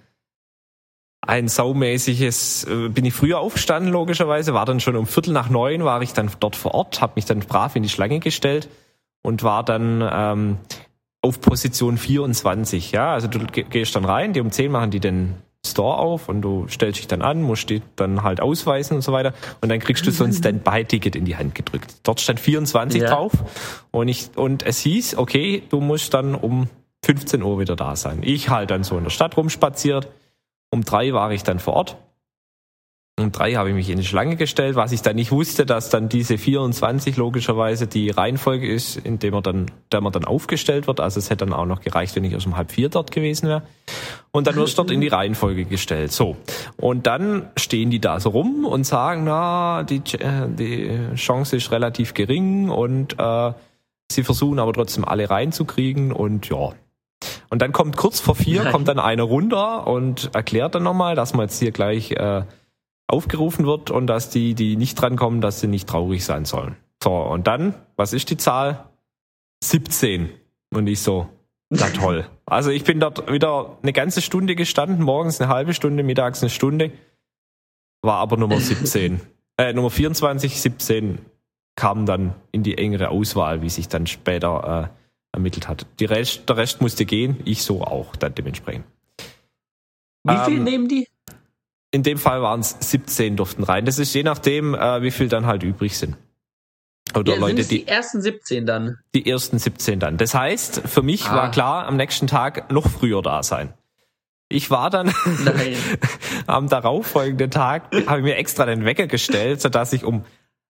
ein 1.27 1.47
saumäßiges, 1.47 2.65
äh, 2.65 2.89
bin 2.89 3.05
ich 3.05 3.13
früher 3.13 3.39
aufgestanden, 3.39 3.91
logischerweise, 3.91 4.53
war 4.53 4.65
dann 4.65 4.79
schon 4.79 4.95
um 4.95 5.05
Viertel 5.07 5.33
nach 5.33 5.49
neun, 5.49 5.83
war 5.83 6.01
ich 6.01 6.13
dann 6.13 6.31
dort 6.39 6.55
vor 6.55 6.73
Ort, 6.73 7.01
habe 7.01 7.13
mich 7.15 7.25
dann 7.25 7.39
brav 7.39 7.75
in 7.75 7.83
die 7.83 7.89
Schlange 7.89 8.19
gestellt 8.19 8.69
und 9.21 9.43
war 9.43 9.63
dann 9.63 10.07
ähm, 10.11 10.57
auf 11.21 11.41
Position 11.41 11.97
24. 11.97 12.91
Ja, 12.91 13.13
also 13.13 13.27
du 13.27 13.39
ge- 13.45 13.65
gehst 13.69 13.95
dann 13.95 14.05
rein, 14.05 14.33
die 14.33 14.39
um 14.41 14.51
10 14.51 14.71
machen 14.71 14.91
die 14.91 14.99
den 14.99 15.35
Store 15.65 15.97
auf 15.97 16.29
und 16.29 16.41
du 16.41 16.67
stellst 16.69 16.99
dich 16.99 17.07
dann 17.07 17.21
an, 17.21 17.41
musst 17.41 17.69
die 17.69 17.81
dann 17.97 18.23
halt 18.23 18.39
ausweisen 18.39 18.95
und 18.95 19.01
so 19.01 19.11
weiter 19.11 19.33
und 19.59 19.67
dann 19.69 19.79
kriegst 19.79 20.05
du 20.07 20.11
so 20.11 20.23
ein 20.23 20.31
Standby-Ticket 20.33 21.15
in 21.15 21.25
die 21.25 21.35
Hand 21.35 21.55
gedrückt. 21.55 21.95
Dort 22.03 22.21
stand 22.21 22.39
24 22.39 23.01
Ja. 23.01 23.09
drauf 23.09 23.33
und 23.91 24.07
ich 24.07 24.29
und 24.35 24.63
es 24.63 24.79
hieß, 24.79 25.17
okay, 25.17 25.63
du 25.69 25.81
musst 25.81 26.13
dann 26.13 26.35
um 26.35 26.67
15 27.03 27.43
Uhr 27.43 27.59
wieder 27.59 27.75
da 27.75 27.95
sein. 27.95 28.19
Ich 28.21 28.49
halt 28.49 28.71
dann 28.71 28.83
so 28.83 28.97
in 28.97 29.03
der 29.03 29.09
Stadt 29.11 29.35
rumspaziert. 29.35 30.07
Um 30.69 30.83
drei 30.83 31.13
war 31.13 31.31
ich 31.31 31.43
dann 31.43 31.59
vor 31.59 31.73
Ort. 31.73 31.97
Um 33.19 33.31
drei 33.31 33.53
habe 33.53 33.69
ich 33.69 33.75
mich 33.75 33.89
in 33.89 33.97
die 33.97 34.05
Schlange 34.05 34.35
gestellt, 34.35 34.75
was 34.75 34.91
ich 34.91 35.01
dann 35.01 35.15
nicht 35.15 35.31
wusste, 35.31 35.65
dass 35.65 35.89
dann 35.89 36.07
diese 36.07 36.37
24 36.37 37.17
logischerweise 37.17 37.87
die 37.87 38.11
Reihenfolge 38.11 38.71
ist, 38.71 38.95
in 38.95 39.17
der 39.17 39.31
man 39.31 39.41
dann, 39.41 39.71
der 39.91 40.01
man 40.01 40.11
dann 40.11 40.23
aufgestellt 40.23 40.85
wird. 40.85 40.99
Also 40.99 41.17
es 41.17 41.31
hätte 41.31 41.45
dann 41.45 41.53
auch 41.53 41.65
noch 41.65 41.81
gereicht, 41.81 42.15
wenn 42.15 42.23
ich 42.25 42.33
erst 42.33 42.45
um 42.45 42.57
halb 42.57 42.71
vier 42.71 42.89
dort 42.89 43.09
gewesen 43.09 43.49
wäre. 43.49 43.63
Und 44.29 44.45
dann 44.45 44.55
wirst 44.55 44.77
du 44.77 44.83
dort 44.83 44.91
in 44.91 45.01
die 45.01 45.07
Reihenfolge 45.07 45.65
gestellt. 45.65 46.11
So. 46.11 46.37
Und 46.75 47.07
dann 47.07 47.49
stehen 47.57 47.89
die 47.89 47.99
da 47.99 48.19
so 48.19 48.29
rum 48.29 48.65
und 48.65 48.83
sagen, 48.83 49.23
na, 49.23 49.81
die, 49.81 49.97
äh, 50.19 50.47
die 50.47 51.15
Chance 51.15 51.55
ist 51.55 51.71
relativ 51.71 52.13
gering 52.13 52.69
und 52.69 53.15
äh, 53.17 53.53
sie 54.11 54.23
versuchen 54.23 54.59
aber 54.59 54.73
trotzdem 54.73 55.05
alle 55.05 55.27
reinzukriegen 55.27 56.11
und 56.11 56.49
ja. 56.49 56.73
Und 57.49 57.61
dann 57.61 57.71
kommt 57.71 57.97
kurz 57.97 58.19
vor 58.19 58.35
vier, 58.35 58.63
Nein. 58.63 58.71
kommt 58.71 58.87
dann 58.87 58.99
einer 58.99 59.23
runter 59.23 59.87
und 59.87 60.33
erklärt 60.35 60.75
dann 60.75 60.83
nochmal, 60.83 61.15
dass 61.15 61.33
man 61.33 61.45
jetzt 61.45 61.59
hier 61.59 61.71
gleich 61.71 62.11
äh, 62.11 62.43
aufgerufen 63.07 63.65
wird 63.65 63.89
und 63.89 64.07
dass 64.07 64.29
die, 64.29 64.53
die 64.53 64.75
nicht 64.75 64.95
drankommen, 64.95 65.41
dass 65.41 65.61
sie 65.61 65.67
nicht 65.67 65.87
traurig 65.87 66.25
sein 66.25 66.45
sollen. 66.45 66.75
So, 67.01 67.15
und 67.15 67.47
dann, 67.47 67.73
was 67.95 68.13
ist 68.13 68.29
die 68.29 68.37
Zahl? 68.37 68.89
17. 69.63 70.29
Und 70.73 70.87
ich 70.87 70.99
so, 70.99 71.27
na 71.69 71.89
toll. 71.93 72.27
Also 72.45 72.69
ich 72.71 72.83
bin 72.83 72.99
dort 72.99 73.31
wieder 73.31 73.77
eine 73.81 73.93
ganze 73.93 74.21
Stunde 74.21 74.55
gestanden, 74.55 75.03
morgens 75.03 75.39
eine 75.41 75.49
halbe 75.51 75.73
Stunde, 75.73 76.03
mittags 76.03 76.41
eine 76.41 76.49
Stunde, 76.49 76.91
war 78.01 78.17
aber 78.17 78.37
Nummer 78.37 78.59
17. 78.59 79.21
äh, 79.57 79.73
Nummer 79.73 79.89
24, 79.89 80.61
17 80.61 81.19
kam 81.75 82.05
dann 82.05 82.33
in 82.51 82.63
die 82.63 82.77
engere 82.77 83.09
Auswahl, 83.09 83.61
wie 83.61 83.69
sich 83.69 83.87
dann 83.87 84.07
später 84.07 84.91
äh, 84.91 85.06
ermittelt 85.31 85.67
hat. 85.67 85.85
Rest, 86.01 86.47
der 86.49 86.57
Rest 86.57 86.81
musste 86.81 87.05
gehen, 87.05 87.37
ich 87.45 87.63
so 87.63 87.81
auch 87.83 88.15
dann 88.15 88.33
dementsprechend. 88.35 88.85
Wie 90.23 90.37
viel 90.45 90.57
Ähm, 90.57 90.63
nehmen 90.63 90.87
die? 90.87 91.07
In 91.91 92.03
dem 92.03 92.17
Fall 92.17 92.41
waren 92.41 92.59
es 92.59 92.75
17 92.79 93.37
durften 93.37 93.63
rein. 93.63 93.85
Das 93.85 93.97
ist 93.97 94.13
je 94.13 94.23
nachdem, 94.23 94.75
äh, 94.75 95.01
wie 95.01 95.11
viel 95.11 95.29
dann 95.29 95.45
halt 95.45 95.63
übrig 95.63 95.97
sind. 95.97 96.17
Oder 97.15 97.33
Ja, 97.35 97.39
Leute, 97.39 97.63
die 97.63 97.85
die, 97.85 97.87
ersten 97.87 98.21
17 98.21 98.65
dann? 98.65 98.97
die 99.15 99.29
ersten 99.29 99.57
17 99.57 99.99
dann. 99.99 100.17
Das 100.17 100.33
heißt, 100.33 100.81
für 100.85 101.01
mich 101.01 101.25
Ah. 101.27 101.35
war 101.35 101.51
klar, 101.51 101.87
am 101.87 101.95
nächsten 101.95 102.27
Tag 102.27 102.69
noch 102.71 102.89
früher 102.89 103.21
da 103.21 103.41
sein. 103.43 103.73
Ich 104.49 104.69
war 104.69 104.89
dann 104.89 105.13
am 106.47 106.67
darauffolgenden 106.69 107.51
Tag, 107.51 107.93
habe 108.07 108.19
ich 108.19 108.23
mir 108.23 108.35
extra 108.35 108.65
den 108.65 108.83
Wecker 108.85 109.07
gestellt, 109.07 109.61
sodass 109.61 109.93
ich 109.93 110.03
um, 110.03 110.25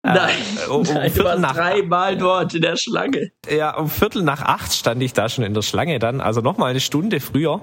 äh, 0.08 0.14
Nein, 0.14 0.32
um, 0.70 0.76
um 0.78 0.84
Nein 0.94 1.04
du 1.04 1.10
Viertel 1.10 1.26
warst 1.26 1.42
nach 1.42 1.56
dreimal 1.56 2.18
dort 2.18 2.54
in 2.54 2.62
der 2.62 2.78
Schlange. 2.78 3.32
ja, 3.50 3.76
um 3.76 3.90
Viertel 3.90 4.24
nach 4.24 4.42
acht 4.42 4.74
stand 4.74 5.02
ich 5.04 5.14
da 5.14 5.30
schon 5.30 5.44
in 5.44 5.54
der 5.54 5.62
Schlange 5.62 6.00
dann, 6.00 6.22
also 6.22 6.42
nochmal 6.42 6.72
eine 6.72 6.80
Stunde 6.80 7.20
früher. 7.20 7.62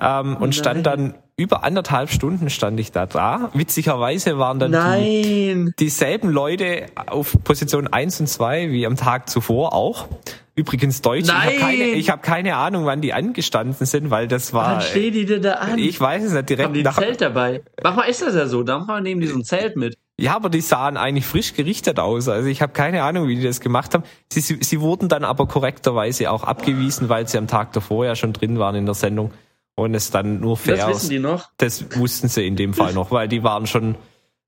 Ähm, 0.00 0.36
und 0.38 0.54
stand 0.54 0.84
Nein. 0.84 0.84
dann 0.84 1.14
über 1.36 1.64
anderthalb 1.64 2.10
Stunden 2.10 2.50
stand 2.50 2.78
ich 2.80 2.92
da 2.92 3.06
da. 3.06 3.50
Witzigerweise 3.54 4.38
waren 4.38 4.58
dann 4.58 4.72
die, 4.72 5.54
Nein. 5.54 5.74
dieselben 5.78 6.30
Leute 6.30 6.86
auf 7.06 7.36
Position 7.44 7.86
1 7.86 8.20
und 8.20 8.26
2 8.26 8.70
wie 8.70 8.86
am 8.86 8.96
Tag 8.96 9.28
zuvor 9.28 9.74
auch. 9.74 10.08
Übrigens 10.54 11.00
Deutsch. 11.00 11.24
Ich 11.28 11.32
habe 11.32 11.46
Nein! 11.46 11.58
keine, 11.58 11.84
ich 11.84 12.10
hab 12.10 12.22
keine 12.22 12.56
Ahnung, 12.56 12.84
wann 12.84 13.00
die 13.00 13.14
angestanden 13.14 13.86
sind, 13.86 14.10
weil 14.10 14.28
das 14.28 14.52
war. 14.52 14.76
Wann 14.76 14.80
stehen 14.82 15.12
die 15.14 15.24
denn 15.24 15.42
da 15.42 15.52
an? 15.54 15.78
Ich 15.78 15.98
weiß 15.98 16.22
es 16.24 16.30
nicht 16.32 16.38
Haben 16.38 16.46
direkt 16.46 16.76
die 16.76 16.80
ein 16.80 16.84
nach. 16.84 16.98
Zelt 16.98 17.20
dabei? 17.22 17.62
Manchmal 17.82 18.08
ist 18.10 18.20
das 18.20 18.34
ja 18.34 18.46
so. 18.46 18.62
Manchmal 18.62 19.00
nehmen 19.00 19.20
die 19.22 19.26
so 19.26 19.36
ein 19.36 19.44
Zelt 19.44 19.76
mit. 19.76 19.96
Ja, 20.20 20.36
aber 20.36 20.50
die 20.50 20.60
sahen 20.60 20.96
eigentlich 20.96 21.24
frisch 21.24 21.54
gerichtet 21.54 21.98
aus. 21.98 22.28
Also 22.28 22.48
ich 22.48 22.60
habe 22.60 22.72
keine 22.72 23.02
Ahnung, 23.04 23.26
wie 23.26 23.36
die 23.36 23.42
das 23.42 23.60
gemacht 23.60 23.94
haben. 23.94 24.04
Sie, 24.30 24.40
sie, 24.40 24.58
sie 24.62 24.80
wurden 24.80 25.08
dann 25.08 25.24
aber 25.24 25.46
korrekterweise 25.46 26.30
auch 26.30 26.44
abgewiesen, 26.44 27.08
weil 27.08 27.26
sie 27.26 27.38
am 27.38 27.46
Tag 27.46 27.72
davor 27.72 28.04
ja 28.04 28.14
schon 28.14 28.34
drin 28.34 28.58
waren 28.58 28.74
in 28.74 28.84
der 28.84 28.94
Sendung 28.94 29.32
und 29.76 29.94
es 29.94 30.10
dann 30.10 30.40
nur 30.40 30.56
fair 30.56 30.76
Das 30.76 30.88
wissen 30.88 31.10
die 31.10 31.18
noch. 31.18 31.48
Das 31.56 31.96
wussten 31.96 32.28
sie 32.28 32.46
in 32.46 32.56
dem 32.56 32.74
Fall 32.74 32.92
noch, 32.92 33.10
weil 33.10 33.28
die 33.28 33.42
waren 33.42 33.66
schon 33.66 33.94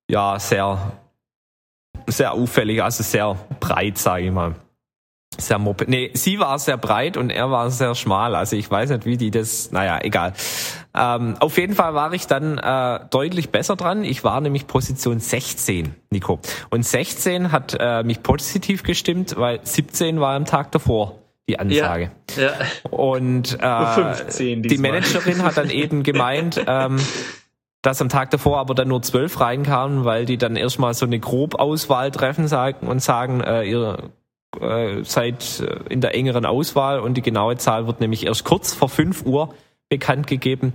ja 0.08 0.38
sehr 0.38 0.92
sehr 2.06 2.32
auffällig, 2.32 2.82
also 2.82 3.02
sehr 3.02 3.36
breit, 3.60 3.96
sage 3.96 4.26
ich 4.26 4.32
mal. 4.32 4.54
Sehr 5.38 5.58
moppe. 5.58 5.86
Nee, 5.88 6.10
sie 6.12 6.38
war 6.38 6.58
sehr 6.58 6.76
breit 6.76 7.16
und 7.16 7.30
er 7.30 7.50
war 7.50 7.70
sehr 7.70 7.94
schmal. 7.94 8.34
Also 8.34 8.56
ich 8.56 8.70
weiß 8.70 8.90
nicht, 8.90 9.06
wie 9.06 9.16
die 9.16 9.30
das. 9.30 9.72
Naja, 9.72 9.98
egal. 10.02 10.34
Ähm, 10.94 11.36
auf 11.40 11.56
jeden 11.56 11.74
Fall 11.74 11.94
war 11.94 12.12
ich 12.12 12.26
dann 12.26 12.58
äh, 12.58 13.00
deutlich 13.10 13.50
besser 13.50 13.76
dran. 13.76 14.04
Ich 14.04 14.24
war 14.24 14.40
nämlich 14.40 14.66
Position 14.66 15.20
16, 15.20 15.94
Nico. 16.10 16.38
Und 16.70 16.84
16 16.84 17.50
hat 17.52 17.76
äh, 17.78 18.02
mich 18.02 18.22
positiv 18.22 18.82
gestimmt, 18.82 19.34
weil 19.38 19.60
17 19.62 20.20
war 20.20 20.34
am 20.34 20.44
Tag 20.44 20.70
davor 20.72 21.18
die 21.48 21.58
Ansage. 21.58 22.10
Ja. 22.36 22.52
Und 22.90 23.58
äh, 23.60 23.86
15 23.86 24.62
die. 24.62 24.78
Managerin 24.78 25.42
hat 25.42 25.56
dann 25.56 25.70
eben 25.70 26.02
gemeint, 26.02 26.62
ähm, 26.66 26.98
dass 27.82 28.00
am 28.00 28.08
Tag 28.08 28.30
davor 28.30 28.58
aber 28.58 28.74
dann 28.74 28.88
nur 28.88 29.02
zwölf 29.02 29.40
reinkamen, 29.40 30.04
weil 30.04 30.24
die 30.24 30.38
dann 30.38 30.56
erstmal 30.56 30.94
so 30.94 31.04
eine 31.04 31.18
Grobauswahl 31.18 32.10
treffen 32.10 32.48
sagen 32.48 32.86
und 32.86 33.00
sagen, 33.00 33.40
äh, 33.40 33.64
ihr 33.64 34.10
äh, 34.60 35.02
seid 35.02 35.60
äh, 35.60 35.92
in 35.92 36.00
der 36.00 36.14
engeren 36.14 36.46
Auswahl 36.46 37.00
und 37.00 37.14
die 37.14 37.22
genaue 37.22 37.56
Zahl 37.56 37.86
wird 37.86 38.00
nämlich 38.00 38.24
erst 38.24 38.44
kurz 38.44 38.72
vor 38.72 38.88
5 38.88 39.24
Uhr 39.26 39.54
bekannt 39.92 40.26
gegeben, 40.26 40.72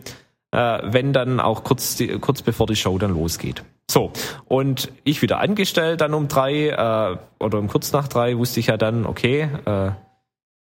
äh, 0.52 0.80
wenn 0.84 1.12
dann 1.12 1.40
auch 1.40 1.64
kurz, 1.64 1.96
die, 1.96 2.08
kurz 2.20 2.44
bevor 2.44 2.68
die 2.68 2.76
Show 2.76 3.00
dann 3.00 3.16
losgeht. 3.16 3.64
So, 3.90 4.12
und 4.46 4.92
ich 5.04 5.24
wieder 5.24 5.40
angestellt 5.40 6.02
dann 6.02 6.14
um 6.14 6.28
drei 6.28 6.68
äh, 6.68 7.18
oder 7.44 7.58
um 7.58 7.68
kurz 7.68 7.92
nach 7.94 8.08
drei 8.08 8.38
wusste 8.38 8.60
ich 8.60 8.68
ja 8.68 8.78
dann, 8.78 9.08
okay, 9.08 9.50
äh, 9.66 9.92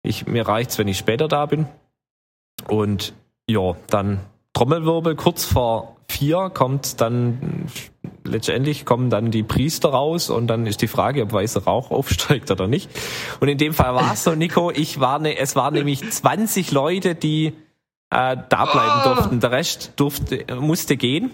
ich, 0.02 0.26
mir 0.26 0.48
reicht's, 0.48 0.78
wenn 0.78 0.88
ich 0.88 0.96
später 0.96 1.28
da 1.28 1.44
bin. 1.44 1.66
Und 2.66 3.12
ja, 3.46 3.76
dann 3.90 4.20
Trommelwirbel, 4.54 5.16
kurz 5.16 5.44
vor 5.44 5.96
vier 6.08 6.48
kommt 6.48 7.02
dann 7.02 7.66
letztendlich 8.24 8.86
kommen 8.86 9.10
dann 9.10 9.30
die 9.30 9.42
Priester 9.42 9.90
raus 9.90 10.30
und 10.30 10.46
dann 10.46 10.66
ist 10.66 10.80
die 10.80 10.88
Frage, 10.88 11.22
ob 11.22 11.32
weißer 11.32 11.64
Rauch 11.64 11.90
aufsteigt 11.90 12.50
oder 12.50 12.66
nicht. 12.66 12.88
Und 13.40 13.48
in 13.48 13.58
dem 13.58 13.74
Fall 13.74 13.94
war 13.94 14.14
es 14.14 14.24
so, 14.24 14.34
Nico, 14.34 14.70
ich 14.70 14.98
war 14.98 15.18
ne, 15.18 15.36
es 15.36 15.56
waren 15.56 15.74
nämlich 15.74 16.08
20 16.08 16.70
Leute, 16.70 17.14
die 17.14 17.52
äh, 18.10 18.36
da 18.48 18.64
bleiben 18.64 19.00
oh. 19.02 19.14
durften. 19.14 19.40
Der 19.40 19.50
Rest 19.50 19.92
durfte, 19.96 20.44
musste 20.56 20.96
gehen. 20.96 21.30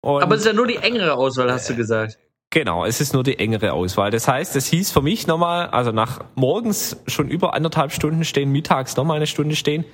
Und 0.00 0.22
Aber 0.22 0.34
es 0.34 0.42
ist 0.42 0.46
ja 0.46 0.52
nur 0.52 0.66
die 0.66 0.76
engere 0.76 1.14
Auswahl, 1.14 1.52
hast 1.52 1.68
du 1.68 1.76
gesagt. 1.76 2.18
Genau, 2.50 2.84
es 2.84 3.00
ist 3.00 3.12
nur 3.12 3.24
die 3.24 3.38
engere 3.38 3.72
Auswahl. 3.72 4.10
Das 4.10 4.28
heißt, 4.28 4.54
es 4.56 4.66
hieß 4.68 4.90
für 4.90 5.02
mich 5.02 5.26
nochmal, 5.26 5.66
also 5.68 5.90
nach 5.92 6.24
morgens 6.36 6.96
schon 7.06 7.28
über 7.28 7.54
anderthalb 7.54 7.92
Stunden 7.92 8.24
stehen, 8.24 8.52
mittags 8.52 8.96
nochmal 8.96 9.16
eine 9.16 9.26
Stunde 9.26 9.56
stehen, 9.56 9.84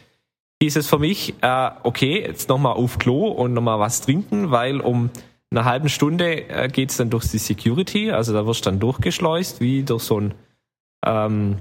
hieß 0.62 0.76
es 0.76 0.86
für 0.86 0.98
mich, 0.98 1.34
äh, 1.40 1.70
okay, 1.82 2.20
jetzt 2.20 2.48
nochmal 2.48 2.74
auf 2.74 2.98
Klo 2.98 3.26
und 3.28 3.54
nochmal 3.54 3.80
was 3.80 4.02
trinken, 4.02 4.50
weil 4.50 4.80
um 4.80 5.10
eine 5.50 5.64
halben 5.64 5.88
Stunde 5.88 6.48
äh, 6.48 6.68
geht's 6.68 6.98
dann 6.98 7.10
durch 7.10 7.28
die 7.28 7.38
Security, 7.38 8.12
also 8.12 8.32
da 8.32 8.46
wirst 8.46 8.64
du 8.64 8.70
dann 8.70 8.78
durchgeschleust, 8.80 9.60
wie 9.60 9.82
durch 9.82 10.02
so 10.02 10.20
ein 10.20 10.34
ähm, 11.04 11.58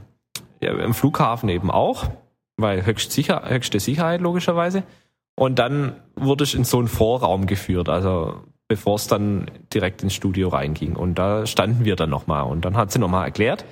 ja, 0.62 0.72
im 0.72 0.94
Flughafen 0.94 1.50
eben 1.50 1.72
auch, 1.72 2.10
weil 2.62 2.86
höchst 2.86 3.12
sicher, 3.12 3.44
höchste 3.48 3.80
Sicherheit 3.80 4.22
logischerweise. 4.22 4.84
Und 5.36 5.60
dann 5.60 5.96
wurde 6.16 6.44
ich 6.44 6.56
in 6.56 6.64
so 6.64 6.78
einen 6.78 6.88
Vorraum 6.88 7.48
geführt, 7.48 7.90
also 7.90 8.42
bevor 8.68 8.96
es 8.96 9.08
dann 9.08 9.50
direkt 9.74 10.04
ins 10.04 10.14
Studio 10.14 10.50
reinging. 10.50 10.96
Und 10.96 11.16
da 11.16 11.46
standen 11.46 11.84
wir 11.84 11.96
dann 11.96 12.10
nochmal. 12.10 12.44
Und 12.44 12.64
dann 12.64 12.78
hat 12.78 12.92
sie 12.92 13.00
nochmal 13.00 13.26
erklärt, 13.26 13.66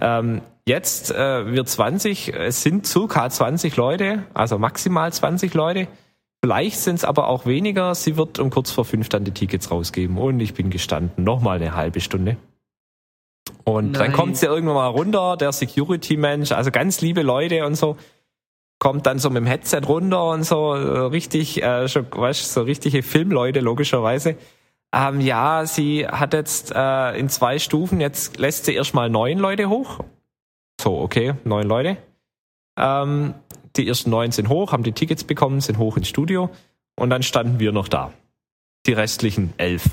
ähm, 0.00 0.40
jetzt 0.66 1.12
äh, 1.12 1.52
wir 1.52 1.64
20, 1.64 2.34
es 2.34 2.62
sind 2.62 2.86
circa 2.86 3.28
20 3.28 3.76
Leute, 3.76 4.24
also 4.34 4.58
maximal 4.58 5.12
20 5.12 5.54
Leute. 5.54 5.86
Vielleicht 6.44 6.80
sind 6.80 6.96
es 6.96 7.04
aber 7.04 7.28
auch 7.28 7.46
weniger. 7.46 7.94
Sie 7.94 8.16
wird 8.16 8.40
um 8.40 8.50
kurz 8.50 8.72
vor 8.72 8.84
fünf 8.84 9.08
dann 9.08 9.22
die 9.22 9.30
Tickets 9.30 9.70
rausgeben. 9.70 10.18
Und 10.18 10.40
ich 10.40 10.54
bin 10.54 10.70
gestanden, 10.70 11.22
nochmal 11.22 11.58
eine 11.58 11.76
halbe 11.76 12.00
Stunde. 12.00 12.36
Und 13.64 13.92
Nein. 13.92 14.02
dann 14.02 14.12
kommt 14.12 14.36
sie 14.36 14.46
irgendwann 14.46 14.74
mal 14.74 14.88
runter, 14.88 15.36
der 15.36 15.52
Security-Mensch, 15.52 16.52
also 16.52 16.70
ganz 16.70 17.00
liebe 17.00 17.22
Leute 17.22 17.64
und 17.64 17.76
so, 17.76 17.96
kommt 18.82 19.06
dann 19.06 19.20
so 19.20 19.30
mit 19.30 19.36
dem 19.36 19.46
Headset 19.46 19.82
runter 19.86 20.28
und 20.30 20.42
so, 20.42 20.72
richtig, 20.72 21.62
äh, 21.62 21.86
schon, 21.86 22.04
weißt, 22.10 22.52
so 22.52 22.62
richtige 22.62 23.04
Filmleute 23.04 23.60
logischerweise. 23.60 24.34
Ähm, 24.92 25.20
ja, 25.20 25.66
sie 25.66 26.04
hat 26.04 26.34
jetzt 26.34 26.72
äh, 26.74 27.16
in 27.16 27.28
zwei 27.28 27.60
Stufen, 27.60 28.00
jetzt 28.00 28.38
lässt 28.38 28.64
sie 28.64 28.74
erstmal 28.74 29.08
neun 29.08 29.38
Leute 29.38 29.68
hoch. 29.68 30.00
So, 30.80 30.98
okay, 30.98 31.34
neun 31.44 31.68
Leute. 31.68 31.96
Ähm, 32.76 33.34
die 33.76 33.86
ersten 33.86 34.10
neun 34.10 34.32
sind 34.32 34.48
hoch, 34.48 34.72
haben 34.72 34.82
die 34.82 34.90
Tickets 34.90 35.22
bekommen, 35.22 35.60
sind 35.60 35.78
hoch 35.78 35.96
ins 35.96 36.08
Studio 36.08 36.50
und 36.96 37.08
dann 37.10 37.22
standen 37.22 37.60
wir 37.60 37.70
noch 37.70 37.86
da. 37.86 38.12
Die 38.86 38.94
restlichen 38.94 39.54
elf. 39.58 39.84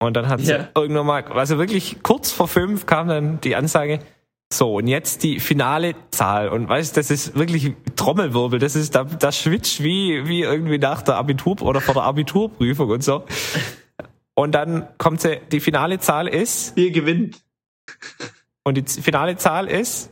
Und 0.00 0.16
dann 0.16 0.28
hat 0.28 0.40
sie 0.40 0.50
ja. 0.50 0.68
irgendwann 0.74 1.06
mal, 1.06 1.22
also 1.26 1.58
wirklich 1.58 2.02
kurz 2.02 2.32
vor 2.32 2.48
fünf 2.48 2.86
kam 2.86 3.06
dann 3.06 3.40
die 3.42 3.54
Ansage, 3.54 4.00
so, 4.56 4.76
und 4.76 4.86
jetzt 4.86 5.22
die 5.22 5.40
finale 5.40 5.94
Zahl. 6.10 6.48
Und 6.48 6.68
weißt, 6.68 6.96
das 6.96 7.10
ist 7.10 7.36
wirklich 7.36 7.72
Trommelwirbel. 7.96 8.58
Das 8.58 8.76
ist, 8.76 8.94
da, 8.94 9.04
das 9.04 9.38
schwitzt 9.38 9.82
wie, 9.82 10.26
wie 10.26 10.42
irgendwie 10.42 10.78
nach 10.78 11.02
der 11.02 11.16
Abitur 11.16 11.62
oder 11.62 11.80
vor 11.80 11.94
der 11.94 12.04
Abiturprüfung 12.04 12.90
und 12.90 13.04
so. 13.04 13.24
Und 14.34 14.52
dann 14.52 14.88
kommt 14.98 15.20
sie, 15.20 15.40
die 15.52 15.60
finale 15.60 15.98
Zahl 15.98 16.28
ist. 16.28 16.76
Wir 16.76 16.90
gewinnt. 16.90 17.40
Und 18.64 18.76
die 18.76 19.02
finale 19.02 19.36
Zahl 19.36 19.68
ist 19.68 20.10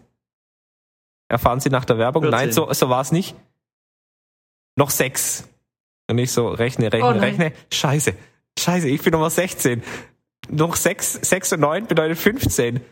Erfahren 1.33 1.61
Sie 1.61 1.71
nach 1.71 1.87
der 1.87 1.97
Werbung? 1.97 2.25
14. 2.25 2.39
Nein, 2.39 2.53
so, 2.53 2.71
so 2.75 2.91
war 2.91 3.01
es 3.01 3.11
nicht. 3.11 3.35
Noch 4.77 4.91
sechs. 4.91 5.49
Und 6.07 6.19
ich 6.19 6.31
so, 6.31 6.49
rechne, 6.49 6.93
rechne, 6.93 7.09
oh 7.09 7.19
rechne. 7.19 7.53
Scheiße. 7.73 8.13
Scheiße, 8.59 8.87
ich 8.87 9.01
bin 9.01 9.13
Nummer 9.13 9.31
16. 9.31 9.83
Noch 10.51 10.77
sechs, 10.77 11.15
sechs 11.15 11.51
und 11.55 11.61
neun 11.61 11.87
bedeutet 11.87 12.19
15. 12.19 12.83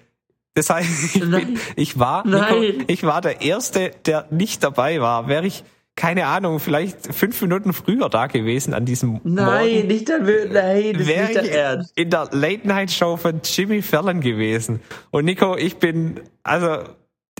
Das 0.54 0.70
heißt, 0.70 1.14
ich, 1.16 1.20
bin, 1.20 1.58
ich 1.76 1.98
war, 1.98 2.26
Nico, 2.26 2.62
ich 2.86 3.02
war 3.02 3.20
der 3.20 3.42
Erste, 3.42 3.92
der 4.06 4.26
nicht 4.30 4.64
dabei 4.64 5.00
war. 5.00 5.28
Wäre 5.28 5.46
ich, 5.46 5.64
keine 5.96 6.26
Ahnung, 6.26 6.60
vielleicht 6.60 7.14
fünf 7.14 7.40
Minuten 7.42 7.72
früher 7.72 8.08
da 8.08 8.26
gewesen 8.26 8.74
an 8.74 8.84
diesem 8.84 9.20
Nein, 9.22 9.44
Morgen, 9.44 9.86
nicht 9.86 10.08
der, 10.08 10.18
nein, 10.18 10.92
das 10.94 11.02
ist 11.02 11.08
nicht 11.08 11.34
der 11.34 11.54
Ernst. 11.54 11.92
In 11.96 12.10
der 12.10 12.28
Late 12.32 12.66
Night 12.66 12.90
Show 12.90 13.16
von 13.16 13.40
Jimmy 13.44 13.82
Fallon 13.82 14.20
gewesen. 14.20 14.80
Und 15.10 15.26
Nico, 15.26 15.56
ich 15.56 15.76
bin, 15.76 16.20
also, 16.42 16.84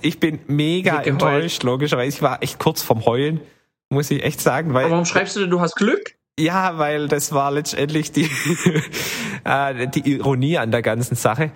ich 0.02 0.20
bin 0.20 0.40
mega 0.46 1.00
enttäuscht, 1.02 1.62
logischerweise. 1.62 2.16
Ich 2.16 2.22
war 2.22 2.42
echt 2.42 2.58
kurz 2.58 2.82
vorm 2.82 3.04
Heulen, 3.06 3.40
muss 3.88 4.11
ich 4.11 4.22
echt 4.22 4.40
sagen. 4.40 4.74
Weil, 4.74 4.84
Aber 4.84 4.92
warum 4.92 5.06
schreibst 5.06 5.36
du 5.36 5.40
denn, 5.40 5.50
du 5.50 5.61
hast 5.61 5.74
Glück? 5.76 6.16
Ja, 6.38 6.78
weil 6.78 7.08
das 7.08 7.32
war 7.32 7.50
letztendlich 7.50 8.12
die, 8.12 8.30
äh, 9.44 9.88
die 9.88 10.12
Ironie 10.12 10.58
an 10.58 10.70
der 10.70 10.82
ganzen 10.82 11.14
Sache. 11.16 11.50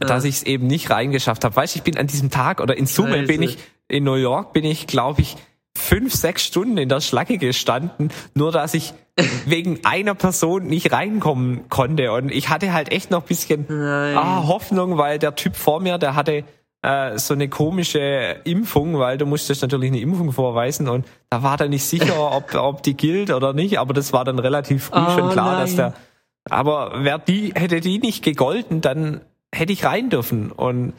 Ja. 0.00 0.06
Dass 0.06 0.24
ich 0.24 0.36
es 0.36 0.42
eben 0.42 0.66
nicht 0.66 0.90
reingeschafft 0.90 1.44
habe. 1.44 1.54
Weißt 1.54 1.74
du, 1.74 1.78
ich 1.78 1.84
bin 1.84 1.96
an 1.96 2.06
diesem 2.06 2.30
Tag 2.30 2.60
oder 2.60 2.76
in 2.76 2.86
Summe 2.86 3.18
Scheiße. 3.18 3.26
bin 3.26 3.42
ich 3.42 3.58
in 3.88 4.04
New 4.04 4.14
York, 4.14 4.52
bin 4.52 4.64
ich, 4.64 4.86
glaube 4.86 5.22
ich, 5.22 5.36
fünf, 5.76 6.14
sechs 6.14 6.44
Stunden 6.44 6.78
in 6.78 6.88
der 6.88 7.00
Schlange 7.00 7.38
gestanden, 7.38 8.10
nur 8.34 8.52
dass 8.52 8.74
ich 8.74 8.94
wegen 9.46 9.80
einer 9.84 10.14
Person 10.14 10.66
nicht 10.66 10.92
reinkommen 10.92 11.68
konnte. 11.68 12.12
Und 12.12 12.30
ich 12.30 12.48
hatte 12.48 12.72
halt 12.72 12.92
echt 12.92 13.10
noch 13.10 13.24
bisschen 13.24 13.70
ah, 13.70 14.44
Hoffnung, 14.46 14.98
weil 14.98 15.18
der 15.18 15.34
Typ 15.34 15.56
vor 15.56 15.80
mir, 15.80 15.98
der 15.98 16.14
hatte 16.14 16.44
äh, 16.82 17.18
so 17.18 17.34
eine 17.34 17.48
komische 17.48 18.36
Impfung, 18.44 18.98
weil 18.98 19.18
du 19.18 19.26
musstest 19.26 19.62
natürlich 19.62 19.90
eine 19.90 20.00
Impfung 20.00 20.32
vorweisen 20.32 20.88
und 20.88 21.06
da 21.30 21.42
war 21.42 21.56
dann 21.56 21.70
nicht 21.70 21.84
sicher, 21.84 22.32
ob, 22.32 22.54
ob 22.54 22.82
die 22.82 22.94
gilt 22.94 23.30
oder 23.30 23.52
nicht, 23.52 23.78
aber 23.78 23.94
das 23.94 24.12
war 24.12 24.24
dann 24.24 24.38
relativ 24.38 24.84
früh 24.84 25.00
oh, 25.00 25.18
schon 25.18 25.30
klar, 25.30 25.52
nein. 25.52 25.60
dass 25.60 25.76
der. 25.76 25.94
Aber 26.50 26.92
wer 26.98 27.18
die, 27.18 27.52
hätte 27.54 27.80
die 27.80 27.98
nicht 27.98 28.22
gegolten, 28.22 28.82
dann 28.82 29.22
hätte 29.54 29.72
ich 29.72 29.84
rein 29.84 30.10
dürfen. 30.10 30.50
Und 30.52 30.92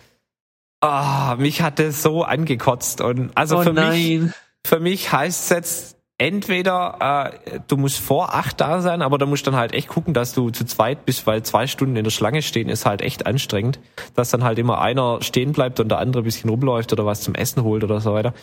ah, 0.82 1.36
mich 1.38 1.62
hat 1.62 1.80
das 1.80 2.02
so 2.02 2.24
angekotzt. 2.24 3.02
Und 3.02 3.32
also 3.36 3.58
oh, 3.58 3.62
für 3.64 3.74
nein. 3.74 3.92
mich, 3.92 4.32
für 4.66 4.80
mich 4.80 5.12
heißt 5.12 5.44
es 5.44 5.50
jetzt 5.50 5.96
entweder 6.18 7.34
äh, 7.52 7.60
du 7.68 7.76
musst 7.76 8.00
vor 8.00 8.34
acht 8.34 8.62
da 8.62 8.82
sein, 8.82 9.02
aber 9.02 9.18
da 9.18 9.26
musst 9.26 9.46
dann 9.48 9.56
halt 9.56 9.74
echt 9.74 9.90
gucken, 9.90 10.14
dass 10.14 10.34
du 10.34 10.50
zu 10.50 10.66
zweit 10.66 11.06
bist, 11.06 11.28
weil 11.28 11.44
zwei 11.44 11.68
Stunden 11.68 11.98
in 11.98 12.06
der 12.06 12.12
Schlange 12.12 12.42
stehen 12.42 12.70
ist 12.70 12.86
halt 12.86 13.02
echt 13.02 13.26
anstrengend, 13.26 13.80
dass 14.16 14.30
dann 14.30 14.44
halt 14.44 14.58
immer 14.58 14.80
einer 14.80 15.22
stehen 15.22 15.52
bleibt 15.52 15.80
und 15.80 15.90
der 15.90 16.00
andere 16.00 16.24
ein 16.24 16.26
bisschen 16.26 16.50
rumläuft 16.50 16.94
oder 16.94 17.06
was 17.06 17.22
zum 17.22 17.36
Essen 17.36 17.64
holt 17.64 17.84
oder 17.84 18.00
so 18.00 18.14
weiter. 18.14 18.34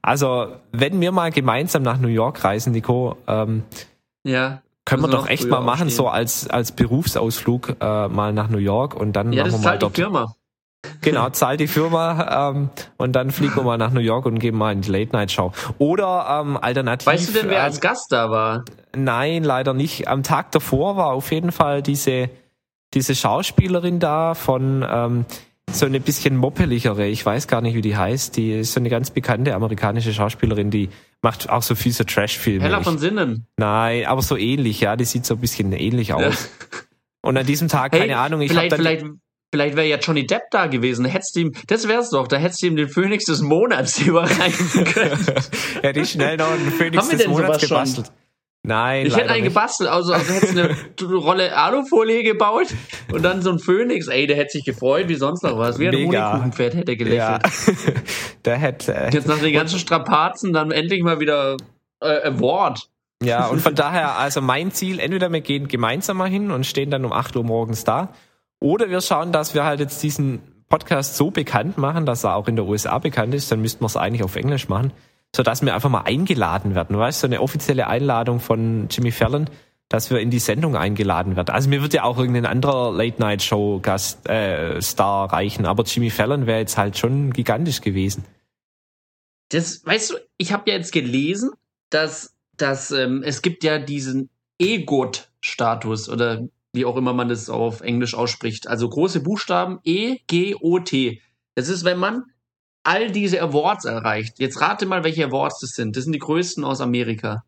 Also 0.00 0.48
wenn 0.72 1.00
wir 1.00 1.12
mal 1.12 1.30
gemeinsam 1.30 1.82
nach 1.82 1.98
New 1.98 2.08
York 2.08 2.42
reisen, 2.44 2.72
Nico, 2.72 3.18
ähm, 3.26 3.64
ja. 4.24 4.62
Können 4.88 5.02
wir 5.02 5.08
doch 5.08 5.28
echt 5.28 5.48
mal 5.48 5.60
machen, 5.60 5.88
aufstehen. 5.88 5.90
so 5.90 6.08
als, 6.08 6.48
als 6.48 6.72
Berufsausflug 6.72 7.76
äh, 7.80 8.08
mal 8.08 8.32
nach 8.32 8.48
New 8.48 8.58
York 8.58 8.94
und 8.94 9.14
dann 9.14 9.32
ja, 9.32 9.44
machen 9.44 9.62
wir 9.62 9.70
mal 9.70 9.78
dort. 9.78 9.96
Die 9.96 10.02
Firma. 10.02 10.34
Genau, 11.00 11.28
zahlt 11.30 11.60
die 11.60 11.66
Firma 11.66 12.50
ähm, 12.50 12.70
und 12.96 13.12
dann 13.12 13.30
fliegen 13.30 13.56
wir 13.56 13.64
mal 13.64 13.78
nach 13.78 13.90
New 13.90 14.00
York 14.00 14.26
und 14.26 14.38
gehen 14.38 14.56
mal 14.56 14.72
in 14.72 14.80
die 14.80 14.90
Late 14.90 15.12
Night 15.12 15.32
Show. 15.32 15.52
Oder 15.78 16.40
ähm, 16.40 16.56
alternativ. 16.56 17.06
Weißt 17.06 17.28
du 17.28 17.32
denn, 17.32 17.48
wer 17.48 17.58
äh, 17.58 17.62
als 17.62 17.80
Gast 17.80 18.12
da 18.12 18.30
war? 18.30 18.64
Nein, 18.96 19.44
leider 19.44 19.74
nicht. 19.74 20.08
Am 20.08 20.22
Tag 20.22 20.52
davor 20.52 20.96
war 20.96 21.12
auf 21.12 21.32
jeden 21.32 21.52
Fall 21.52 21.82
diese 21.82 22.30
diese 22.94 23.14
Schauspielerin 23.14 24.00
da 24.00 24.34
von 24.34 24.84
ähm, 24.88 25.24
so 25.70 25.86
eine 25.86 26.00
bisschen 26.00 26.36
moppeligere, 26.36 27.06
ich 27.06 27.24
weiß 27.24 27.46
gar 27.46 27.60
nicht, 27.60 27.74
wie 27.74 27.82
die 27.82 27.96
heißt, 27.96 28.36
die 28.36 28.52
ist 28.52 28.72
so 28.72 28.80
eine 28.80 28.88
ganz 28.88 29.10
bekannte 29.10 29.54
amerikanische 29.54 30.14
Schauspielerin, 30.14 30.70
die 30.70 30.88
macht 31.22 31.48
auch 31.48 31.62
so 31.62 31.74
fiese 31.74 32.06
Trash-Filme. 32.06 32.62
Hella 32.62 32.82
von 32.82 32.98
Sinnen. 32.98 33.46
Nein, 33.56 34.06
aber 34.06 34.22
so 34.22 34.36
ähnlich, 34.36 34.80
ja, 34.80 34.96
die 34.96 35.04
sieht 35.04 35.26
so 35.26 35.34
ein 35.34 35.40
bisschen 35.40 35.72
ähnlich 35.72 36.12
aus. 36.12 36.22
Ja. 36.22 36.78
Und 37.22 37.36
an 37.36 37.46
diesem 37.46 37.68
Tag, 37.68 37.92
keine 37.92 38.04
hey, 38.04 38.12
Ahnung, 38.14 38.40
ich 38.40 38.54
habe 38.56 38.68
dann... 38.68 38.80
Vielleicht 38.80 39.04
Vielleicht 39.50 39.76
wäre 39.76 39.86
ja 39.86 39.96
Johnny 39.96 40.26
Depp 40.26 40.42
da 40.50 40.66
gewesen. 40.66 41.06
Hättest 41.06 41.34
ihm, 41.36 41.52
das 41.68 41.88
wär's 41.88 42.10
doch, 42.10 42.28
da 42.28 42.36
hättest 42.36 42.60
du 42.60 42.66
ihm 42.66 42.76
den 42.76 42.88
Phönix 42.88 43.24
des 43.24 43.40
Monats 43.40 43.98
überreichen 44.06 44.84
können. 44.84 45.26
Hätte 45.80 46.00
ich 46.00 46.10
schnell 46.10 46.36
noch 46.36 46.50
einen 46.50 46.70
Phönix 46.70 47.08
des 47.08 47.26
Monats 47.26 47.66
gebastelt. 47.66 48.08
Schon? 48.08 48.14
Nein, 48.68 49.06
Ich 49.06 49.16
hätte 49.16 49.30
einen 49.30 49.42
nicht. 49.42 49.54
gebastelt, 49.54 49.88
also, 49.88 50.12
also 50.12 50.32
hättest 50.32 50.56
eine 50.56 50.76
Rolle 51.16 51.56
Alufolie 51.56 52.22
gebaut 52.22 52.66
und 53.10 53.22
dann 53.22 53.40
so 53.42 53.50
ein 53.50 53.58
Phönix, 53.58 54.08
ey, 54.08 54.26
der 54.26 54.36
hätte 54.36 54.50
sich 54.50 54.64
gefreut 54.64 55.08
wie 55.08 55.14
sonst 55.14 55.42
noch 55.42 55.58
was. 55.58 55.78
Wie 55.78 55.88
ein 55.88 55.94
Honigkuchenpferd 55.94 56.74
hätte 56.74 56.96
gelächelt. 56.96 57.18
Ja. 57.18 57.38
der 58.44 58.56
hätte. 58.56 58.94
Äh, 58.94 59.10
Jetzt 59.10 59.26
nach 59.26 59.38
den 59.38 59.52
ganzen 59.54 59.78
Strapazen 59.78 60.52
dann 60.52 60.70
endlich 60.70 61.02
mal 61.02 61.18
wieder 61.18 61.56
äh, 62.00 62.28
Award. 62.28 62.88
Ja, 63.22 63.46
und 63.46 63.60
von 63.60 63.74
daher, 63.74 64.16
also 64.18 64.40
mein 64.40 64.70
Ziel, 64.70 65.00
entweder 65.00 65.32
wir 65.32 65.40
gehen 65.40 65.66
gemeinsam 65.66 66.18
mal 66.18 66.28
hin 66.28 66.50
und 66.50 66.66
stehen 66.66 66.90
dann 66.90 67.04
um 67.04 67.12
8 67.12 67.34
Uhr 67.36 67.44
morgens 67.44 67.82
da 67.84 68.10
oder 68.60 68.90
wir 68.90 69.00
schauen, 69.00 69.32
dass 69.32 69.54
wir 69.54 69.64
halt 69.64 69.80
jetzt 69.80 70.02
diesen 70.02 70.40
Podcast 70.68 71.16
so 71.16 71.30
bekannt 71.30 71.78
machen, 71.78 72.06
dass 72.06 72.24
er 72.24 72.36
auch 72.36 72.46
in 72.46 72.56
der 72.56 72.66
USA 72.66 72.98
bekannt 72.98 73.34
ist, 73.34 73.50
dann 73.50 73.60
müssten 73.60 73.82
wir 73.82 73.86
es 73.86 73.96
eigentlich 73.96 74.22
auf 74.22 74.36
Englisch 74.36 74.68
machen, 74.68 74.92
sodass 75.34 75.62
wir 75.62 75.74
einfach 75.74 75.90
mal 75.90 76.02
eingeladen 76.02 76.74
werden. 76.74 76.96
Weißt 76.96 77.22
du, 77.22 77.26
so 77.26 77.26
eine 77.26 77.40
offizielle 77.40 77.86
Einladung 77.86 78.40
von 78.40 78.88
Jimmy 78.90 79.12
Fallon, 79.12 79.48
dass 79.88 80.10
wir 80.10 80.20
in 80.20 80.30
die 80.30 80.38
Sendung 80.38 80.76
eingeladen 80.76 81.36
werden. 81.36 81.50
Also 81.50 81.68
mir 81.68 81.82
wird 81.82 81.94
ja 81.94 82.04
auch 82.04 82.18
irgendein 82.18 82.46
anderer 82.46 82.92
Late-Night-Show-Gast, 82.92 84.28
äh, 84.28 84.80
Star 84.82 85.32
reichen, 85.32 85.64
aber 85.64 85.84
Jimmy 85.84 86.10
Fallon 86.10 86.46
wäre 86.46 86.58
jetzt 86.58 86.76
halt 86.76 86.98
schon 86.98 87.32
gigantisch 87.32 87.80
gewesen. 87.80 88.24
Das, 89.48 89.84
weißt 89.84 90.10
du, 90.10 90.14
ich 90.36 90.52
habe 90.52 90.70
ja 90.70 90.76
jetzt 90.76 90.92
gelesen, 90.92 91.50
dass, 91.88 92.34
dass 92.56 92.90
ähm, 92.90 93.22
es 93.24 93.40
gibt 93.40 93.64
ja 93.64 93.78
diesen 93.78 94.28
EGOT-Status 94.58 96.10
oder 96.10 96.46
wie 96.72 96.84
auch 96.84 96.96
immer 96.96 97.14
man 97.14 97.30
das 97.30 97.48
auf 97.48 97.80
Englisch 97.80 98.14
ausspricht. 98.14 98.68
Also 98.68 98.88
große 98.90 99.20
Buchstaben 99.20 99.78
E, 99.84 100.18
G, 100.26 100.54
O, 100.60 100.78
T. 100.80 101.22
Das 101.54 101.68
ist, 101.68 101.84
wenn 101.84 101.98
man 101.98 102.24
all 102.88 103.10
diese 103.10 103.42
Awards 103.42 103.84
erreicht. 103.84 104.38
Jetzt 104.38 104.60
rate 104.62 104.86
mal, 104.86 105.04
welche 105.04 105.26
Awards 105.26 105.60
das 105.60 105.70
sind. 105.70 105.94
Das 105.94 106.04
sind 106.04 106.14
die 106.14 106.18
größten 106.18 106.64
aus 106.64 106.80
Amerika. 106.80 107.44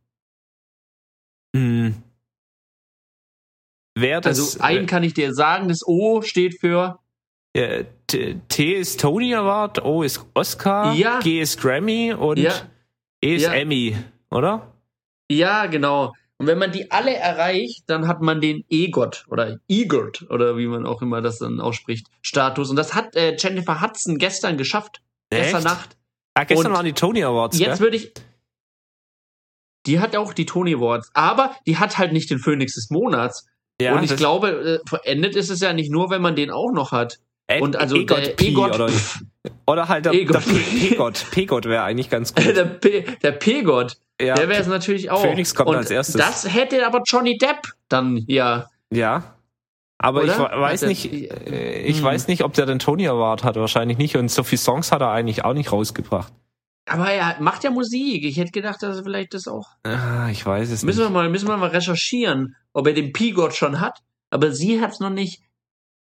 Hm. 1.56 1.94
Wer 3.94 4.20
das, 4.20 4.38
also 4.38 4.60
einen 4.60 4.86
kann 4.86 5.02
ich 5.02 5.14
dir 5.14 5.32
sagen, 5.34 5.68
das 5.68 5.86
O 5.86 6.20
steht 6.20 6.60
für 6.60 6.98
äh, 7.54 7.84
T 8.06 8.74
ist 8.74 9.00
Tony 9.00 9.34
Award, 9.34 9.82
O 9.84 10.02
ist 10.02 10.24
Oscar, 10.34 10.92
Ja. 10.92 11.18
G 11.20 11.40
ist 11.40 11.60
Grammy 11.60 12.12
und 12.12 12.38
Ja. 12.38 12.52
E 13.22 13.34
ist 13.34 13.42
Ja. 13.42 13.54
Emmy, 13.54 13.96
oder? 14.30 14.74
Ja, 15.30 15.66
genau. 15.66 16.12
Und 16.36 16.46
wenn 16.46 16.58
man 16.58 16.70
die 16.70 16.90
alle 16.90 17.14
erreicht, 17.14 17.84
dann 17.86 18.06
hat 18.06 18.20
man 18.20 18.40
den 18.40 18.64
EGOT 18.68 19.26
oder 19.28 19.58
EGOT 19.68 20.26
oder 20.30 20.56
wie 20.56 20.66
man 20.66 20.86
auch 20.86 21.02
immer 21.02 21.20
das 21.22 21.38
dann 21.38 21.60
ausspricht, 21.60 22.06
Status. 22.22 22.70
Und 22.70 22.76
das 22.76 22.94
hat 22.94 23.16
äh, 23.16 23.36
Jennifer 23.38 23.80
Hudson 23.80 24.18
gestern 24.18 24.56
geschafft. 24.56 25.02
Gestern? 25.30 25.62
Nacht. 25.62 25.96
Ah, 26.34 26.44
gestern 26.44 26.66
Und 26.68 26.72
waren 26.74 26.84
die 26.84 26.92
Tony 26.92 27.22
Awards, 27.24 27.58
Jetzt 27.58 27.78
gell? 27.78 27.80
würde 27.80 27.96
ich. 27.96 28.12
Die 29.86 29.98
hat 29.98 30.14
auch 30.14 30.34
die 30.34 30.46
Tony 30.46 30.74
Awards, 30.74 31.10
aber 31.14 31.56
die 31.66 31.78
hat 31.78 31.96
halt 31.98 32.12
nicht 32.12 32.30
den 32.30 32.38
Phoenix 32.38 32.74
des 32.74 32.90
Monats. 32.90 33.46
Ja, 33.80 33.96
und 33.96 34.04
ich 34.04 34.14
glaube, 34.16 34.80
äh, 34.84 34.88
verendet 34.88 35.36
ist 35.36 35.48
es 35.48 35.60
ja 35.60 35.72
nicht 35.72 35.90
nur, 35.90 36.10
wenn 36.10 36.20
man 36.20 36.36
den 36.36 36.50
auch 36.50 36.70
noch 36.72 36.92
hat. 36.92 37.18
Ed- 37.46 37.62
und 37.62 37.76
also 37.76 37.96
Egot 37.96 38.18
der 38.18 38.30
P 38.32 38.48
Egot, 38.48 38.74
oder, 38.74 38.90
oder 39.66 39.88
halt 39.88 40.04
der, 40.04 40.12
Egot. 40.12 40.36
der 40.36 40.40
P- 40.40 40.88
P-Gott. 40.88 41.26
P-Gott 41.30 41.64
wäre 41.64 41.82
eigentlich 41.82 42.10
ganz 42.10 42.34
gut. 42.34 42.44
der, 42.56 42.64
P, 42.64 43.06
der 43.22 43.38
Ja, 44.20 44.34
der 44.34 44.48
wäre 44.48 44.60
es 44.60 44.66
natürlich 44.68 45.10
auch. 45.10 45.22
Phoenix 45.22 45.54
kommt 45.54 45.70
und 45.70 45.76
als 45.76 45.90
erstes. 45.90 46.16
Das 46.16 46.52
hätte 46.52 46.86
aber 46.86 47.02
Johnny 47.04 47.38
Depp 47.38 47.72
dann 47.88 48.22
ja. 48.28 48.68
ja. 48.92 49.34
Aber 50.02 50.24
ich 50.24 50.30
Oder? 50.34 50.50
we- 50.50 50.60
weiß 50.62 50.82
nicht, 50.82 51.12
äh, 51.12 51.82
ich 51.82 51.98
Hm. 51.98 52.04
weiß 52.04 52.26
nicht, 52.28 52.42
ob 52.42 52.54
der 52.54 52.64
den 52.64 52.78
Tony 52.78 53.06
Award 53.06 53.44
hat, 53.44 53.56
wahrscheinlich 53.56 53.98
nicht. 53.98 54.16
Und 54.16 54.30
so 54.30 54.42
viele 54.42 54.58
Songs 54.58 54.92
hat 54.92 55.02
er 55.02 55.10
eigentlich 55.10 55.44
auch 55.44 55.52
nicht 55.52 55.72
rausgebracht. 55.72 56.32
Aber 56.88 57.10
er 57.12 57.36
macht 57.40 57.64
ja 57.64 57.70
Musik. 57.70 58.24
Ich 58.24 58.38
hätte 58.38 58.50
gedacht, 58.50 58.82
dass 58.82 58.96
er 58.96 59.04
vielleicht 59.04 59.34
das 59.34 59.46
auch. 59.46 59.68
Ah, 59.84 60.28
ich 60.30 60.44
weiß 60.44 60.70
es 60.70 60.82
Müssen 60.82 61.00
nicht. 61.00 61.08
wir 61.08 61.12
mal, 61.12 61.28
müssen 61.28 61.46
wir 61.48 61.56
mal 61.58 61.68
recherchieren, 61.68 62.56
ob 62.72 62.86
er 62.86 62.94
den 62.94 63.12
P-Gott 63.12 63.54
schon 63.54 63.78
hat. 63.80 63.98
Aber 64.30 64.52
sie 64.52 64.80
hat 64.80 64.92
es 64.92 65.00
noch 65.00 65.10
nicht. 65.10 65.42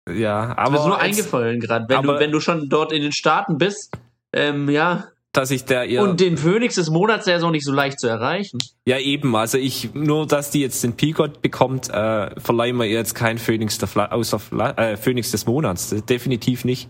Ja, 0.09 0.57
Aber 0.57 0.71
mir 0.71 0.77
ist 0.79 0.85
nur 0.85 0.93
jetzt, 0.95 1.03
eingefallen 1.03 1.59
gerade. 1.59 1.85
Wenn 1.87 2.01
du, 2.03 2.19
wenn 2.19 2.31
du 2.31 2.39
schon 2.39 2.69
dort 2.69 2.91
in 2.91 3.03
den 3.03 3.11
Staaten 3.11 3.57
bist, 3.57 3.91
ähm, 4.33 4.67
ja. 4.69 5.05
Dass 5.37 5.51
ich 5.51 5.65
der 5.65 5.85
ihr 5.85 6.01
Und 6.01 6.19
den 6.19 6.37
Phoenix 6.37 6.75
des 6.75 6.89
Monats, 6.89 7.25
der 7.25 7.37
ist 7.37 7.43
auch 7.43 7.51
nicht 7.51 7.65
so 7.65 7.71
leicht 7.71 7.99
zu 7.99 8.07
erreichen. 8.07 8.57
Ja, 8.87 8.97
eben. 8.99 9.35
Also 9.35 9.57
ich, 9.57 9.93
nur 9.93 10.25
dass 10.27 10.51
die 10.51 10.61
jetzt 10.61 10.83
den 10.83 10.93
P-Gott 10.93 11.41
bekommt, 11.41 11.89
äh, 11.89 12.39
verleihen 12.39 12.77
wir 12.77 12.85
ihr 12.85 12.97
jetzt 12.97 13.15
kein 13.15 13.37
Phoenix, 13.37 13.77
der 13.77 13.87
Fla 13.87 14.11
außer 14.11 14.39
Fla 14.39 14.71
äh, 14.71 14.97
Phoenix 14.97 15.31
des 15.31 15.45
Monats. 15.45 15.89
Definitiv 16.07 16.65
nicht. 16.65 16.89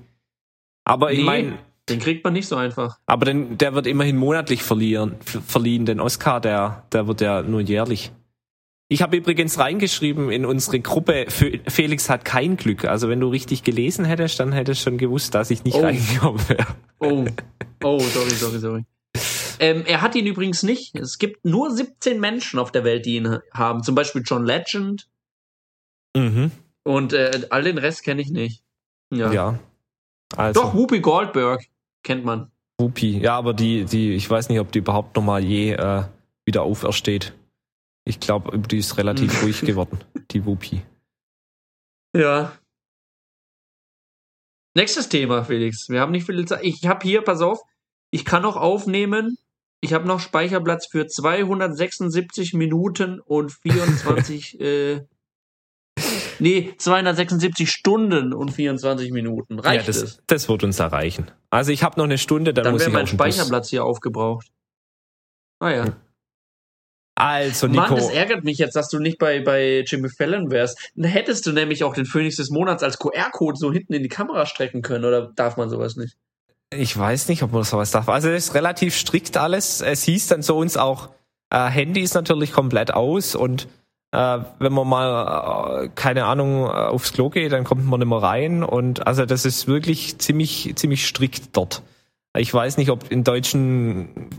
Aber 0.83 1.11
ich 1.11 1.19
Nee. 1.19 1.23
meine, 1.25 1.53
Den 1.89 1.99
kriegt 1.99 2.23
man 2.23 2.33
nicht 2.33 2.47
so 2.47 2.55
einfach. 2.55 2.97
aber 3.05 3.25
den, 3.25 3.57
der 3.57 3.73
wird 3.75 3.87
immerhin 3.87 4.17
monatlich 4.17 4.63
verlieren, 4.63 5.15
verliehen. 5.23 5.85
Den 5.85 5.99
Oscar, 5.99 6.39
der, 6.41 6.83
der 6.91 7.07
wird 7.07 7.21
ja 7.21 7.41
nur 7.41 7.61
jährlich. 7.61 8.11
Ich 8.87 9.01
habe 9.01 9.17
übrigens 9.17 9.57
reingeschrieben 9.57 10.29
in 10.29 10.45
unsere 10.45 10.79
Gruppe, 10.79 11.25
Fe- 11.29 11.59
Felix 11.67 12.07
hat 12.09 12.23
kein 12.23 12.55
Glück. 12.55 12.85
Also 12.85 13.09
wenn 13.09 13.19
du 13.19 13.29
richtig 13.29 13.63
gelesen 13.63 14.05
hättest, 14.05 14.39
dann 14.39 14.51
hättest 14.51 14.81
du 14.81 14.91
schon 14.91 14.97
gewusst, 14.99 15.33
dass 15.33 15.49
ich 15.49 15.63
nicht 15.63 15.75
Oh. 15.75 15.81
reingekommen 15.81 16.49
wäre. 16.49 16.67
Oh. 16.99 17.25
Oh, 17.83 17.99
sorry, 17.99 18.29
sorry, 18.29 18.59
sorry. 18.59 18.85
Ähm, 19.59 19.83
er 19.87 20.01
hat 20.01 20.13
ihn 20.15 20.27
übrigens 20.27 20.61
nicht. 20.63 20.95
Es 20.95 21.17
gibt 21.17 21.45
nur 21.45 21.71
17 21.71 22.19
Menschen 22.19 22.59
auf 22.59 22.71
der 22.71 22.83
Welt, 22.83 23.05
die 23.05 23.15
ihn 23.15 23.39
haben. 23.53 23.81
Zum 23.83 23.95
Beispiel 23.95 24.21
John 24.23 24.45
Legend. 24.45 25.07
Mhm. 26.15 26.51
Und 26.83 27.13
äh, 27.13 27.47
all 27.49 27.63
den 27.63 27.77
Rest 27.77 28.03
kenne 28.03 28.21
ich 28.21 28.29
nicht. 28.29 28.61
Ja. 29.11 29.31
Ja. 29.31 29.59
Also. 30.35 30.61
Doch, 30.61 30.73
Whoopi 30.75 30.99
Goldberg 30.99 31.65
kennt 32.03 32.23
man. 32.25 32.51
Whoopi. 32.79 33.19
Ja, 33.19 33.37
aber 33.37 33.53
die, 33.53 33.85
die, 33.85 34.13
ich 34.13 34.29
weiß 34.29 34.49
nicht, 34.49 34.59
ob 34.59 34.71
die 34.71 34.79
überhaupt 34.79 35.15
noch 35.15 35.23
mal 35.23 35.43
je 35.43 35.71
äh, 35.73 36.03
wieder 36.45 36.63
aufersteht. 36.63 37.33
Ich 38.07 38.19
glaube, 38.19 38.57
die 38.59 38.77
ist 38.77 38.97
relativ 38.97 39.41
ruhig 39.43 39.61
geworden, 39.61 39.99
die 40.31 40.45
Whoopi. 40.45 40.83
Ja. 42.15 42.53
Nächstes 44.75 45.09
Thema, 45.09 45.43
Felix. 45.43 45.89
Wir 45.89 46.01
haben 46.01 46.11
nicht 46.11 46.25
viel 46.25 46.45
Zeit. 46.45 46.63
Ich 46.63 46.85
habe 46.85 47.03
hier, 47.03 47.21
pass 47.21 47.41
auf, 47.41 47.61
ich 48.11 48.23
kann 48.23 48.43
noch 48.43 48.57
aufnehmen. 48.57 49.37
Ich 49.81 49.93
habe 49.93 50.07
noch 50.07 50.19
Speicherplatz 50.19 50.87
für 50.87 51.07
276 51.07 52.53
Minuten 52.53 53.19
und 53.19 53.51
24, 53.51 54.59
äh, 54.59 55.01
nee, 56.39 56.73
276 56.77 57.69
Stunden 57.69 58.33
und 58.33 58.51
24 58.51 59.11
Minuten. 59.11 59.59
Reicht 59.59 59.87
ja, 59.87 59.87
das, 59.87 60.01
es? 60.01 60.21
das 60.27 60.47
wird 60.47 60.63
uns 60.63 60.79
erreichen. 60.79 61.31
Also 61.49 61.71
ich 61.71 61.83
habe 61.83 61.99
noch 61.99 62.05
eine 62.05 62.17
Stunde, 62.17 62.53
dann, 62.53 62.65
Dann 62.65 62.73
muss 62.73 62.81
wäre 62.81 62.89
ich 62.91 62.93
mein 62.93 63.03
auf 63.03 63.09
den 63.09 63.17
Bus. 63.17 63.35
Speicherplatz 63.35 63.69
hier 63.69 63.83
aufgebraucht. 63.83 64.47
Ah 65.59 65.95
Also 67.15 67.67
Mann, 67.67 67.89
Nico, 67.89 67.95
das 67.95 68.09
ärgert 68.09 68.43
mich 68.43 68.57
jetzt, 68.57 68.75
dass 68.75 68.89
du 68.89 68.99
nicht 68.99 69.17
bei, 69.17 69.39
bei 69.39 69.83
Jimmy 69.87 70.09
Fallon 70.09 70.51
wärst. 70.51 70.91
Dann 70.95 71.09
hättest 71.09 71.45
du 71.45 71.53
nämlich 71.53 71.83
auch 71.83 71.93
den 71.93 72.05
Phoenix 72.05 72.35
des 72.35 72.49
Monats 72.49 72.83
als 72.83 72.99
QR-Code 72.99 73.57
so 73.57 73.71
hinten 73.71 73.93
in 73.93 74.03
die 74.03 74.09
Kamera 74.09 74.45
strecken 74.45 74.81
können, 74.81 75.05
oder 75.05 75.31
darf 75.35 75.55
man 75.55 75.69
sowas 75.69 75.95
nicht? 75.95 76.17
ich 76.73 76.97
weiß 76.97 77.27
nicht, 77.29 77.43
ob 77.43 77.51
man 77.51 77.63
sowas 77.63 77.91
darf. 77.91 78.09
Also 78.09 78.29
es 78.29 78.47
ist 78.47 78.55
relativ 78.55 78.95
strikt 78.95 79.37
alles. 79.37 79.81
Es 79.81 80.03
hieß 80.03 80.27
dann 80.27 80.41
so 80.41 80.57
uns 80.57 80.77
auch, 80.77 81.09
äh, 81.49 81.65
Handy 81.65 82.01
ist 82.01 82.15
natürlich 82.15 82.51
komplett 82.51 82.93
aus 82.93 83.35
und 83.35 83.67
äh, 84.11 84.39
wenn 84.59 84.73
man 84.73 84.87
mal, 84.87 85.85
äh, 85.85 85.89
keine 85.95 86.25
Ahnung, 86.25 86.65
äh, 86.65 86.67
aufs 86.67 87.13
Klo 87.13 87.29
geht, 87.29 87.51
dann 87.51 87.63
kommt 87.63 87.85
man 87.85 87.99
nicht 87.99 88.09
mehr 88.09 88.21
rein. 88.21 88.63
Und 88.63 89.05
also 89.07 89.25
das 89.25 89.45
ist 89.45 89.67
wirklich 89.67 90.17
ziemlich, 90.19 90.73
ziemlich 90.75 91.05
strikt 91.05 91.55
dort. 91.55 91.81
Ich 92.37 92.53
weiß 92.53 92.77
nicht, 92.77 92.89
ob 92.91 93.11
in 93.11 93.23
deutschen 93.23 94.29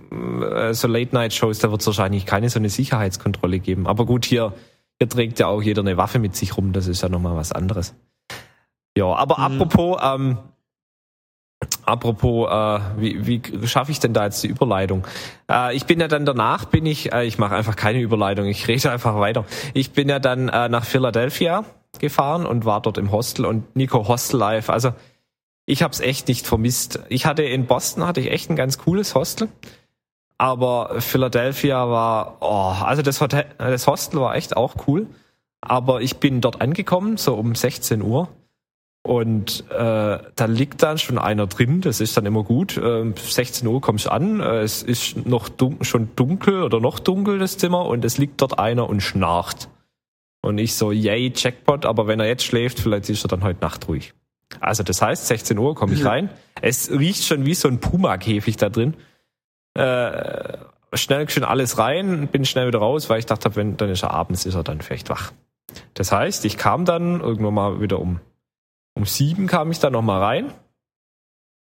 äh, 0.42 0.74
so 0.74 0.88
Late-Night-Shows, 0.88 1.58
da 1.60 1.70
wird 1.70 1.80
es 1.80 1.86
wahrscheinlich 1.86 2.26
keine 2.26 2.48
so 2.50 2.58
eine 2.58 2.68
Sicherheitskontrolle 2.68 3.58
geben. 3.58 3.86
Aber 3.86 4.04
gut, 4.06 4.24
hier, 4.24 4.52
hier 4.98 5.08
trägt 5.08 5.38
ja 5.38 5.46
auch 5.46 5.62
jeder 5.62 5.82
eine 5.82 5.96
Waffe 5.96 6.18
mit 6.18 6.36
sich 6.36 6.56
rum, 6.56 6.72
das 6.72 6.86
ist 6.86 7.02
ja 7.02 7.08
nochmal 7.08 7.36
was 7.36 7.52
anderes. 7.52 7.94
Ja, 8.96 9.06
aber 9.06 9.38
Mhm. 9.38 9.60
apropos, 9.62 10.00
ähm, 10.02 10.38
apropos, 11.84 12.48
äh, 12.50 12.80
wie, 12.98 13.26
wie 13.26 13.66
schaffe 13.66 13.92
ich 13.92 14.00
denn 14.00 14.12
da 14.12 14.24
jetzt 14.24 14.42
die 14.42 14.48
Überleitung? 14.48 15.06
Äh, 15.50 15.74
ich 15.76 15.84
bin 15.86 16.00
ja 16.00 16.08
dann 16.08 16.24
danach, 16.26 16.66
bin 16.66 16.86
ich, 16.86 17.12
äh, 17.12 17.24
ich 17.24 17.38
mache 17.38 17.54
einfach 17.54 17.76
keine 17.76 18.00
Überleitung, 18.00 18.46
ich 18.46 18.68
rede 18.68 18.90
einfach 18.90 19.16
weiter. 19.18 19.44
Ich 19.74 19.92
bin 19.92 20.08
ja 20.08 20.18
dann 20.18 20.48
äh, 20.48 20.68
nach 20.68 20.84
Philadelphia 20.84 21.64
gefahren 21.98 22.44
und 22.46 22.64
war 22.64 22.82
dort 22.82 22.98
im 22.98 23.10
Hostel 23.10 23.46
und 23.46 23.74
Nico 23.74 24.06
Hostel 24.06 24.38
Live, 24.38 24.68
also 24.70 24.92
ich 25.66 25.82
habe 25.82 25.92
es 25.92 26.00
echt 26.00 26.28
nicht 26.28 26.46
vermisst. 26.46 27.00
Ich 27.08 27.26
hatte 27.26 27.42
in 27.42 27.66
Boston 27.66 28.06
hatte 28.06 28.20
ich 28.20 28.30
echt 28.30 28.48
ein 28.48 28.56
ganz 28.56 28.78
cooles 28.78 29.14
Hostel, 29.14 29.48
aber 30.38 31.00
Philadelphia 31.00 31.88
war, 31.88 32.38
oh, 32.40 32.84
also 32.84 33.02
das 33.02 33.20
Hotel, 33.20 33.46
das 33.58 33.86
Hostel 33.86 34.20
war 34.20 34.36
echt 34.36 34.56
auch 34.56 34.74
cool. 34.86 35.06
Aber 35.60 36.00
ich 36.00 36.18
bin 36.18 36.40
dort 36.40 36.60
angekommen, 36.60 37.16
so 37.16 37.34
um 37.34 37.54
16 37.54 38.02
Uhr. 38.02 38.28
Und 39.02 39.64
äh, 39.70 40.18
da 40.34 40.44
liegt 40.46 40.82
dann 40.82 40.98
schon 40.98 41.18
einer 41.18 41.46
drin, 41.46 41.80
das 41.80 42.00
ist 42.00 42.16
dann 42.16 42.26
immer 42.26 42.42
gut. 42.42 42.76
Ähm, 42.76 43.14
16 43.16 43.66
Uhr 43.66 43.80
kommst 43.80 44.08
an, 44.08 44.40
äh, 44.40 44.62
es 44.62 44.82
ist 44.82 45.26
noch 45.26 45.48
dun 45.48 45.78
schon 45.82 46.10
dunkel 46.16 46.62
oder 46.62 46.80
noch 46.80 46.98
dunkel 46.98 47.38
das 47.38 47.56
Zimmer 47.56 47.86
und 47.86 48.04
es 48.04 48.18
liegt 48.18 48.42
dort 48.42 48.58
einer 48.58 48.88
und 48.88 49.00
schnarcht. 49.00 49.68
Und 50.42 50.58
ich 50.58 50.74
so, 50.74 50.90
yay, 50.90 51.32
Jackpot, 51.34 51.86
aber 51.86 52.08
wenn 52.08 52.18
er 52.18 52.26
jetzt 52.26 52.44
schläft, 52.44 52.80
vielleicht 52.80 53.08
ist 53.08 53.24
er 53.24 53.28
dann 53.28 53.44
heute 53.44 53.60
Nacht 53.60 53.86
ruhig. 53.88 54.12
Also 54.60 54.82
das 54.82 55.02
heißt, 55.02 55.26
16 55.26 55.58
Uhr 55.58 55.74
komme 55.74 55.94
ich 55.94 56.04
rein. 56.04 56.30
Es 56.62 56.90
riecht 56.90 57.24
schon 57.24 57.44
wie 57.44 57.54
so 57.54 57.68
ein 57.68 57.80
Puma-Käfig 57.80 58.56
da 58.56 58.68
drin. 58.68 58.94
Äh, 59.74 60.58
schnell 60.94 61.28
schon 61.28 61.44
alles 61.44 61.78
rein, 61.78 62.28
bin 62.28 62.44
schnell 62.44 62.68
wieder 62.68 62.78
raus, 62.78 63.10
weil 63.10 63.18
ich 63.18 63.26
dachte, 63.26 63.54
wenn 63.56 63.76
dann 63.76 63.90
ist 63.90 64.02
er 64.02 64.12
abends, 64.12 64.46
ist 64.46 64.54
er 64.54 64.62
dann 64.62 64.80
vielleicht 64.80 65.10
wach. 65.10 65.32
Das 65.94 66.12
heißt, 66.12 66.44
ich 66.44 66.56
kam 66.56 66.84
dann 66.84 67.20
irgendwann 67.20 67.54
mal 67.54 67.80
wieder 67.80 68.00
um 68.00 68.20
um 68.96 69.04
sieben 69.04 69.46
kam 69.46 69.70
ich 69.70 69.78
dann 69.78 69.92
noch 69.92 70.02
mal 70.02 70.22
rein, 70.22 70.52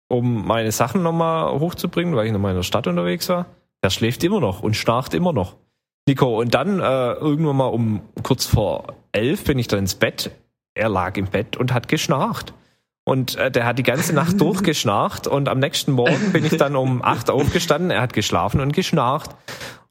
um 0.08 0.46
meine 0.46 0.70
Sachen 0.70 1.02
noch 1.02 1.12
mal 1.12 1.58
hochzubringen, 1.58 2.14
weil 2.14 2.26
ich 2.26 2.32
noch 2.32 2.38
mal 2.38 2.50
in 2.50 2.56
der 2.56 2.62
Stadt 2.62 2.86
unterwegs 2.86 3.28
war. 3.30 3.46
Er 3.80 3.90
schläft 3.90 4.22
immer 4.22 4.38
noch 4.38 4.62
und 4.62 4.76
schnarcht 4.76 5.14
immer 5.14 5.32
noch. 5.32 5.56
Nico, 6.06 6.38
und 6.38 6.54
dann 6.54 6.78
äh, 6.78 7.12
irgendwann 7.14 7.56
mal 7.56 7.68
um 7.68 8.02
kurz 8.22 8.44
vor 8.44 8.94
elf 9.12 9.44
bin 9.44 9.58
ich 9.58 9.66
dann 9.66 9.80
ins 9.80 9.94
Bett. 9.94 10.30
Er 10.76 10.88
lag 10.88 11.16
im 11.16 11.26
Bett 11.26 11.56
und 11.56 11.72
hat 11.72 11.88
geschnarcht. 11.88 12.52
Und 13.04 13.36
äh, 13.36 13.50
der 13.50 13.66
hat 13.66 13.78
die 13.78 13.82
ganze 13.82 14.12
Nacht 14.12 14.40
durchgeschnarcht 14.40 15.26
und 15.26 15.48
am 15.48 15.58
nächsten 15.58 15.92
Morgen 15.92 16.32
bin 16.32 16.44
ich 16.44 16.56
dann 16.56 16.76
um 16.76 17.02
acht 17.04 17.30
aufgestanden. 17.30 17.90
Er 17.90 18.00
hat 18.02 18.12
geschlafen 18.12 18.60
und 18.60 18.72
geschnarcht. 18.72 19.30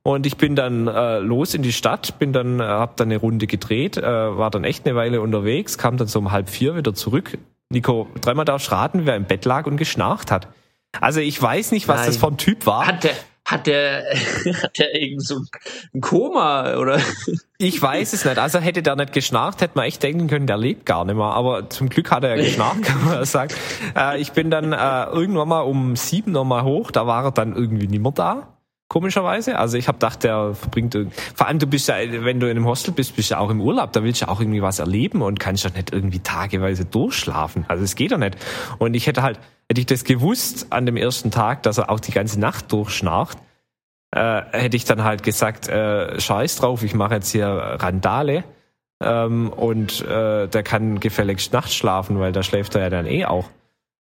Und 0.03 0.27
ich 0.27 0.37
bin 0.37 0.55
dann 0.55 0.87
äh, 0.87 1.17
los 1.17 1.55
in 1.55 1.63
die 1.63 1.73
Stadt, 1.73 2.19
bin 2.19 2.31
dann, 2.31 2.59
äh, 2.59 2.63
hab 2.63 2.97
dann 2.97 3.07
eine 3.07 3.17
Runde 3.17 3.47
gedreht, 3.47 3.97
äh, 3.97 4.03
war 4.03 4.51
dann 4.51 4.63
echt 4.63 4.85
eine 4.85 4.95
Weile 4.95 5.19
unterwegs, 5.21 5.79
kam 5.79 5.97
dann 5.97 6.07
so 6.07 6.19
um 6.19 6.31
halb 6.31 6.49
vier 6.49 6.75
wieder 6.75 6.93
zurück. 6.93 7.39
Nico, 7.69 8.07
dreimal 8.21 8.45
darfst 8.45 8.71
raten, 8.71 9.07
wer 9.07 9.15
im 9.15 9.25
Bett 9.25 9.45
lag 9.45 9.65
und 9.65 9.77
geschnarcht 9.77 10.29
hat. 10.29 10.47
Also 11.01 11.21
ich 11.21 11.41
weiß 11.41 11.71
nicht, 11.71 11.87
was 11.87 12.01
Nein. 12.01 12.07
das 12.07 12.17
vom 12.17 12.37
Typ 12.37 12.67
war. 12.67 12.85
Hat 12.85 13.03
der, 13.03 13.15
hat 13.45 13.67
der, 13.67 14.03
hat 14.63 14.77
der 14.79 14.93
irgend 14.95 15.23
so 15.25 15.39
ein 15.93 16.01
Koma 16.01 16.75
oder? 16.75 16.99
Ich 17.57 17.81
weiß 17.81 18.13
es 18.13 18.25
nicht. 18.25 18.37
Also 18.37 18.59
hätte 18.59 18.81
der 18.81 18.95
nicht 18.95 19.13
geschnarcht, 19.13 19.61
hätte 19.61 19.73
man 19.75 19.85
echt 19.85 20.03
denken 20.03 20.27
können, 20.27 20.47
der 20.47 20.57
lebt 20.57 20.85
gar 20.85 21.05
nicht 21.05 21.15
mehr. 21.15 21.25
Aber 21.25 21.69
zum 21.69 21.89
Glück 21.89 22.11
hat 22.11 22.23
er 22.23 22.35
ja 22.35 22.43
geschnarcht, 22.43 22.83
kann 22.83 23.05
man 23.05 23.23
sagen. 23.25 23.53
Äh, 23.95 24.19
ich 24.19 24.31
bin 24.31 24.49
dann 24.49 24.73
äh, 24.73 25.05
irgendwann 25.05 25.47
mal 25.47 25.61
um 25.61 25.95
sieben 25.95 26.31
nochmal 26.31 26.63
hoch, 26.63 26.91
da 26.91 27.07
war 27.07 27.23
er 27.23 27.31
dann 27.31 27.55
irgendwie 27.55 27.87
nicht 27.87 28.01
mehr 28.01 28.11
da. 28.11 28.55
Komischerweise. 28.87 29.57
Also 29.57 29.77
ich 29.77 29.87
habe 29.87 29.97
gedacht, 29.97 30.23
der 30.23 30.53
verbringt 30.53 30.93
irgendwie. 30.93 31.15
Vor 31.33 31.47
allem, 31.47 31.57
du 31.57 31.65
bist 31.65 31.87
ja, 31.87 31.95
wenn 31.97 32.39
du 32.39 32.45
in 32.45 32.55
einem 32.55 32.67
Hostel 32.67 32.93
bist, 32.93 33.15
bist 33.15 33.31
du 33.31 33.33
ja 33.33 33.39
auch 33.39 33.49
im 33.49 33.59
Urlaub, 33.59 33.93
da 33.93 34.03
willst 34.03 34.21
du 34.21 34.25
ja 34.25 34.31
auch 34.31 34.39
irgendwie 34.39 34.61
was 34.61 34.77
erleben 34.77 35.23
und 35.23 35.39
kannst 35.39 35.63
ja 35.63 35.71
nicht 35.71 35.91
irgendwie 35.91 36.19
tageweise 36.19 36.85
durchschlafen. 36.85 37.65
Also 37.67 37.83
es 37.83 37.95
geht 37.95 38.11
ja 38.11 38.17
nicht. 38.17 38.37
Und 38.77 38.93
ich 38.93 39.07
hätte 39.07 39.23
halt, 39.23 39.39
hätte 39.69 39.81
ich 39.81 39.87
das 39.87 40.03
gewusst 40.03 40.67
an 40.71 40.85
dem 40.85 40.97
ersten 40.97 41.31
Tag, 41.31 41.63
dass 41.63 41.77
er 41.77 41.89
auch 41.89 41.99
die 41.99 42.11
ganze 42.11 42.39
Nacht 42.39 42.71
durchschnarcht, 42.71 43.37
äh, 44.11 44.41
hätte 44.51 44.77
ich 44.77 44.85
dann 44.85 45.03
halt 45.03 45.23
gesagt, 45.23 45.67
äh, 45.67 46.19
scheiß 46.19 46.57
drauf, 46.57 46.83
ich 46.83 46.93
mache 46.93 47.15
jetzt 47.15 47.31
hier 47.31 47.47
Randale 47.47 48.43
ähm, 49.03 49.49
und 49.49 50.01
äh, 50.01 50.47
der 50.47 50.63
kann 50.63 50.99
gefälligst 50.99 51.53
nachts 51.53 51.75
schlafen, 51.75 52.19
weil 52.19 52.31
da 52.31 52.43
schläft 52.43 52.75
er 52.75 52.81
ja 52.81 52.89
dann 52.89 53.05
eh 53.05 53.25
auch. 53.25 53.49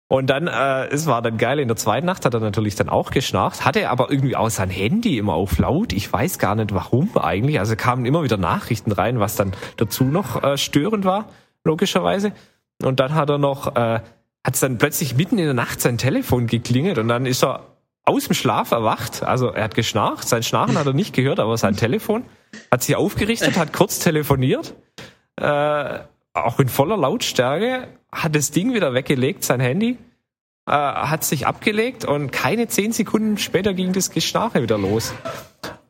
Und 0.06 0.28
dann, 0.28 0.46
äh, 0.46 0.86
es 0.88 1.06
war 1.06 1.22
dann 1.22 1.38
geil, 1.38 1.58
in 1.58 1.68
der 1.68 1.76
zweiten 1.76 2.06
Nacht 2.06 2.24
hat 2.24 2.34
er 2.34 2.40
natürlich 2.40 2.74
dann 2.74 2.88
auch 2.88 3.10
geschnarcht, 3.10 3.64
hatte 3.64 3.88
aber 3.88 4.10
irgendwie 4.10 4.36
auch 4.36 4.50
sein 4.50 4.70
Handy 4.70 5.18
immer 5.18 5.32
auf 5.32 5.58
laut. 5.58 5.92
Ich 5.92 6.12
weiß 6.12 6.38
gar 6.38 6.54
nicht 6.54 6.74
warum 6.74 7.16
eigentlich. 7.16 7.58
Also 7.58 7.74
kamen 7.74 8.04
immer 8.04 8.22
wieder 8.22 8.36
Nachrichten 8.36 8.92
rein, 8.92 9.18
was 9.18 9.34
dann 9.34 9.52
dazu 9.76 10.04
noch 10.04 10.42
äh, 10.42 10.58
störend 10.58 11.04
war, 11.04 11.26
logischerweise. 11.64 12.32
Und 12.82 13.00
dann 13.00 13.14
hat 13.14 13.30
er 13.30 13.38
noch, 13.38 13.74
äh, 13.74 14.00
hat 14.44 14.54
es 14.54 14.60
dann 14.60 14.78
plötzlich 14.78 15.16
mitten 15.16 15.38
in 15.38 15.46
der 15.46 15.54
Nacht 15.54 15.80
sein 15.80 15.98
Telefon 15.98 16.46
geklingelt 16.46 16.98
und 16.98 17.08
dann 17.08 17.26
ist 17.26 17.42
er 17.42 17.74
aus 18.04 18.26
dem 18.26 18.34
Schlaf 18.34 18.70
erwacht. 18.70 19.22
Also 19.22 19.48
er 19.48 19.64
hat 19.64 19.74
geschnarcht, 19.74 20.28
sein 20.28 20.42
Schnarchen 20.42 20.78
hat 20.78 20.86
er 20.86 20.92
nicht 20.92 21.14
gehört, 21.14 21.40
aber 21.40 21.56
sein 21.56 21.76
Telefon 21.76 22.24
hat 22.70 22.82
sich 22.82 22.94
aufgerichtet, 22.96 23.56
hat 23.56 23.72
kurz 23.72 23.98
telefoniert, 23.98 24.74
äh, 25.36 25.98
auch 26.34 26.60
in 26.60 26.68
voller 26.68 26.96
Lautstärke, 26.96 27.88
hat 28.12 28.36
das 28.36 28.50
Ding 28.50 28.74
wieder 28.74 28.92
weggelegt, 28.92 29.44
sein 29.44 29.60
Handy, 29.60 29.96
äh, 30.66 30.72
hat 30.72 31.24
sich 31.24 31.46
abgelegt 31.46 32.04
und 32.04 32.30
keine 32.30 32.68
zehn 32.68 32.92
Sekunden 32.92 33.38
später 33.38 33.72
ging 33.72 33.92
das 33.92 34.10
Geschnarche 34.10 34.62
wieder 34.62 34.76
los. 34.76 35.14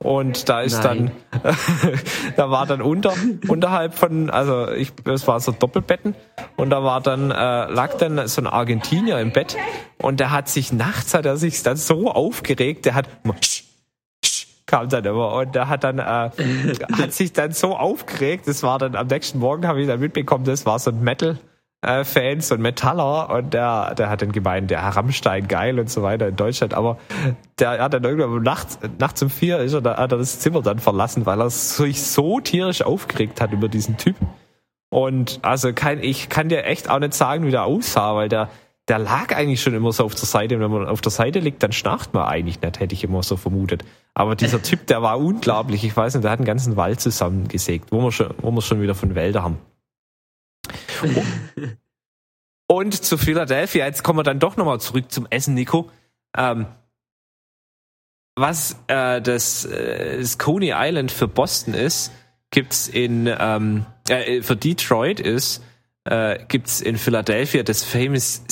Und 0.05 0.51
da 0.51 0.61
ist 0.61 0.85
Nein. 0.85 1.11
dann, 1.33 1.53
da 2.37 2.51
war 2.51 2.67
dann 2.67 2.83
unter, 2.83 3.15
unterhalb 3.49 3.95
von, 3.95 4.29
also 4.29 4.71
ich, 4.71 4.93
es 5.07 5.27
war 5.27 5.41
so 5.41 5.51
Doppelbetten. 5.51 6.15
Und 6.57 6.69
da 6.69 6.85
war 6.85 7.01
dann, 7.01 7.31
äh, 7.31 7.35
lag 7.35 7.95
dann 7.97 8.29
so 8.29 8.43
ein 8.43 8.47
Argentinier 8.47 9.19
im 9.19 9.33
Bett. 9.33 9.57
Und 9.97 10.21
der 10.21 10.31
hat 10.31 10.51
sich 10.51 10.75
nachts, 10.75 11.15
hat 11.15 11.25
er 11.25 11.39
sich 11.39 11.63
dann 11.63 11.79
so 11.79 12.11
aufgeregt, 12.11 12.85
der 12.85 12.95
hat, 12.95 13.09
immer, 13.25 13.35
"Sch, 13.41 13.65
sch", 14.23 14.47
kam 14.67 14.91
dann 14.91 15.07
immer. 15.07 15.33
Und 15.33 15.55
der 15.55 15.71
hat 15.71 15.85
dann, 15.85 15.99
äh, 15.99 16.03
hat 16.99 17.13
sich 17.15 17.33
dann 17.33 17.53
so 17.53 17.75
aufgeregt, 17.75 18.47
das 18.47 18.63
war 18.63 18.79
dann 18.79 18.97
am 18.97 19.07
nächsten 19.07 19.39
Morgen, 19.39 19.67
habe 19.67 19.81
ich 19.81 19.87
dann 19.87 20.01
mitbekommen, 20.01 20.45
das 20.45 20.67
war 20.67 20.79
so 20.79 20.91
ein 20.91 21.03
Metal, 21.03 21.39
äh, 21.85 22.05
Fans 22.05 22.51
und 22.51 22.61
Metaller 22.61 23.31
und 23.31 23.55
der, 23.55 23.95
der 23.95 24.11
hat 24.11 24.23
dann 24.23 24.33
gemeint, 24.33 24.71
der 24.71 24.81
Rammstein 24.81 25.47
geil 25.49 25.79
und 25.79 25.91
so 25.91 26.03
weiter 26.03 26.29
in 26.29 26.37
Deutschland, 26.37 26.75
aber 26.75 26.99
der 27.59 27.83
hat 27.83 27.95
dann 27.95 28.05
irgendwann 28.05 28.43
nachts, 28.43 28.79
nachts 28.99 29.23
um 29.23 29.31
vier 29.31 29.59
ist 29.59 29.75
er, 29.75 29.81
da, 29.81 29.97
hat 29.97 30.13
er 30.13 30.19
das 30.19 30.41
Zimmer 30.41 30.63
dann 30.63 30.79
verlassen, 30.79 31.27
weil 31.27 31.41
er 31.41 31.51
sich 31.51 32.03
so 32.03 32.41
tierisch 32.41 32.83
aufgeregt 32.83 33.41
hat 33.41 33.53
über 33.53 33.69
diesen 33.69 33.97
Typ. 33.97 34.17
Und 34.91 35.41
also 35.43 35.73
kein, 35.73 36.03
ich 36.03 36.29
kann 36.29 36.49
dir 36.49 36.65
echt 36.65 36.89
auch 36.89 37.01
nicht 37.01 37.15
sagen, 37.15 37.45
wie 37.47 37.51
der 37.51 37.65
aussah, 37.65 38.15
weil 38.15 38.29
der, 38.29 38.49
der 38.89 38.99
lag 38.99 39.35
eigentlich 39.35 39.61
schon 39.61 39.75
immer 39.75 39.93
so 39.93 40.05
auf 40.05 40.15
der 40.15 40.27
Seite. 40.27 40.55
Und 40.55 40.61
wenn 40.61 40.71
man 40.71 40.87
auf 40.87 41.01
der 41.01 41.11
Seite 41.11 41.41
liegt, 41.41 41.63
dann 41.63 41.73
schnarcht 41.73 42.15
man 42.15 42.27
eigentlich 42.27 42.61
nicht, 42.61 42.79
hätte 42.79 42.95
ich 42.95 43.03
immer 43.03 43.23
so 43.25 43.37
vermutet. 43.37 43.85
Aber 44.15 44.37
dieser 44.37 44.63
Typ, 44.63 44.87
der 44.87 45.03
war 45.03 45.19
unglaublich. 45.19 45.83
Ich 45.85 45.97
weiß 45.97 46.15
nicht, 46.15 46.23
der 46.23 46.31
hat 46.31 46.39
einen 46.39 46.47
ganzen 46.47 46.77
Wald 46.77 47.01
zusammengesägt, 47.01 47.91
wo 47.91 48.03
wir 48.03 48.13
schon, 48.13 48.35
wo 48.41 48.53
wir 48.53 48.63
schon 48.63 48.81
wieder 48.81 48.95
von 48.95 49.17
Wälder 49.17 49.43
haben. 49.43 49.59
Und 52.67 53.05
zu 53.05 53.19
Philadelphia, 53.19 53.87
jetzt 53.87 54.03
kommen 54.03 54.19
wir 54.19 54.23
dann 54.23 54.39
doch 54.39 54.57
nochmal 54.57 54.81
zurück 54.81 55.13
zum 55.13 55.27
Essen, 55.31 55.55
Nico. 55.55 55.91
Ähm, 56.37 56.67
was 58.37 58.77
äh, 58.89 59.21
das, 59.21 59.65
äh, 59.65 60.19
das 60.19 60.39
Coney 60.39 60.73
Island 60.75 61.13
für 61.13 61.29
Boston 61.29 61.75
ist, 61.75 62.11
gibt's 62.51 62.89
in 62.89 63.29
ähm, 63.39 63.87
äh, 64.09 64.43
für 64.43 64.57
Detroit 64.57 65.21
ist, 65.21 65.63
äh, 66.05 66.39
gibt's 66.49 66.81
in 66.81 66.99
Philadelphia 66.99 67.63
das 67.63 67.85
famous 67.85 68.43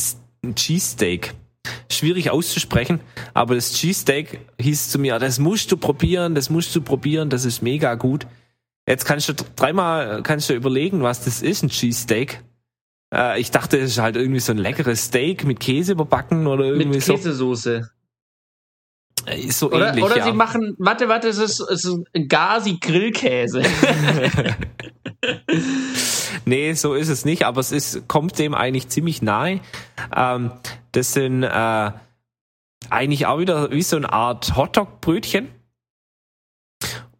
Cheesesteak. 0.55 1.35
Schwierig 1.91 2.31
auszusprechen, 2.31 3.01
aber 3.35 3.55
das 3.55 3.73
Cheesesteak 3.75 4.41
hieß 4.61 4.91
zu 4.91 4.99
mir, 4.99 5.19
das 5.19 5.39
musst 5.39 5.71
du 5.71 5.77
probieren, 5.77 6.35
das 6.35 6.51
musst 6.51 6.75
du 6.75 6.81
probieren, 6.81 7.31
das 7.31 7.45
ist 7.45 7.63
mega 7.63 7.95
gut. 7.95 8.27
Jetzt 8.89 9.05
kannst 9.05 9.29
du 9.29 9.35
dreimal 9.57 10.23
kannst 10.23 10.51
du 10.51 10.55
überlegen, 10.55 11.03
was 11.03 11.25
das 11.25 11.43
ist, 11.43 11.63
ein 11.63 11.69
Cheesesteak. 11.69 12.43
Äh, 13.15 13.41
ich 13.41 13.51
dachte, 13.51 13.79
es 13.79 13.93
ist 13.93 13.99
halt 13.99 14.17
irgendwie 14.17 14.41
so 14.41 14.53
ein 14.53 14.59
leckeres 14.59 15.05
Steak 15.05 15.45
mit 15.45 15.61
Käse 15.61 15.93
überbacken 15.93 16.47
oder 16.47 16.65
irgendwie 16.65 16.97
Mit 16.97 17.03
so. 17.03 17.15
Käsesoße. 17.15 17.89
Äh, 19.27 19.51
So 19.51 19.71
Oder, 19.71 19.91
ähnlich, 19.91 20.05
oder 20.05 20.19
ja. 20.19 20.25
sie 20.25 20.33
machen, 20.33 20.75
warte, 20.79 21.09
warte, 21.09 21.29
es 21.29 21.39
ist, 21.39 21.61
es 21.61 21.85
ist 21.85 21.99
ein 22.15 22.29
Gazi-Grillkäse. 22.29 23.63
Nee, 26.45 26.73
so 26.75 26.95
ist 26.95 27.09
es 27.09 27.25
nicht, 27.25 27.45
aber 27.45 27.61
es 27.61 27.73
ist, 27.73 28.09
kommt 28.09 28.39
dem 28.39 28.55
eigentlich 28.55 28.89
ziemlich 28.89 29.23
nahe. 29.23 29.61
Ähm, 30.15 30.53
das 30.93 31.13
sind 31.13 31.45
äh, 31.45 31.91
eigentlich 32.91 33.27
auch 33.27 33.39
wieder 33.39 33.71
wie 33.71 33.83
so 33.83 33.97
eine 33.97 34.13
Art 34.13 34.57
Hotdog-Brötchen. 34.57 35.49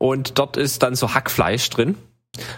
Und 0.03 0.41
dort 0.41 0.57
ist 0.57 0.83
dann 0.83 0.97
so 0.97 1.15
Hackfleisch 1.15 1.71
drin. 1.71 1.95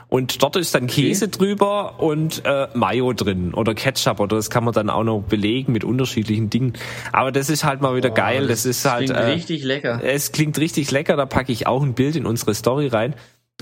Und 0.09 0.43
dort 0.43 0.57
ist 0.57 0.75
dann 0.75 0.87
Käse 0.87 1.29
drüber 1.29 2.01
und 2.01 2.43
äh, 2.47 2.69
Mayo 2.73 3.13
drin 3.13 3.53
oder 3.53 3.75
Ketchup 3.75 4.19
oder 4.19 4.37
das 4.37 4.49
kann 4.49 4.65
man 4.65 4.73
dann 4.73 4.89
auch 4.89 5.05
noch 5.05 5.21
belegen 5.21 5.71
mit 5.71 5.85
unterschiedlichen 5.85 6.49
Dingen. 6.49 6.73
Aber 7.13 7.33
das 7.33 7.51
ist 7.51 7.63
halt 7.65 7.83
mal 7.83 7.97
wieder 7.97 8.09
Boah, 8.09 8.15
geil. 8.15 8.47
Das, 8.47 8.65
ist 8.65 8.87
halt 8.87 9.11
klingt 9.11 9.21
äh, 9.21 9.25
richtig 9.25 9.63
lecker. 9.63 10.01
es 10.03 10.33
klingt 10.33 10.59
richtig 10.59 10.91
lecker, 10.91 11.17
da 11.17 11.27
packe 11.27 11.53
ich 11.53 11.67
auch 11.67 11.83
ein 11.83 11.93
Bild 11.93 12.17
in 12.17 12.25
unsere 12.25 12.55
Story 12.55 12.87
rein. 12.87 13.15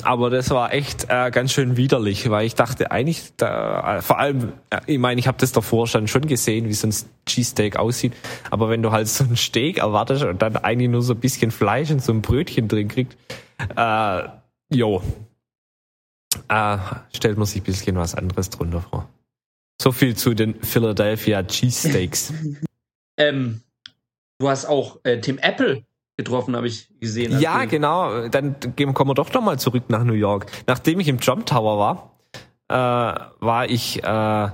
Aber 0.05 0.31
das 0.31 0.51
war 0.51 0.73
echt 0.73 1.07
äh, 1.09 1.33
ganz 1.33 1.53
schön 1.53 1.77
widerlich, 1.77 2.31
weil 2.31 2.47
ich 2.47 2.55
dachte 2.55 2.93
eigentlich, 2.93 3.33
da, 3.37 3.97
äh, 3.97 4.03
vor 4.03 4.21
allem, 4.21 4.53
äh, 4.71 4.79
ich 4.87 4.99
meine, 5.01 5.19
ich 5.19 5.27
habe 5.27 5.39
das 5.41 5.51
davor 5.51 5.89
schon 5.89 6.07
schon 6.07 6.27
gesehen, 6.27 6.69
wie 6.69 6.73
so 6.73 6.87
ein 6.87 6.95
Cheesesteak 7.27 7.77
aussieht. 7.77 8.13
Aber 8.53 8.71
wenn 8.71 8.81
du 8.81 8.93
halt 8.93 9.09
so 9.09 9.25
ein 9.25 9.37
Steak 9.37 9.79
erwartest 9.79 10.23
und 10.23 10.41
dann 10.41 10.57
eigentlich 10.57 10.89
nur 10.89 11.03
so 11.03 11.15
ein 11.15 11.21
bisschen 11.21 11.51
Fleisch 11.51 11.91
und 11.91 12.01
so 12.01 12.13
ein 12.13 12.23
Brötchen 12.23 12.69
drin 12.69 12.87
kriegt, 12.87 13.17
äh, 13.77 14.29
jo, 14.75 15.03
äh, 16.49 16.79
stellt 17.15 17.37
man 17.39 17.47
sich 17.47 17.61
ein 17.63 17.65
bisschen 17.65 17.97
was 17.97 18.15
anderes 18.15 18.51
drunter 18.51 18.81
vor. 18.81 19.09
So 19.81 19.93
viel 19.93 20.17
zu 20.17 20.35
den 20.35 20.63
Philadelphia 20.63 21.43
Cheesesteaks. 21.43 22.33
Ähm, 23.19 23.61
du 24.39 24.49
hast 24.49 24.65
auch 24.65 24.99
äh, 25.05 25.21
Tim 25.21 25.37
Apple 25.37 25.85
getroffen, 26.17 26.57
habe 26.57 26.67
ich 26.67 26.89
gesehen. 26.99 27.39
Ja, 27.41 27.61
du- 27.61 27.69
genau. 27.69 28.27
Dann 28.29 28.57
kommen 28.95 29.11
wir 29.11 29.15
doch 29.15 29.31
noch 29.35 29.43
mal 29.43 29.59
zurück 29.59 29.85
nach 29.89 30.03
New 30.03 30.15
York. 30.15 30.51
Nachdem 30.67 30.99
ich 30.99 31.09
im 31.09 31.21
Trump 31.21 31.45
Tower 31.45 31.79
war, 31.79 32.19
äh, 32.69 33.21
war 33.45 33.69
ich, 33.69 34.03
äh, 34.03 34.49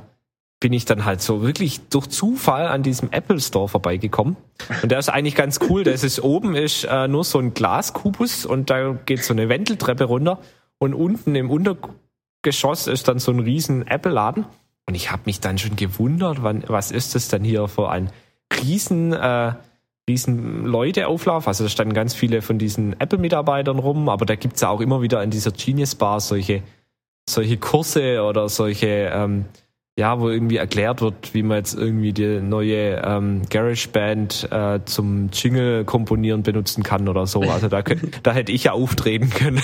bin 0.60 0.72
ich 0.72 0.84
dann 0.84 1.04
halt 1.04 1.20
so 1.20 1.42
wirklich 1.42 1.88
durch 1.88 2.08
Zufall 2.08 2.66
an 2.66 2.82
diesem 2.82 3.12
Apple 3.12 3.40
Store 3.40 3.68
vorbeigekommen. 3.68 4.36
Und 4.82 4.90
der 4.90 4.98
ist 4.98 5.08
eigentlich 5.08 5.36
ganz 5.36 5.60
cool. 5.68 5.84
Der 5.84 5.94
ist 5.94 6.22
oben 6.22 6.56
ist 6.56 6.84
äh, 6.84 7.06
nur 7.06 7.24
so 7.24 7.38
ein 7.38 7.54
Glaskubus 7.54 8.44
und 8.44 8.70
da 8.70 8.92
geht 9.06 9.22
so 9.22 9.32
eine 9.32 9.48
Wendeltreppe 9.48 10.04
runter. 10.04 10.40
Und 10.78 10.94
unten 10.94 11.34
im 11.36 11.50
Untergeschoss 11.50 12.86
ist 12.88 13.08
dann 13.08 13.18
so 13.20 13.30
ein 13.30 13.40
riesen 13.40 13.86
Apple-Laden. 13.86 14.46
Und 14.86 14.94
ich 14.94 15.12
habe 15.12 15.22
mich 15.26 15.40
dann 15.40 15.58
schon 15.58 15.76
gewundert, 15.76 16.42
wann, 16.42 16.64
was 16.66 16.90
ist 16.90 17.14
das 17.14 17.28
denn 17.28 17.44
hier 17.44 17.68
für 17.68 17.90
ein 17.90 18.10
riesen 18.62 19.12
äh, 19.12 19.52
riesen 20.08 20.64
Leuteauflauf. 20.64 21.46
Also 21.46 21.64
da 21.64 21.70
standen 21.70 21.94
ganz 21.94 22.14
viele 22.14 22.42
von 22.42 22.58
diesen 22.58 22.98
Apple-Mitarbeitern 22.98 23.78
rum, 23.78 24.08
aber 24.08 24.26
da 24.26 24.34
gibt's 24.34 24.62
ja 24.62 24.70
auch 24.70 24.80
immer 24.80 25.02
wieder 25.02 25.22
in 25.22 25.30
dieser 25.30 25.52
Genius 25.52 25.94
Bar 25.94 26.20
solche, 26.20 26.62
solche 27.28 27.58
Kurse 27.58 28.22
oder 28.22 28.48
solche, 28.48 29.10
ähm, 29.14 29.44
ja, 29.98 30.20
wo 30.20 30.28
irgendwie 30.28 30.58
erklärt 30.58 31.00
wird, 31.00 31.34
wie 31.34 31.42
man 31.42 31.56
jetzt 31.56 31.74
irgendwie 31.74 32.12
die 32.12 32.40
neue 32.40 33.02
ähm, 33.04 33.42
GarageBand 33.50 34.48
äh, 34.52 34.78
zum 34.84 35.30
Jingle 35.32 35.84
komponieren 35.84 36.44
benutzen 36.44 36.84
kann 36.84 37.08
oder 37.08 37.26
so. 37.26 37.40
Also 37.40 37.66
da, 37.66 37.82
da 38.22 38.32
hätte 38.32 38.52
ich 38.52 38.62
ja 38.62 38.72
auftreten 38.72 39.28
können. 39.30 39.60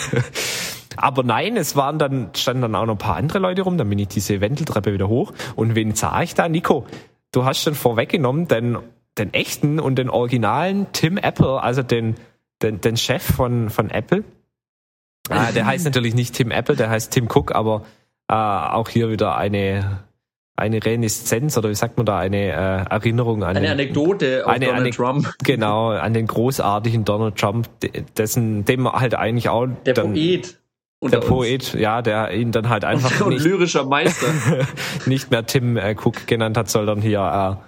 Aber 0.96 1.22
nein, 1.22 1.56
es 1.56 1.76
waren 1.76 2.00
dann, 2.00 2.30
standen 2.34 2.62
dann 2.62 2.74
auch 2.74 2.86
noch 2.86 2.94
ein 2.94 2.98
paar 2.98 3.14
andere 3.14 3.38
Leute 3.38 3.62
rum, 3.62 3.78
dann 3.78 3.88
bin 3.88 4.00
ich 4.00 4.08
diese 4.08 4.40
Wendeltreppe 4.40 4.92
wieder 4.92 5.06
hoch 5.06 5.32
und 5.54 5.76
wen 5.76 5.94
sah 5.94 6.20
ich 6.22 6.34
da? 6.34 6.48
Nico, 6.48 6.84
du 7.30 7.44
hast 7.44 7.62
schon 7.62 7.76
vorweggenommen, 7.76 8.48
den, 8.48 8.78
den 9.16 9.32
echten 9.34 9.78
und 9.78 10.00
den 10.00 10.10
originalen 10.10 10.88
Tim 10.92 11.16
Apple, 11.16 11.62
also 11.62 11.84
den, 11.84 12.16
den, 12.60 12.80
den 12.80 12.96
Chef 12.96 13.22
von, 13.22 13.70
von 13.70 13.88
Apple. 13.88 14.24
Ah, 15.28 15.52
der 15.52 15.64
heißt 15.64 15.84
natürlich 15.84 16.16
nicht 16.16 16.34
Tim 16.34 16.50
Apple, 16.50 16.74
der 16.74 16.90
heißt 16.90 17.12
Tim 17.12 17.28
Cook, 17.32 17.54
aber 17.54 17.84
äh, 18.26 18.34
auch 18.34 18.88
hier 18.88 19.10
wieder 19.10 19.36
eine 19.36 20.02
eine 20.56 20.84
Reminiszenz 20.84 21.56
oder 21.58 21.68
wie 21.70 21.74
sagt 21.74 21.96
man 21.96 22.06
da, 22.06 22.18
eine 22.18 22.36
äh, 22.52 22.84
Erinnerung 22.94 23.42
an 23.42 23.50
Eine 23.56 23.62
den, 23.66 23.70
Anekdote 23.72 24.44
auf 24.46 24.52
eine 24.52 24.66
Donald 24.66 24.82
Ane- 24.86 24.90
Trump. 24.94 25.34
Genau, 25.44 25.88
an 25.90 26.14
den 26.14 26.26
großartigen 26.26 27.04
Donald 27.04 27.36
Trump, 27.36 27.68
de- 27.80 28.04
dessen, 28.16 28.64
dem 28.64 28.90
halt 28.90 29.14
eigentlich 29.14 29.48
auch 29.48 29.66
Der 29.84 29.94
dann, 29.94 30.12
Poet. 30.12 30.46
der 30.52 30.58
unter 31.00 31.18
uns. 31.18 31.26
Poet, 31.26 31.74
ja, 31.74 32.02
der 32.02 32.32
ihn 32.32 32.52
dann 32.52 32.68
halt 32.68 32.84
einfach 32.84 33.20
Und 33.26 33.30
nicht, 33.34 33.44
lyrischer 33.44 33.84
Meister. 33.84 34.26
nicht 35.06 35.30
mehr 35.30 35.44
Tim 35.44 35.76
äh, 35.76 35.94
Cook 36.00 36.26
genannt 36.28 36.56
hat, 36.56 36.68
sondern 36.70 37.00
hier 37.02 37.58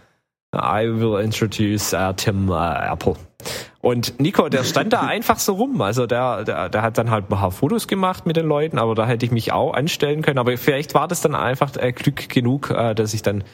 äh, 0.54 0.56
I 0.56 0.88
will 0.88 1.20
introduce 1.22 1.92
äh, 1.92 2.14
Tim 2.14 2.48
äh, 2.50 2.92
Apple. 2.92 3.16
Und 3.86 4.18
Nico, 4.18 4.48
der 4.48 4.64
stand 4.64 4.92
da 4.92 5.00
einfach 5.06 5.38
so 5.38 5.54
rum. 5.54 5.80
Also 5.80 6.08
der, 6.08 6.42
der, 6.42 6.68
der 6.68 6.82
hat 6.82 6.98
dann 6.98 7.12
halt 7.12 7.26
ein 7.26 7.28
paar 7.28 7.52
Fotos 7.52 7.86
gemacht 7.86 8.26
mit 8.26 8.36
den 8.36 8.46
Leuten, 8.46 8.80
aber 8.80 8.96
da 8.96 9.06
hätte 9.06 9.24
ich 9.24 9.30
mich 9.30 9.52
auch 9.52 9.74
anstellen 9.74 10.22
können. 10.22 10.38
Aber 10.38 10.56
vielleicht 10.58 10.94
war 10.94 11.06
das 11.06 11.20
dann 11.20 11.36
einfach 11.36 11.76
äh, 11.76 11.92
Glück 11.92 12.28
genug, 12.28 12.70
äh, 12.70 12.96
dass 12.96 13.14
ich 13.14 13.22
dann 13.22 13.44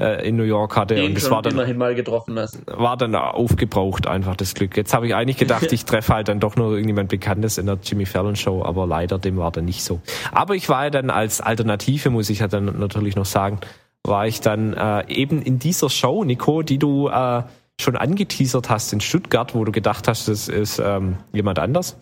äh, 0.00 0.28
in 0.28 0.36
New 0.36 0.44
York 0.44 0.76
hatte. 0.76 0.94
Den 0.94 1.06
und 1.06 1.16
das 1.16 1.28
war 1.28 1.42
dann 1.42 1.54
immerhin 1.54 1.76
mal 1.76 1.96
getroffen 1.96 2.38
hast. 2.38 2.64
war 2.68 2.96
dann 2.96 3.16
aufgebraucht 3.16 4.06
einfach 4.06 4.36
das 4.36 4.54
Glück. 4.54 4.76
Jetzt 4.76 4.94
habe 4.94 5.08
ich 5.08 5.16
eigentlich 5.16 5.38
gedacht, 5.38 5.64
ich 5.72 5.84
treffe 5.84 6.14
halt 6.14 6.28
dann 6.28 6.38
doch 6.38 6.54
nur 6.54 6.70
irgendjemand 6.70 7.08
Bekanntes 7.08 7.58
in 7.58 7.66
der 7.66 7.76
Jimmy 7.82 8.06
Fallon 8.06 8.36
Show, 8.36 8.62
aber 8.64 8.86
leider 8.86 9.18
dem 9.18 9.38
war 9.38 9.50
dann 9.50 9.64
nicht 9.64 9.82
so. 9.82 10.00
Aber 10.30 10.54
ich 10.54 10.68
war 10.68 10.84
ja 10.84 10.90
dann 10.90 11.10
als 11.10 11.40
Alternative, 11.40 12.10
muss 12.10 12.30
ich 12.30 12.38
ja 12.38 12.46
dann 12.46 12.78
natürlich 12.78 13.16
noch 13.16 13.26
sagen, 13.26 13.58
war 14.04 14.28
ich 14.28 14.40
dann 14.40 14.72
äh, 14.74 15.12
eben 15.12 15.42
in 15.42 15.58
dieser 15.58 15.90
Show, 15.90 16.22
Nico, 16.22 16.62
die 16.62 16.78
du 16.78 17.08
äh, 17.08 17.42
schon 17.80 17.96
angeteasert 17.96 18.70
hast 18.70 18.92
in 18.92 19.00
Stuttgart, 19.00 19.54
wo 19.54 19.64
du 19.64 19.72
gedacht 19.72 20.08
hast, 20.08 20.28
das 20.28 20.48
ist 20.48 20.78
ähm, 20.78 21.16
jemand 21.32 21.58
anders. 21.58 21.98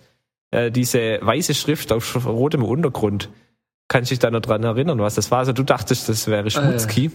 Äh, 0.50 0.70
diese 0.70 1.18
weiße 1.22 1.54
Schrift 1.54 1.92
auf 1.92 2.26
rotem 2.26 2.62
Untergrund. 2.62 3.30
Kannst 3.88 4.10
du 4.10 4.14
dich 4.14 4.20
da 4.20 4.30
noch 4.30 4.40
dran 4.40 4.62
erinnern, 4.62 4.98
was 4.98 5.14
das 5.14 5.30
war? 5.30 5.38
Also 5.38 5.52
du 5.52 5.62
dachtest, 5.62 6.08
das 6.08 6.26
wäre 6.26 6.50
Schmutzki. 6.50 7.10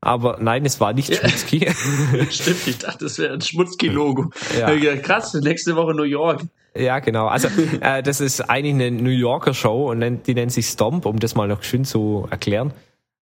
Aber 0.00 0.38
nein, 0.40 0.64
es 0.64 0.80
war 0.80 0.92
nicht 0.92 1.10
Ja. 1.10 1.16
Schmutzki. 1.16 1.58
Stimmt, 2.30 2.66
ich 2.66 2.78
dachte, 2.78 3.04
das 3.04 3.18
wäre 3.18 3.34
ein 3.34 3.40
Schmutzki-Logo. 3.40 4.30
Ja. 4.58 4.96
Krass, 4.96 5.34
nächste 5.34 5.76
Woche 5.76 5.94
New 5.94 6.02
York. 6.04 6.42
Ja, 6.76 7.00
genau. 7.00 7.26
Also 7.26 7.48
äh, 7.80 8.02
das 8.02 8.20
ist 8.20 8.40
eigentlich 8.42 8.74
eine 8.74 8.90
New 8.90 9.10
Yorker 9.10 9.54
Show 9.54 9.90
und 9.90 10.26
die 10.26 10.34
nennt 10.34 10.52
sich 10.52 10.66
Stomp, 10.66 11.06
um 11.06 11.18
das 11.18 11.34
mal 11.34 11.48
noch 11.48 11.62
schön 11.62 11.84
zu 11.84 12.26
erklären. 12.30 12.72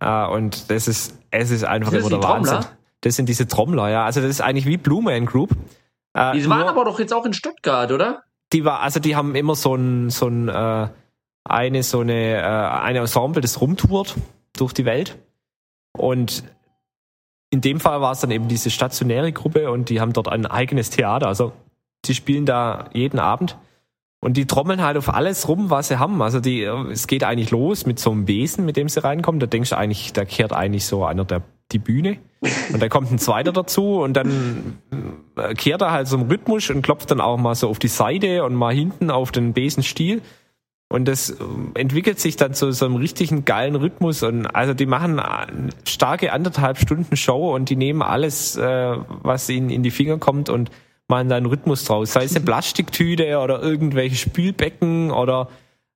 Äh, 0.00 0.26
und 0.26 0.70
das 0.70 0.88
ist, 0.88 1.18
es 1.30 1.50
ist 1.50 1.64
einfach 1.64 1.92
das 1.92 2.00
immer 2.00 2.10
der 2.10 2.18
die 2.18 2.24
Trommler? 2.24 2.77
Das 3.02 3.16
sind 3.16 3.28
diese 3.28 3.46
Trommler, 3.46 3.88
ja. 3.90 4.04
Also 4.04 4.20
das 4.20 4.30
ist 4.30 4.40
eigentlich 4.40 4.66
wie 4.66 4.76
Blue 4.76 5.02
Man 5.02 5.26
Group. 5.26 5.50
Äh, 6.14 6.32
Die 6.32 6.48
waren 6.48 6.60
nur- 6.60 6.68
aber 6.70 6.84
doch 6.84 6.98
jetzt 6.98 7.12
auch 7.14 7.24
in 7.24 7.32
Stuttgart, 7.32 7.92
oder? 7.92 8.22
die 8.54 8.64
war, 8.64 8.80
also 8.80 8.98
die 8.98 9.14
haben 9.14 9.34
immer 9.34 9.54
so 9.54 9.74
ein, 9.74 10.08
so 10.08 10.26
ein 10.26 10.48
äh, 10.48 10.88
eine 11.44 11.82
so 11.82 12.00
eine 12.00 12.36
äh, 12.38 12.42
eine 12.42 13.00
Ensemble, 13.00 13.42
das 13.42 13.60
rumtourt 13.60 14.14
durch 14.56 14.72
die 14.72 14.84
Welt. 14.86 15.18
Und 15.96 16.44
in 17.50 17.60
dem 17.60 17.78
Fall 17.80 18.00
war 18.00 18.12
es 18.12 18.20
dann 18.20 18.30
eben 18.30 18.48
diese 18.48 18.70
stationäre 18.70 19.32
Gruppe 19.32 19.70
und 19.70 19.88
die 19.90 20.00
haben 20.00 20.12
dort 20.12 20.28
ein 20.28 20.46
eigenes 20.46 20.90
Theater. 20.90 21.26
Also 21.28 21.52
die 22.06 22.14
spielen 22.14 22.46
da 22.46 22.88
jeden 22.92 23.18
Abend 23.18 23.56
und 24.20 24.36
die 24.36 24.46
trommeln 24.46 24.82
halt 24.82 24.96
auf 24.96 25.12
alles 25.12 25.46
rum, 25.48 25.68
was 25.70 25.88
sie 25.88 25.98
haben. 25.98 26.20
Also 26.22 26.40
die, 26.40 26.62
es 26.62 27.06
geht 27.06 27.24
eigentlich 27.24 27.50
los 27.50 27.86
mit 27.86 27.98
so 27.98 28.10
einem 28.10 28.28
Wesen, 28.28 28.64
mit 28.64 28.76
dem 28.76 28.88
sie 28.88 29.02
reinkommen. 29.02 29.40
Da 29.40 29.46
denkst 29.46 29.70
du 29.70 29.76
eigentlich, 29.76 30.12
da 30.14 30.24
kehrt 30.24 30.52
eigentlich 30.52 30.86
so 30.86 31.04
einer 31.04 31.24
der 31.24 31.42
die 31.72 31.78
Bühne 31.78 32.18
und 32.72 32.80
da 32.80 32.88
kommt 32.88 33.10
ein 33.10 33.18
zweiter 33.18 33.52
dazu 33.52 34.00
und 34.00 34.14
dann 34.14 34.78
äh, 35.36 35.54
kehrt 35.54 35.82
er 35.82 35.90
halt 35.90 36.06
so 36.06 36.16
im 36.16 36.28
Rhythmus 36.28 36.70
und 36.70 36.82
klopft 36.82 37.10
dann 37.10 37.20
auch 37.20 37.36
mal 37.36 37.54
so 37.54 37.68
auf 37.68 37.78
die 37.78 37.88
Seite 37.88 38.44
und 38.44 38.54
mal 38.54 38.72
hinten 38.72 39.10
auf 39.10 39.32
den 39.32 39.52
Besenstiel. 39.52 40.22
Und 40.90 41.06
das 41.06 41.30
ähm, 41.30 41.72
entwickelt 41.74 42.18
sich 42.20 42.36
dann 42.36 42.54
zu 42.54 42.70
so 42.72 42.86
einem 42.86 42.96
richtigen 42.96 43.44
geilen 43.44 43.74
Rhythmus. 43.74 44.22
Und 44.22 44.46
also 44.46 44.72
die 44.72 44.86
machen 44.86 45.18
eine 45.18 45.70
starke 45.84 46.32
anderthalb 46.32 46.78
Stunden 46.78 47.16
Show 47.16 47.54
und 47.54 47.68
die 47.68 47.76
nehmen 47.76 48.02
alles, 48.02 48.56
äh, 48.56 48.96
was 49.22 49.48
ihnen 49.50 49.68
in 49.68 49.82
die 49.82 49.90
Finger 49.90 50.18
kommt 50.18 50.48
und 50.48 50.70
machen 51.08 51.28
da 51.28 51.36
einen 51.36 51.46
Rhythmus 51.46 51.84
draus. 51.84 52.12
Sei 52.12 52.24
es 52.24 52.36
eine 52.36 52.44
Plastiktüte 52.44 53.38
oder 53.38 53.62
irgendwelche 53.62 54.16
Spülbecken 54.16 55.10
oder 55.10 55.48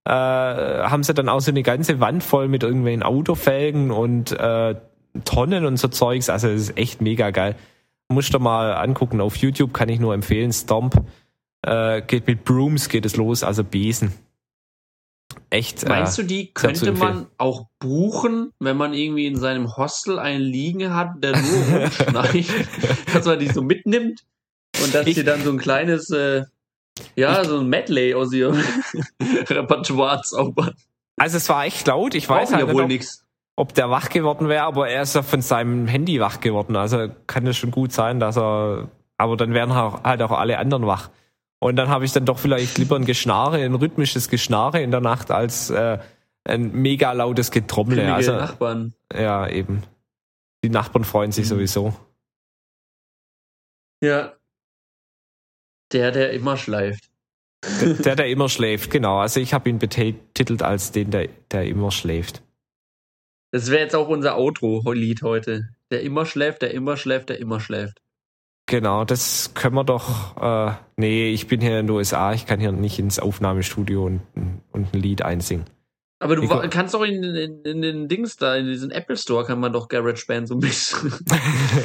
äh, 0.05 0.11
haben 0.11 1.05
sie 1.05 1.15
dann 1.15 1.29
auch 1.29 1.41
so 1.41 1.53
eine 1.53 1.63
ganze 1.63 2.01
Wand 2.01 2.25
voll 2.25 2.49
mit 2.49 2.65
irgendwelchen 2.65 3.05
Autofelgen 3.05 3.93
und 3.93 4.33
äh, 4.33 4.75
Tonnen 5.25 5.65
und 5.67 5.77
so 5.77 5.89
Zeugs. 5.89 6.31
Also 6.31 6.49
das 6.49 6.61
ist 6.61 6.77
echt 6.79 7.01
mega 7.01 7.31
geil. 7.31 7.57
Musst 8.09 8.33
du 8.35 8.39
mal 8.39 8.73
angucken. 8.75 9.21
Auf 9.21 9.37
YouTube 9.37 9.73
kann 9.75 9.89
ich 9.89 10.01
nur 10.01 10.15
empfehlen. 10.15 10.53
Stomp 10.53 11.05
äh, 11.63 12.03
geht 12.03 12.27
mit 12.27 12.45
Brooms 12.45 12.89
geht 12.89 13.07
es 13.07 13.17
los, 13.17 13.43
also 13.43 13.65
Besen. 13.65 14.13
Echt. 15.51 15.87
Meinst 15.89 16.19
äh, 16.19 16.23
du, 16.23 16.29
die 16.29 16.53
könnte 16.53 16.93
man 16.93 17.27
auch 17.39 17.67
buchen, 17.79 18.53
wenn 18.59 18.77
man 18.77 18.95
irgendwie 18.95 19.27
in 19.27 19.37
seinem 19.37 19.77
Hostel 19.77 20.19
einen 20.19 20.43
liegen 20.43 20.95
hat, 20.95 21.23
der 21.23 21.33
nur 21.41 21.81
rumschneit, 21.81 22.47
dass 23.13 23.27
man 23.27 23.39
die 23.39 23.49
so 23.49 23.63
mitnimmt 23.63 24.25
und 24.83 24.95
dass 24.95 25.07
Ich- 25.07 25.15
sie 25.15 25.25
dann 25.25 25.43
so 25.43 25.51
ein 25.51 25.59
kleines, 25.59 26.11
äh, 26.11 26.45
ja, 27.17 27.45
so 27.45 27.59
ein 27.61 27.69
Medley 27.69 28.15
aus 28.15 28.33
ihrem 28.33 28.63
Repertoire 29.49 30.23
zaubern. 30.23 30.75
Also 31.17 31.37
es 31.37 31.49
war 31.49 31.65
echt 31.67 31.87
laut. 31.87 32.15
Ich 32.15 32.29
weiß 32.29 32.53
halt 32.53 32.67
ja 32.67 32.73
wohl 32.73 32.83
nicht, 32.87 33.01
nichts. 33.01 33.22
Ob, 33.57 33.75
der 33.75 33.91
wach 33.91 34.09
geworden 34.09 34.49
wäre, 34.49 34.65
aber 34.65 34.89
er 34.89 35.03
ist 35.03 35.15
ja 35.15 35.23
von 35.23 35.43
seinem 35.43 35.87
Handy 35.87 36.21
wach 36.21 36.41
geworden. 36.41 36.77
Also 36.77 37.09
kann 37.27 37.47
es 37.47 37.57
schon 37.57 37.71
gut 37.71 37.93
sein, 37.93 38.19
dass 38.21 38.37
er. 38.37 38.89
Aber 39.19 39.37
dann 39.37 39.55
wären 39.55 39.75
halt 39.75 40.23
auch 40.23 40.31
alle 40.33 40.59
anderen 40.59 40.87
wach. 40.87 41.11
Und 41.61 41.77
dann 41.77 41.89
habe 41.89 42.05
ich 42.05 42.13
dann 42.13 42.25
doch 42.25 42.39
vielleicht 42.41 42.79
lieber 42.79 42.97
ein 42.97 43.05
Geschnarre, 43.05 43.59
ein 43.65 43.75
rhythmisches 43.75 44.29
Geschnarre 44.29 44.83
in 44.83 44.91
der 44.91 45.01
Nacht 45.01 45.31
als 45.31 45.71
äh, 45.71 45.99
ein 46.45 46.73
mega 46.73 47.13
lautes 47.13 47.53
Getrommel. 47.53 47.97
Grimmige 47.97 48.15
Also 48.15 48.33
Nachbarn. 48.33 48.95
ja, 49.15 49.47
eben. 49.49 49.85
Die 50.65 50.71
Nachbarn 50.71 51.05
freuen 51.05 51.31
sich 51.31 51.45
Mhm. 51.45 51.49
sowieso. 51.51 51.95
Ja. 54.03 54.33
Der, 55.93 56.11
der 56.11 56.33
immer 56.33 56.57
schleift. 56.57 57.11
Der, 58.05 58.17
der 58.17 58.27
immer 58.29 58.49
schläft, 58.49 58.91
genau. 58.91 59.19
Also 59.19 59.39
ich 59.39 59.55
habe 59.55 59.69
ihn 59.69 59.79
betitelt 59.79 60.63
als 60.65 60.91
den, 60.91 61.13
der, 61.13 61.29
der 61.53 61.67
immer 61.67 61.93
schläft. 61.93 62.43
Das 63.53 63.71
wäre 63.71 63.83
jetzt 63.83 63.95
auch 63.95 64.09
unser 64.09 64.37
Outro-Lied 64.39 65.23
heute. 65.23 65.69
Der 65.91 66.03
immer 66.03 66.25
schläft, 66.25 66.63
der 66.63 66.73
immer 66.73 66.97
schläft, 66.97 67.29
der 67.29 67.39
immer 67.39 67.61
schläft. 67.61 68.01
Genau, 68.67 69.05
das 69.05 69.53
können 69.55 69.75
wir 69.75 69.85
doch. 69.85 70.37
Äh, 70.41 70.73
nee, 70.97 71.31
ich 71.31 71.49
bin 71.49 71.61
hier 71.61 71.79
in 71.79 71.87
den 71.87 71.95
USA, 71.95 72.33
ich 72.33 72.47
kann 72.47 72.61
hier 72.61 72.73
nicht 72.73 72.99
ins 72.99 73.19
Aufnahmestudio 73.19 74.07
und, 74.07 74.23
und 74.73 74.95
ein 74.95 75.01
Lied 75.01 75.23
einsingen. 75.23 75.67
Aber 76.23 76.37
du 76.37 76.43
Ich- 76.45 76.71
kannst 76.71 76.95
doch 76.95 77.03
in, 77.03 77.23
in, 77.23 77.63
in 77.65 77.83
den 77.83 78.09
Dings 78.09 78.37
da, 78.37 78.55
in 78.57 78.67
diesen 78.67 78.91
Apple 78.93 79.17
Store, 79.17 79.45
kann 79.45 79.59
man 79.61 79.73
doch 79.73 79.89
GarageBand 79.89 80.47
so 80.49 80.55
ein 80.55 80.61
bisschen. 80.61 81.13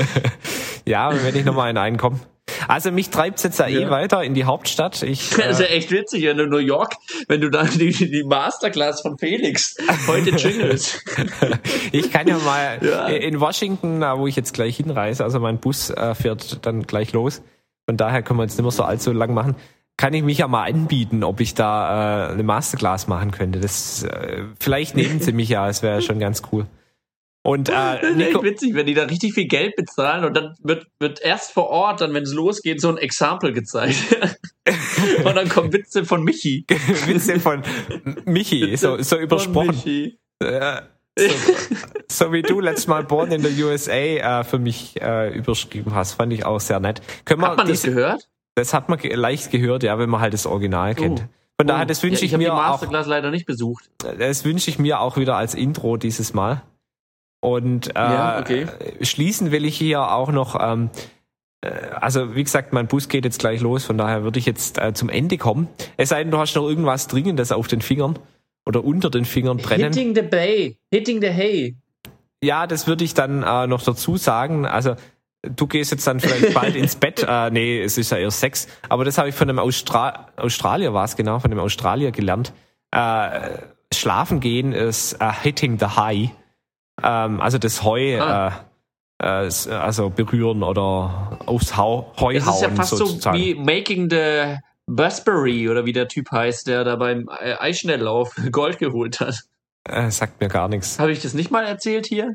ja, 0.86 1.12
wenn 1.24 1.36
ich 1.36 1.46
nochmal 1.46 1.70
in 1.72 1.78
einen 1.78 1.98
komme. 1.98 2.20
Also 2.68 2.92
mich 2.92 3.10
treibt's 3.10 3.44
jetzt 3.44 3.60
ja, 3.60 3.68
eh 3.68 3.82
Ja. 3.82 3.90
weiter 3.90 4.24
in 4.24 4.34
die 4.34 4.44
Hauptstadt. 4.46 5.02
Ich, 5.04 5.30
Das 5.38 5.52
ist 5.54 5.60
ja 5.60 5.66
äh, 5.68 5.78
echt 5.78 5.92
witzig, 5.92 6.24
wenn 6.26 6.38
du 6.38 6.44
in 6.44 6.50
New 6.50 6.58
York, 6.58 6.94
wenn 7.28 7.42
du 7.42 7.50
da 7.50 7.64
die, 7.64 7.90
die 7.92 8.24
Masterclass 8.24 9.02
von 9.02 9.18
Felix 9.18 9.76
heute 10.08 10.32
jingelst. 10.32 11.04
ich 11.92 12.12
kann 12.12 12.28
ja 12.28 12.38
mal 12.40 12.80
Ja. 12.82 13.08
in 13.08 13.40
Washington, 13.40 14.02
wo 14.02 14.28
ich 14.28 14.36
jetzt 14.36 14.54
gleich 14.54 14.78
hinreise, 14.78 15.24
also 15.24 15.40
mein 15.40 15.60
Bus 15.60 15.90
äh, 15.90 16.14
fährt 16.16 16.66
dann 16.66 16.84
gleich 16.84 17.14
los. 17.14 17.42
Von 17.88 17.96
daher 17.98 18.22
können 18.22 18.40
wir 18.40 18.44
jetzt 18.44 18.58
nicht 18.58 18.64
mehr 18.64 18.72
so 18.72 18.84
allzu 18.84 19.14
lang 19.14 19.34
machen. 19.34 19.56
Kann 19.98 20.14
ich 20.14 20.24
mich 20.24 20.38
ja 20.38 20.48
mal 20.48 20.72
anbieten, 20.72 21.24
ob 21.24 21.40
ich 21.40 21.56
da 21.56 22.30
äh, 22.30 22.34
eine 22.34 22.44
Masterclass 22.44 23.08
machen 23.08 23.32
könnte. 23.32 23.60
Das 23.60 24.04
äh, 24.04 24.44
vielleicht 24.60 24.96
nehmen 24.96 25.20
sie 25.20 25.32
mich 25.34 25.50
ja, 25.50 25.68
es 25.68 25.82
wäre 25.82 26.04
schon 26.04 26.20
ganz 26.20 26.44
cool. 26.52 26.68
Und 27.44 27.70
Das 27.70 28.04
äh, 28.04 28.10
ist 28.10 28.16
Nico, 28.18 28.30
echt 28.40 28.44
witzig, 28.44 28.76
wenn 28.76 28.86
die 28.86 28.94
da 28.94 29.06
richtig 29.06 29.34
viel 29.34 29.48
Geld 29.48 29.76
bezahlen 29.76 30.26
und 30.26 30.36
dann 30.36 30.56
wird, 30.62 30.86
wird 31.00 31.22
erst 31.22 31.52
vor 31.52 31.70
Ort, 31.70 32.02
dann 32.02 32.14
wenn 32.14 32.24
es 32.24 32.34
losgeht, 32.34 32.80
so 32.80 32.90
ein 32.90 32.98
Exempel 32.98 33.54
gezeigt. 33.54 33.98
und 35.24 35.36
dann 35.36 35.50
kommen 35.50 35.74
Witze 35.74 36.06
von 36.06 36.24
Michi. 36.24 36.66
Witze 37.06 37.40
von 37.40 37.64
Michi, 38.26 38.78
so, 38.78 39.02
so 39.02 39.18
übersprochen. 39.18 39.70
Michi. 39.70 40.20
Äh, 40.40 40.82
so, 41.18 41.34
so 42.08 42.34
wie 42.34 42.44
du 42.44 42.60
letztes 42.60 42.86
Mal 42.88 43.04
Born 43.04 43.32
in 43.32 43.42
the 43.42 43.64
USA 43.64 44.42
äh, 44.42 44.44
für 44.44 44.60
mich 44.60 45.02
äh, 45.02 45.36
überschrieben 45.36 45.96
hast, 45.96 46.14
fand 46.14 46.34
ich 46.34 46.46
auch 46.46 46.60
sehr 46.60 46.80
nett. 46.80 47.02
Können 47.26 47.42
Hat 47.44 47.58
man 47.58 47.68
das 47.68 47.82
gehört? 47.82 48.28
Das 48.58 48.74
hat 48.74 48.90
man 48.90 49.00
leicht 49.00 49.52
gehört, 49.52 49.84
ja, 49.84 50.00
wenn 50.00 50.10
man 50.10 50.20
halt 50.20 50.34
das 50.34 50.46
Original 50.46 50.96
kennt. 50.96 51.28
Von 51.60 51.68
daher, 51.68 51.86
das 51.86 52.04
wünsche 52.04 52.22
Oh. 52.22 52.22
ja, 52.22 52.26
ich, 52.26 52.34
hab 52.34 52.40
mir 52.40 52.46
die 52.46 52.52
auch, 52.52 52.58
Masterclass 52.58 53.08
leider 53.08 53.32
nicht 53.32 53.46
besucht. 53.46 53.90
das 54.18 54.46
wünsche 54.46 54.70
ich 54.70 54.80
mir 54.80 55.00
auch 55.00 55.18
wieder 55.18 55.36
als 55.36 55.56
Intro 55.56 55.98
dieses 55.98 56.34
Mal. 56.34 56.62
Und 57.40 57.90
äh, 57.90 58.00
Ja, 58.00 58.40
okay. 58.40 58.68
schließen 59.02 59.52
will 59.52 59.64
ich 59.66 59.78
hier 59.78 60.12
auch 60.12 60.32
noch 60.32 60.58
ähm, 60.60 60.90
also 62.00 62.36
wie 62.36 62.44
gesagt, 62.44 62.74
mein 62.74 62.88
Bus 62.88 63.10
geht 63.10 63.26
jetzt 63.26 63.40
gleich 63.40 63.62
los, 63.62 63.84
von 63.84 63.98
daher 63.98 64.24
würde 64.24 64.40
ich 64.40 64.46
jetzt 64.46 64.78
äh, 64.78 64.94
zum 64.94 65.10
Ende 65.10 65.38
kommen. 65.38 65.68
Es 65.98 66.10
sei 66.10 66.24
denn, 66.24 66.32
du 66.32 66.38
hast 66.38 66.56
noch 66.56 66.68
irgendwas 66.68 67.08
Dringendes 67.08 67.52
auf 67.52 67.68
den 67.68 67.82
Fingern 67.82 68.20
oder 68.66 68.84
unter 68.84 69.10
den 69.10 69.26
Fingern 69.26 69.58
brennen. 69.58 69.94
Hitting 69.94 70.16
the 70.16 70.22
Bay, 70.22 70.78
hitting 70.92 71.22
the 71.22 71.30
hay. 71.30 71.76
Ja, 72.44 72.68
das 72.68 72.86
würde 72.88 73.04
ich 73.04 73.14
dann 73.14 73.44
äh, 73.44 73.68
noch 73.68 73.82
dazu 73.82 74.18
sagen. 74.18 74.66
Also 74.66 74.96
du 75.44 75.68
gehst 75.68 75.92
jetzt 75.92 76.06
dann 76.08 76.20
vielleicht 76.20 76.54
bald 76.54 76.76
ins 76.76 76.96
Bett. 77.00 77.26
Äh, 77.28 77.50
nee, 77.52 77.82
es 77.82 77.98
ist 77.98 78.12
ja 78.12 78.18
erst 78.18 78.40
sechs. 78.40 78.68
Aber 78.90 79.06
das 79.06 79.18
habe 79.18 79.30
ich 79.30 79.36
von 79.36 79.50
einem 79.50 79.60
Austra 79.60 80.28
Australier, 80.38 80.94
war 80.94 81.06
es 81.06 81.16
genau, 81.16 81.40
von 81.40 81.52
einem 81.52 81.60
Australier 81.62 82.12
gelernt. 82.12 82.54
Äh, 82.92 83.58
schlafen 83.94 84.40
gehen 84.40 84.74
ist 84.74 85.14
äh, 85.22 85.32
hitting 85.44 85.80
the 85.80 85.86
high. 85.86 86.30
Ähm, 87.04 87.40
also 87.42 87.58
das 87.58 87.84
Heu, 87.84 88.20
Ah. 88.20 88.66
äh, 89.22 89.48
äh, 89.48 89.72
also 89.74 90.10
berühren 90.10 90.64
oder 90.64 91.40
aufs 91.46 91.76
Hau 91.78 92.14
Heu 92.20 92.34
Das 92.34 92.44
ist 92.48 92.62
ja 92.62 92.68
hauen 92.70 92.76
fast 92.76 92.90
sozusagen. 92.98 93.38
so 93.38 93.44
wie 93.44 93.56
Making 93.56 94.10
the 94.10 94.58
Busbury 94.88 95.70
oder 95.70 95.86
wie 95.86 95.94
der 95.94 96.08
Typ 96.08 96.32
heißt, 96.32 96.68
der 96.68 96.84
da 96.84 96.96
beim 96.96 97.30
äh, 97.42 97.56
Eisschnelllauf 97.56 98.36
Gold 98.52 98.80
geholt 98.80 99.20
hat. 99.20 99.44
äh, 99.88 100.10
sagt 100.12 100.40
mir 100.42 100.48
gar 100.48 100.68
nichts. 100.70 100.98
Habe 101.00 101.12
ich 101.12 101.22
das 101.22 101.34
nicht 101.34 101.52
mal 101.52 101.66
erzählt 101.66 102.06
hier? 102.08 102.34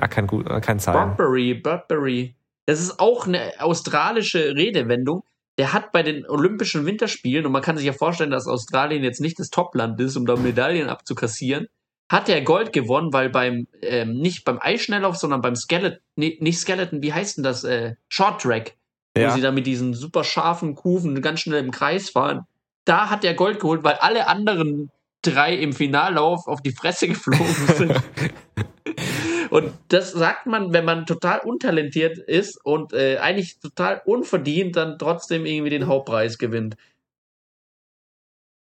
Ah, 0.00 0.06
kann 0.08 0.26
gut, 0.28 0.48
äh, 0.48 0.60
kann 0.60 0.78
sein. 0.78 0.94
Burberry, 1.16 1.54
Burberry. 1.54 2.34
Das 2.66 2.80
ist 2.80 3.00
auch 3.00 3.26
eine 3.26 3.52
australische 3.58 4.54
Redewendung. 4.54 5.24
Der 5.58 5.72
hat 5.72 5.90
bei 5.90 6.04
den 6.04 6.24
Olympischen 6.28 6.86
Winterspielen, 6.86 7.44
und 7.46 7.50
man 7.52 7.62
kann 7.62 7.76
sich 7.76 7.86
ja 7.86 7.92
vorstellen, 7.92 8.30
dass 8.30 8.46
Australien 8.46 9.02
jetzt 9.02 9.20
nicht 9.20 9.40
das 9.40 9.50
Topland 9.50 10.00
ist, 10.00 10.16
um 10.16 10.24
da 10.24 10.36
Medaillen 10.36 10.88
abzukassieren, 10.88 11.66
hat 12.10 12.28
er 12.28 12.40
Gold 12.42 12.72
gewonnen, 12.72 13.12
weil 13.12 13.28
beim, 13.28 13.66
ähm, 13.82 14.14
nicht 14.14 14.44
beim 14.44 14.58
Eisschnelllauf, 14.60 15.16
sondern 15.16 15.40
beim 15.40 15.56
Skeleton, 15.56 15.98
nee, 16.14 16.38
nicht 16.40 16.58
Skeleton, 16.60 17.02
wie 17.02 17.12
heißt 17.12 17.38
denn 17.38 17.44
das? 17.44 17.64
Äh, 17.64 17.96
Short 18.08 18.40
Track, 18.40 18.76
wo 19.16 19.22
Ja. 19.22 19.30
sie 19.30 19.40
da 19.40 19.50
mit 19.50 19.66
diesen 19.66 19.94
super 19.94 20.22
scharfen 20.22 20.76
Kufen 20.76 21.20
ganz 21.22 21.40
schnell 21.40 21.62
im 21.64 21.72
Kreis 21.72 22.10
fahren. 22.10 22.46
Da 22.84 23.10
hat 23.10 23.24
er 23.24 23.34
Gold 23.34 23.58
geholt, 23.60 23.82
weil 23.82 23.94
alle 23.94 24.28
anderen 24.28 24.90
drei 25.22 25.54
im 25.54 25.72
Finallauf 25.72 26.46
auf 26.46 26.62
die 26.62 26.72
Fresse 26.72 27.08
geflogen 27.08 27.46
sind. 27.76 27.92
Und 29.50 29.72
das 29.88 30.12
sagt 30.12 30.46
man, 30.46 30.72
wenn 30.72 30.84
man 30.84 31.06
total 31.06 31.40
untalentiert 31.40 32.18
ist 32.18 32.62
und 32.66 32.92
äh, 32.92 33.16
eigentlich 33.16 33.58
total 33.60 34.02
unverdient 34.04 34.76
dann 34.76 34.98
trotzdem 34.98 35.46
irgendwie 35.46 35.70
den 35.70 35.86
Hauptpreis 35.86 36.36
gewinnt. 36.36 36.76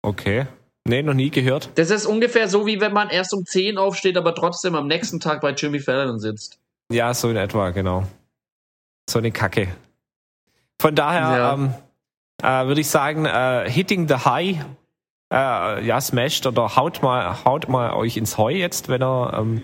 Okay. 0.03 0.47
Nee, 0.89 1.03
noch 1.03 1.13
nie 1.15 1.31
gehört. 1.31 1.71
Das 1.75 1.91
ist 1.91 2.07
ungefähr 2.07 2.49
so, 2.49 2.67
wie 2.67 2.81
wenn 2.81 2.93
man 2.95 3.11
erst 3.11 3.35
um 3.35 3.45
10 3.45 3.77
aufsteht, 3.77 4.17
aber 4.17 4.35
trotzdem 4.35 4.75
am 4.75 4.87
nächsten 4.87 5.21
Tag 5.21 5.43
bei 5.43 5.51
Jimmy 5.53 5.81
Fallon 5.81 6.19
sitzt. 6.19 6.59
Ja, 6.91 7.13
so 7.13 7.29
in 7.29 7.37
etwa, 7.37 7.71
genau. 7.71 8.05
So 9.09 9.19
eine 9.19 9.31
Kacke. 9.33 9.69
Von 10.81 10.95
daher 10.95 11.21
Ja. 11.21 11.53
ähm, 11.55 11.75
äh, 12.43 12.67
würde 12.67 12.81
ich 12.81 12.89
sagen, 12.89 13.27
äh, 13.27 13.71
hitting 13.71 14.09
the 14.09 14.15
high, 14.15 14.65
äh, 15.33 15.85
ja, 15.85 16.01
smashed 16.01 16.47
oder 16.47 16.76
haut 16.76 17.03
mal, 17.03 17.45
haut 17.45 17.68
mal 17.68 17.93
euch 17.95 18.16
ins 18.16 18.37
Heu 18.39 18.53
jetzt, 18.53 18.89
wenn 18.89 19.03
er, 19.03 19.39
ähm, 19.39 19.62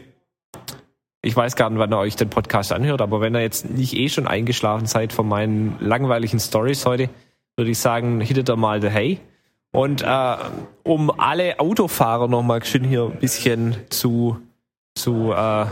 ich 1.22 1.34
weiß 1.34 1.56
gar 1.56 1.70
nicht, 1.70 1.78
wann 1.78 1.92
ihr 1.92 1.98
euch 1.98 2.16
den 2.16 2.30
Podcast 2.30 2.72
anhört, 2.72 3.00
aber 3.00 3.20
wenn 3.20 3.34
ihr 3.34 3.42
jetzt 3.42 3.68
nicht 3.70 3.96
eh 3.96 4.08
schon 4.08 4.28
eingeschlafen 4.28 4.86
seid 4.86 5.12
von 5.12 5.28
meinen 5.28 5.76
langweiligen 5.80 6.38
Stories 6.38 6.86
heute, 6.86 7.10
würde 7.56 7.70
ich 7.70 7.78
sagen, 7.78 8.20
hittet 8.20 8.48
er 8.48 8.56
mal 8.56 8.80
the 8.80 8.90
hay. 8.90 9.18
Und 9.72 10.02
äh, 10.02 10.36
um 10.84 11.10
alle 11.18 11.58
Autofahrer 11.58 12.28
nochmal 12.28 12.64
schön 12.64 12.84
hier 12.84 13.04
ein 13.04 13.18
bisschen 13.18 13.76
zu, 13.90 14.38
zu 14.94 15.32
äh, 15.32 15.66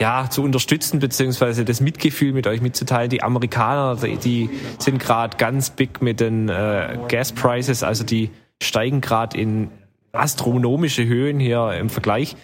ja, 0.00 0.28
zu 0.28 0.42
unterstützen, 0.42 0.98
beziehungsweise 0.98 1.64
das 1.64 1.80
Mitgefühl 1.80 2.32
mit 2.32 2.46
euch 2.46 2.60
mitzuteilen. 2.60 3.10
Die 3.10 3.22
Amerikaner, 3.22 3.96
die, 3.96 4.16
die 4.16 4.50
sind 4.78 4.98
gerade 4.98 5.36
ganz 5.36 5.70
big 5.70 6.02
mit 6.02 6.20
den 6.20 6.48
äh, 6.48 6.98
Gas 7.08 7.32
Prices, 7.32 7.82
also 7.82 8.02
die 8.02 8.30
steigen 8.62 9.00
gerade 9.00 9.36
in 9.38 9.70
astronomische 10.12 11.04
Höhen 11.04 11.40
hier 11.40 11.72
im 11.72 11.90
Vergleich. 11.90 12.36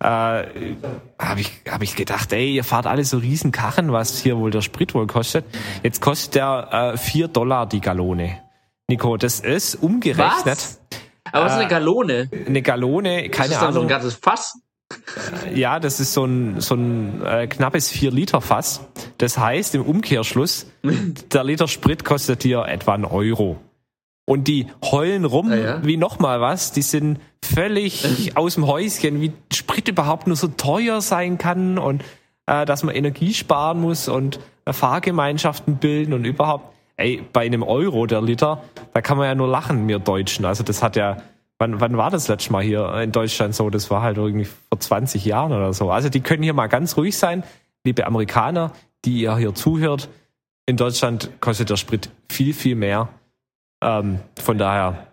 Äh, 0.00 0.04
habe 0.04 1.40
ich, 1.40 1.52
hab 1.70 1.82
ich 1.82 1.96
gedacht, 1.96 2.32
ey, 2.32 2.54
ihr 2.54 2.64
fahrt 2.64 2.86
alle 2.86 3.04
so 3.04 3.18
riesen 3.18 3.52
Karren, 3.52 3.92
was 3.92 4.18
hier 4.18 4.38
wohl 4.38 4.50
der 4.50 4.62
Sprit 4.62 4.94
wohl 4.94 5.06
kostet. 5.06 5.44
Jetzt 5.82 6.00
kostet 6.00 6.36
der 6.36 6.92
äh, 6.94 6.96
4 6.96 7.28
Dollar 7.28 7.66
die 7.66 7.80
Gallone. 7.80 8.38
Nico, 8.88 9.16
das 9.16 9.40
ist 9.40 9.74
umgerechnet 9.74 10.46
Was? 10.46 10.80
Aber 11.32 11.46
was 11.46 11.52
ist 11.54 11.58
eine 11.58 11.68
Gallone? 11.68 12.30
eine 12.46 12.62
Gallone, 12.62 13.26
Ist 13.26 13.32
keine 13.32 13.50
das 13.50 13.60
dann 13.60 13.72
so 13.72 13.80
ein 13.80 13.86
Ahnung. 13.86 13.88
ganzes 13.88 14.14
Fass? 14.14 14.58
Ja, 15.52 15.80
das 15.80 15.98
ist 15.98 16.12
so 16.12 16.24
ein, 16.24 16.60
so 16.60 16.76
ein 16.76 17.20
äh, 17.26 17.46
knappes 17.48 17.92
4-Liter-Fass. 17.92 18.82
Das 19.18 19.36
heißt 19.36 19.74
im 19.74 19.82
Umkehrschluss, 19.82 20.66
der 21.32 21.44
Liter 21.44 21.66
Sprit 21.68 22.04
kostet 22.04 22.44
dir 22.44 22.64
etwa 22.66 22.94
einen 22.94 23.04
Euro. 23.04 23.58
Und 24.26 24.48
die 24.48 24.66
heulen 24.84 25.24
rum 25.24 25.50
Ah, 25.50 25.56
ja. 25.56 25.84
wie 25.84 25.96
nochmal 25.96 26.40
was. 26.40 26.72
Die 26.72 26.82
sind 26.82 27.18
völlig 27.42 28.32
aus 28.36 28.54
dem 28.54 28.66
Häuschen, 28.66 29.20
wie 29.20 29.32
Sprit 29.52 29.88
überhaupt 29.88 30.26
nur 30.26 30.36
so 30.36 30.48
teuer 30.48 31.00
sein 31.00 31.38
kann 31.38 31.78
und 31.78 32.02
äh, 32.46 32.66
dass 32.66 32.82
man 32.82 32.94
Energie 32.94 33.32
sparen 33.32 33.80
muss 33.80 34.08
und 34.08 34.40
äh, 34.64 34.72
Fahrgemeinschaften 34.72 35.76
bilden 35.76 36.12
und 36.12 36.24
überhaupt. 36.24 36.74
Ey, 36.98 37.22
bei 37.32 37.44
einem 37.44 37.62
Euro 37.62 38.06
der 38.06 38.22
Liter, 38.22 38.62
da 38.94 39.00
kann 39.02 39.18
man 39.18 39.26
ja 39.26 39.34
nur 39.34 39.48
lachen, 39.48 39.86
wir 39.86 39.98
Deutschen. 39.98 40.44
Also 40.44 40.64
das 40.64 40.82
hat 40.82 40.96
ja, 40.96 41.18
wann, 41.58 41.78
wann 41.80 41.96
war 41.96 42.10
das 42.10 42.26
letzte 42.26 42.50
Mal 42.52 42.62
hier 42.62 42.90
in 43.02 43.12
Deutschland 43.12 43.54
so? 43.54 43.68
Das 43.70 43.90
war 43.90 44.02
halt 44.02 44.16
irgendwie 44.16 44.46
vor 44.46 44.80
20 44.80 45.24
Jahren 45.24 45.52
oder 45.52 45.72
so. 45.72 45.90
Also 45.90 46.08
die 46.08 46.20
können 46.20 46.42
hier 46.42 46.54
mal 46.54 46.68
ganz 46.68 46.96
ruhig 46.96 47.16
sein, 47.16 47.44
liebe 47.84 48.06
Amerikaner, 48.06 48.72
die 49.04 49.20
ihr 49.20 49.36
hier 49.36 49.54
zuhört. 49.54 50.08
In 50.64 50.76
Deutschland 50.78 51.30
kostet 51.40 51.68
der 51.70 51.76
Sprit 51.76 52.10
viel, 52.30 52.54
viel 52.54 52.74
mehr. 52.76 53.08
Ähm, 53.86 54.18
von 54.42 54.58
daher 54.58 55.06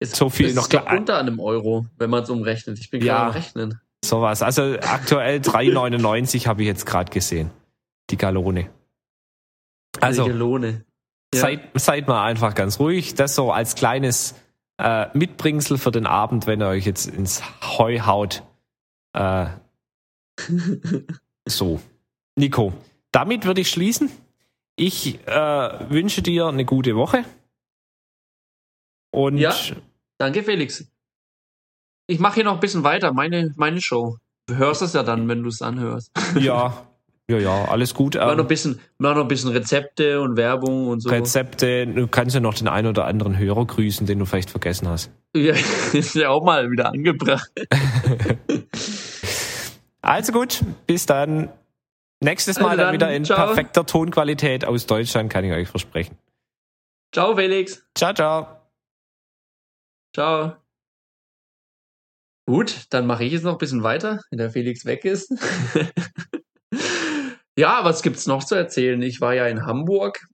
Ist, 0.00 0.14
So 0.16 0.28
viel 0.30 0.46
ist 0.48 0.54
noch 0.54 0.68
klar- 0.68 0.86
unter 0.96 1.18
einem 1.18 1.40
Euro, 1.40 1.86
wenn 1.96 2.10
man 2.10 2.22
es 2.22 2.30
umrechnet. 2.30 2.78
Ich 2.78 2.90
bin 2.90 3.02
Ja. 3.02 3.14
gerade 3.14 3.26
am 3.26 3.32
Rechnen. 3.32 3.80
sowas. 4.04 4.42
Also 4.42 4.62
aktuell 4.80 5.40
3,99 5.40 6.46
habe 6.46 6.62
ich 6.62 6.68
jetzt 6.68 6.86
gerade 6.86 7.10
gesehen. 7.10 7.50
Die 8.10 8.16
Gallone. 8.16 8.68
Also 10.00 10.24
Welche 10.26 10.36
Lohne. 10.38 10.84
Ja. 11.34 11.40
seid, 11.40 11.60
seid 11.74 12.06
mal 12.08 12.24
einfach 12.24 12.54
ganz 12.54 12.78
ruhig. 12.78 13.14
Das 13.14 13.34
so 13.34 13.50
als 13.50 13.74
kleines 13.74 14.34
äh, 14.78 15.06
Mitbringsel 15.18 15.76
für 15.78 15.90
den 15.90 16.06
Abend, 16.06 16.46
wenn 16.46 16.62
ihr 16.62 16.68
euch 16.68 16.86
jetzt 16.86 17.06
ins 17.06 17.42
Heu 17.78 17.98
haut. 18.00 18.44
Äh, 19.14 19.46
so. 21.48 21.80
Nico, 22.36 22.72
damit 23.10 23.44
würde 23.46 23.60
ich 23.62 23.70
schließen. 23.70 24.10
Ich 24.76 25.26
äh, 25.26 25.90
wünsche 25.90 26.22
dir 26.22 26.46
eine 26.46 26.64
gute 26.64 26.94
Woche. 26.94 27.24
Und 29.10 29.38
Ja. 29.38 29.54
Danke, 30.18 30.42
Felix. 30.42 30.86
Ich 32.06 32.18
mache 32.18 32.36
hier 32.36 32.44
noch 32.44 32.54
ein 32.54 32.60
bisschen 32.60 32.84
weiter, 32.84 33.12
meine, 33.12 33.52
meine 33.56 33.80
Show. 33.80 34.16
Du 34.46 34.56
hörst 34.56 34.82
es 34.82 34.94
ja 34.94 35.02
dann, 35.02 35.28
wenn 35.28 35.42
du 35.42 35.48
es 35.48 35.60
anhörst. 35.62 36.10
ja, 36.38 36.86
ja, 37.30 37.38
ja, 37.38 37.64
alles 37.66 37.92
gut. 37.92 38.14
Mach 38.14 38.24
noch 38.24 38.32
ein 38.32 38.38
Ähm, 38.40 38.46
bisschen, 38.46 38.80
mach 38.96 39.14
noch 39.14 39.22
ein 39.22 39.28
bisschen 39.28 39.50
Rezepte 39.50 40.20
und 40.22 40.36
Werbung 40.38 40.88
und 40.88 41.00
so. 41.00 41.10
Rezepte, 41.10 41.86
du 41.86 42.06
kannst 42.08 42.34
ja 42.34 42.40
noch 42.40 42.54
den 42.54 42.68
einen 42.68 42.88
oder 42.88 43.04
anderen 43.04 43.36
Hörer 43.36 43.66
grüßen, 43.66 44.06
den 44.06 44.18
du 44.18 44.24
vielleicht 44.24 44.48
vergessen 44.50 44.88
hast. 44.88 45.10
Ja, 45.36 45.54
ist 45.92 46.14
ja 46.14 46.30
auch 46.30 46.42
mal 46.44 46.70
wieder 46.70 46.88
angebracht. 46.88 47.50
Also 50.00 50.32
gut, 50.32 50.62
bis 50.86 51.04
dann. 51.06 51.50
Nächstes 52.20 52.58
Mal 52.58 52.70
Also 52.70 52.76
dann, 52.78 52.86
dann, 52.86 52.94
wieder 52.94 53.12
in 53.14 53.24
ciao. 53.24 53.36
perfekter 53.46 53.84
Tonqualität 53.84 54.64
aus 54.64 54.86
Deutschland, 54.86 55.30
kann 55.30 55.44
ich 55.44 55.52
euch 55.52 55.68
versprechen. 55.68 56.16
Ciao, 57.12 57.36
Felix. 57.36 57.84
Ciao, 57.94 58.14
ciao. 58.14 58.57
Ciao. 60.14 60.56
Gut, 62.46 62.86
dann 62.90 63.06
mache 63.06 63.24
ich 63.24 63.32
jetzt 63.32 63.42
noch 63.42 63.52
ein 63.52 63.58
bisschen 63.58 63.82
weiter, 63.82 64.20
wenn 64.30 64.38
der 64.38 64.50
Felix 64.50 64.84
weg 64.86 65.04
ist. 65.04 65.30
ja, 67.58 67.84
was 67.84 68.02
gibt's 68.02 68.26
noch 68.26 68.42
zu 68.42 68.54
erzählen? 68.54 69.00
Ich 69.02 69.20
war 69.20 69.34
ja 69.34 69.46
in 69.46 69.66
Hamburg. 69.66 70.26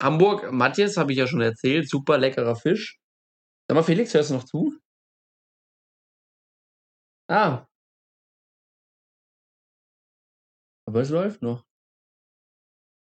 Hamburg, 0.00 0.52
Matthias, 0.52 0.96
habe 0.96 1.12
ich 1.12 1.18
ja 1.18 1.26
schon 1.26 1.40
erzählt, 1.40 1.88
super 1.88 2.18
leckerer 2.18 2.56
Fisch. 2.56 2.98
Sag 3.68 3.76
mal, 3.76 3.82
Felix, 3.82 4.14
hörst 4.14 4.30
du 4.30 4.34
noch 4.34 4.44
zu? 4.44 4.74
Ah. 7.28 7.66
Aber 10.86 11.00
es 11.00 11.10
läuft 11.10 11.42
noch. 11.42 11.64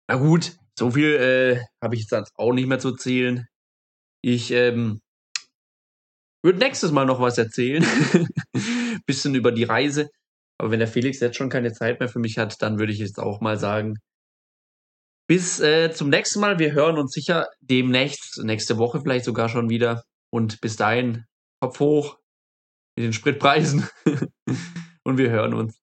Na 0.08 0.16
gut, 0.16 0.58
so 0.78 0.90
viel 0.90 1.14
äh, 1.16 1.64
habe 1.82 1.94
ich 1.94 2.02
jetzt 2.02 2.32
auch 2.36 2.52
nicht 2.52 2.66
mehr 2.66 2.78
zu 2.78 2.90
erzählen. 2.90 3.46
Ich 4.22 4.50
ähm, 4.50 5.00
würde 6.42 6.58
nächstes 6.58 6.92
Mal 6.92 7.04
noch 7.04 7.20
was 7.20 7.38
erzählen. 7.38 7.84
Bisschen 9.06 9.34
über 9.34 9.52
die 9.52 9.64
Reise. 9.64 10.08
Aber 10.58 10.70
wenn 10.70 10.78
der 10.78 10.88
Felix 10.88 11.20
jetzt 11.20 11.36
schon 11.36 11.48
keine 11.48 11.72
Zeit 11.72 12.00
mehr 12.00 12.08
für 12.08 12.18
mich 12.18 12.38
hat, 12.38 12.60
dann 12.60 12.78
würde 12.78 12.92
ich 12.92 12.98
jetzt 12.98 13.18
auch 13.18 13.40
mal 13.40 13.58
sagen, 13.58 13.94
bis 15.26 15.60
äh, 15.60 15.92
zum 15.92 16.08
nächsten 16.08 16.40
Mal. 16.40 16.58
Wir 16.58 16.72
hören 16.72 16.98
uns 16.98 17.12
sicher 17.12 17.46
demnächst, 17.60 18.42
nächste 18.42 18.78
Woche 18.78 19.00
vielleicht 19.00 19.24
sogar 19.24 19.48
schon 19.48 19.68
wieder. 19.68 20.02
Und 20.32 20.60
bis 20.60 20.76
dahin, 20.76 21.24
Kopf 21.60 21.78
hoch 21.80 22.18
mit 22.96 23.04
den 23.04 23.12
Spritpreisen. 23.12 23.88
Und 25.04 25.18
wir 25.18 25.30
hören 25.30 25.54
uns. 25.54 25.78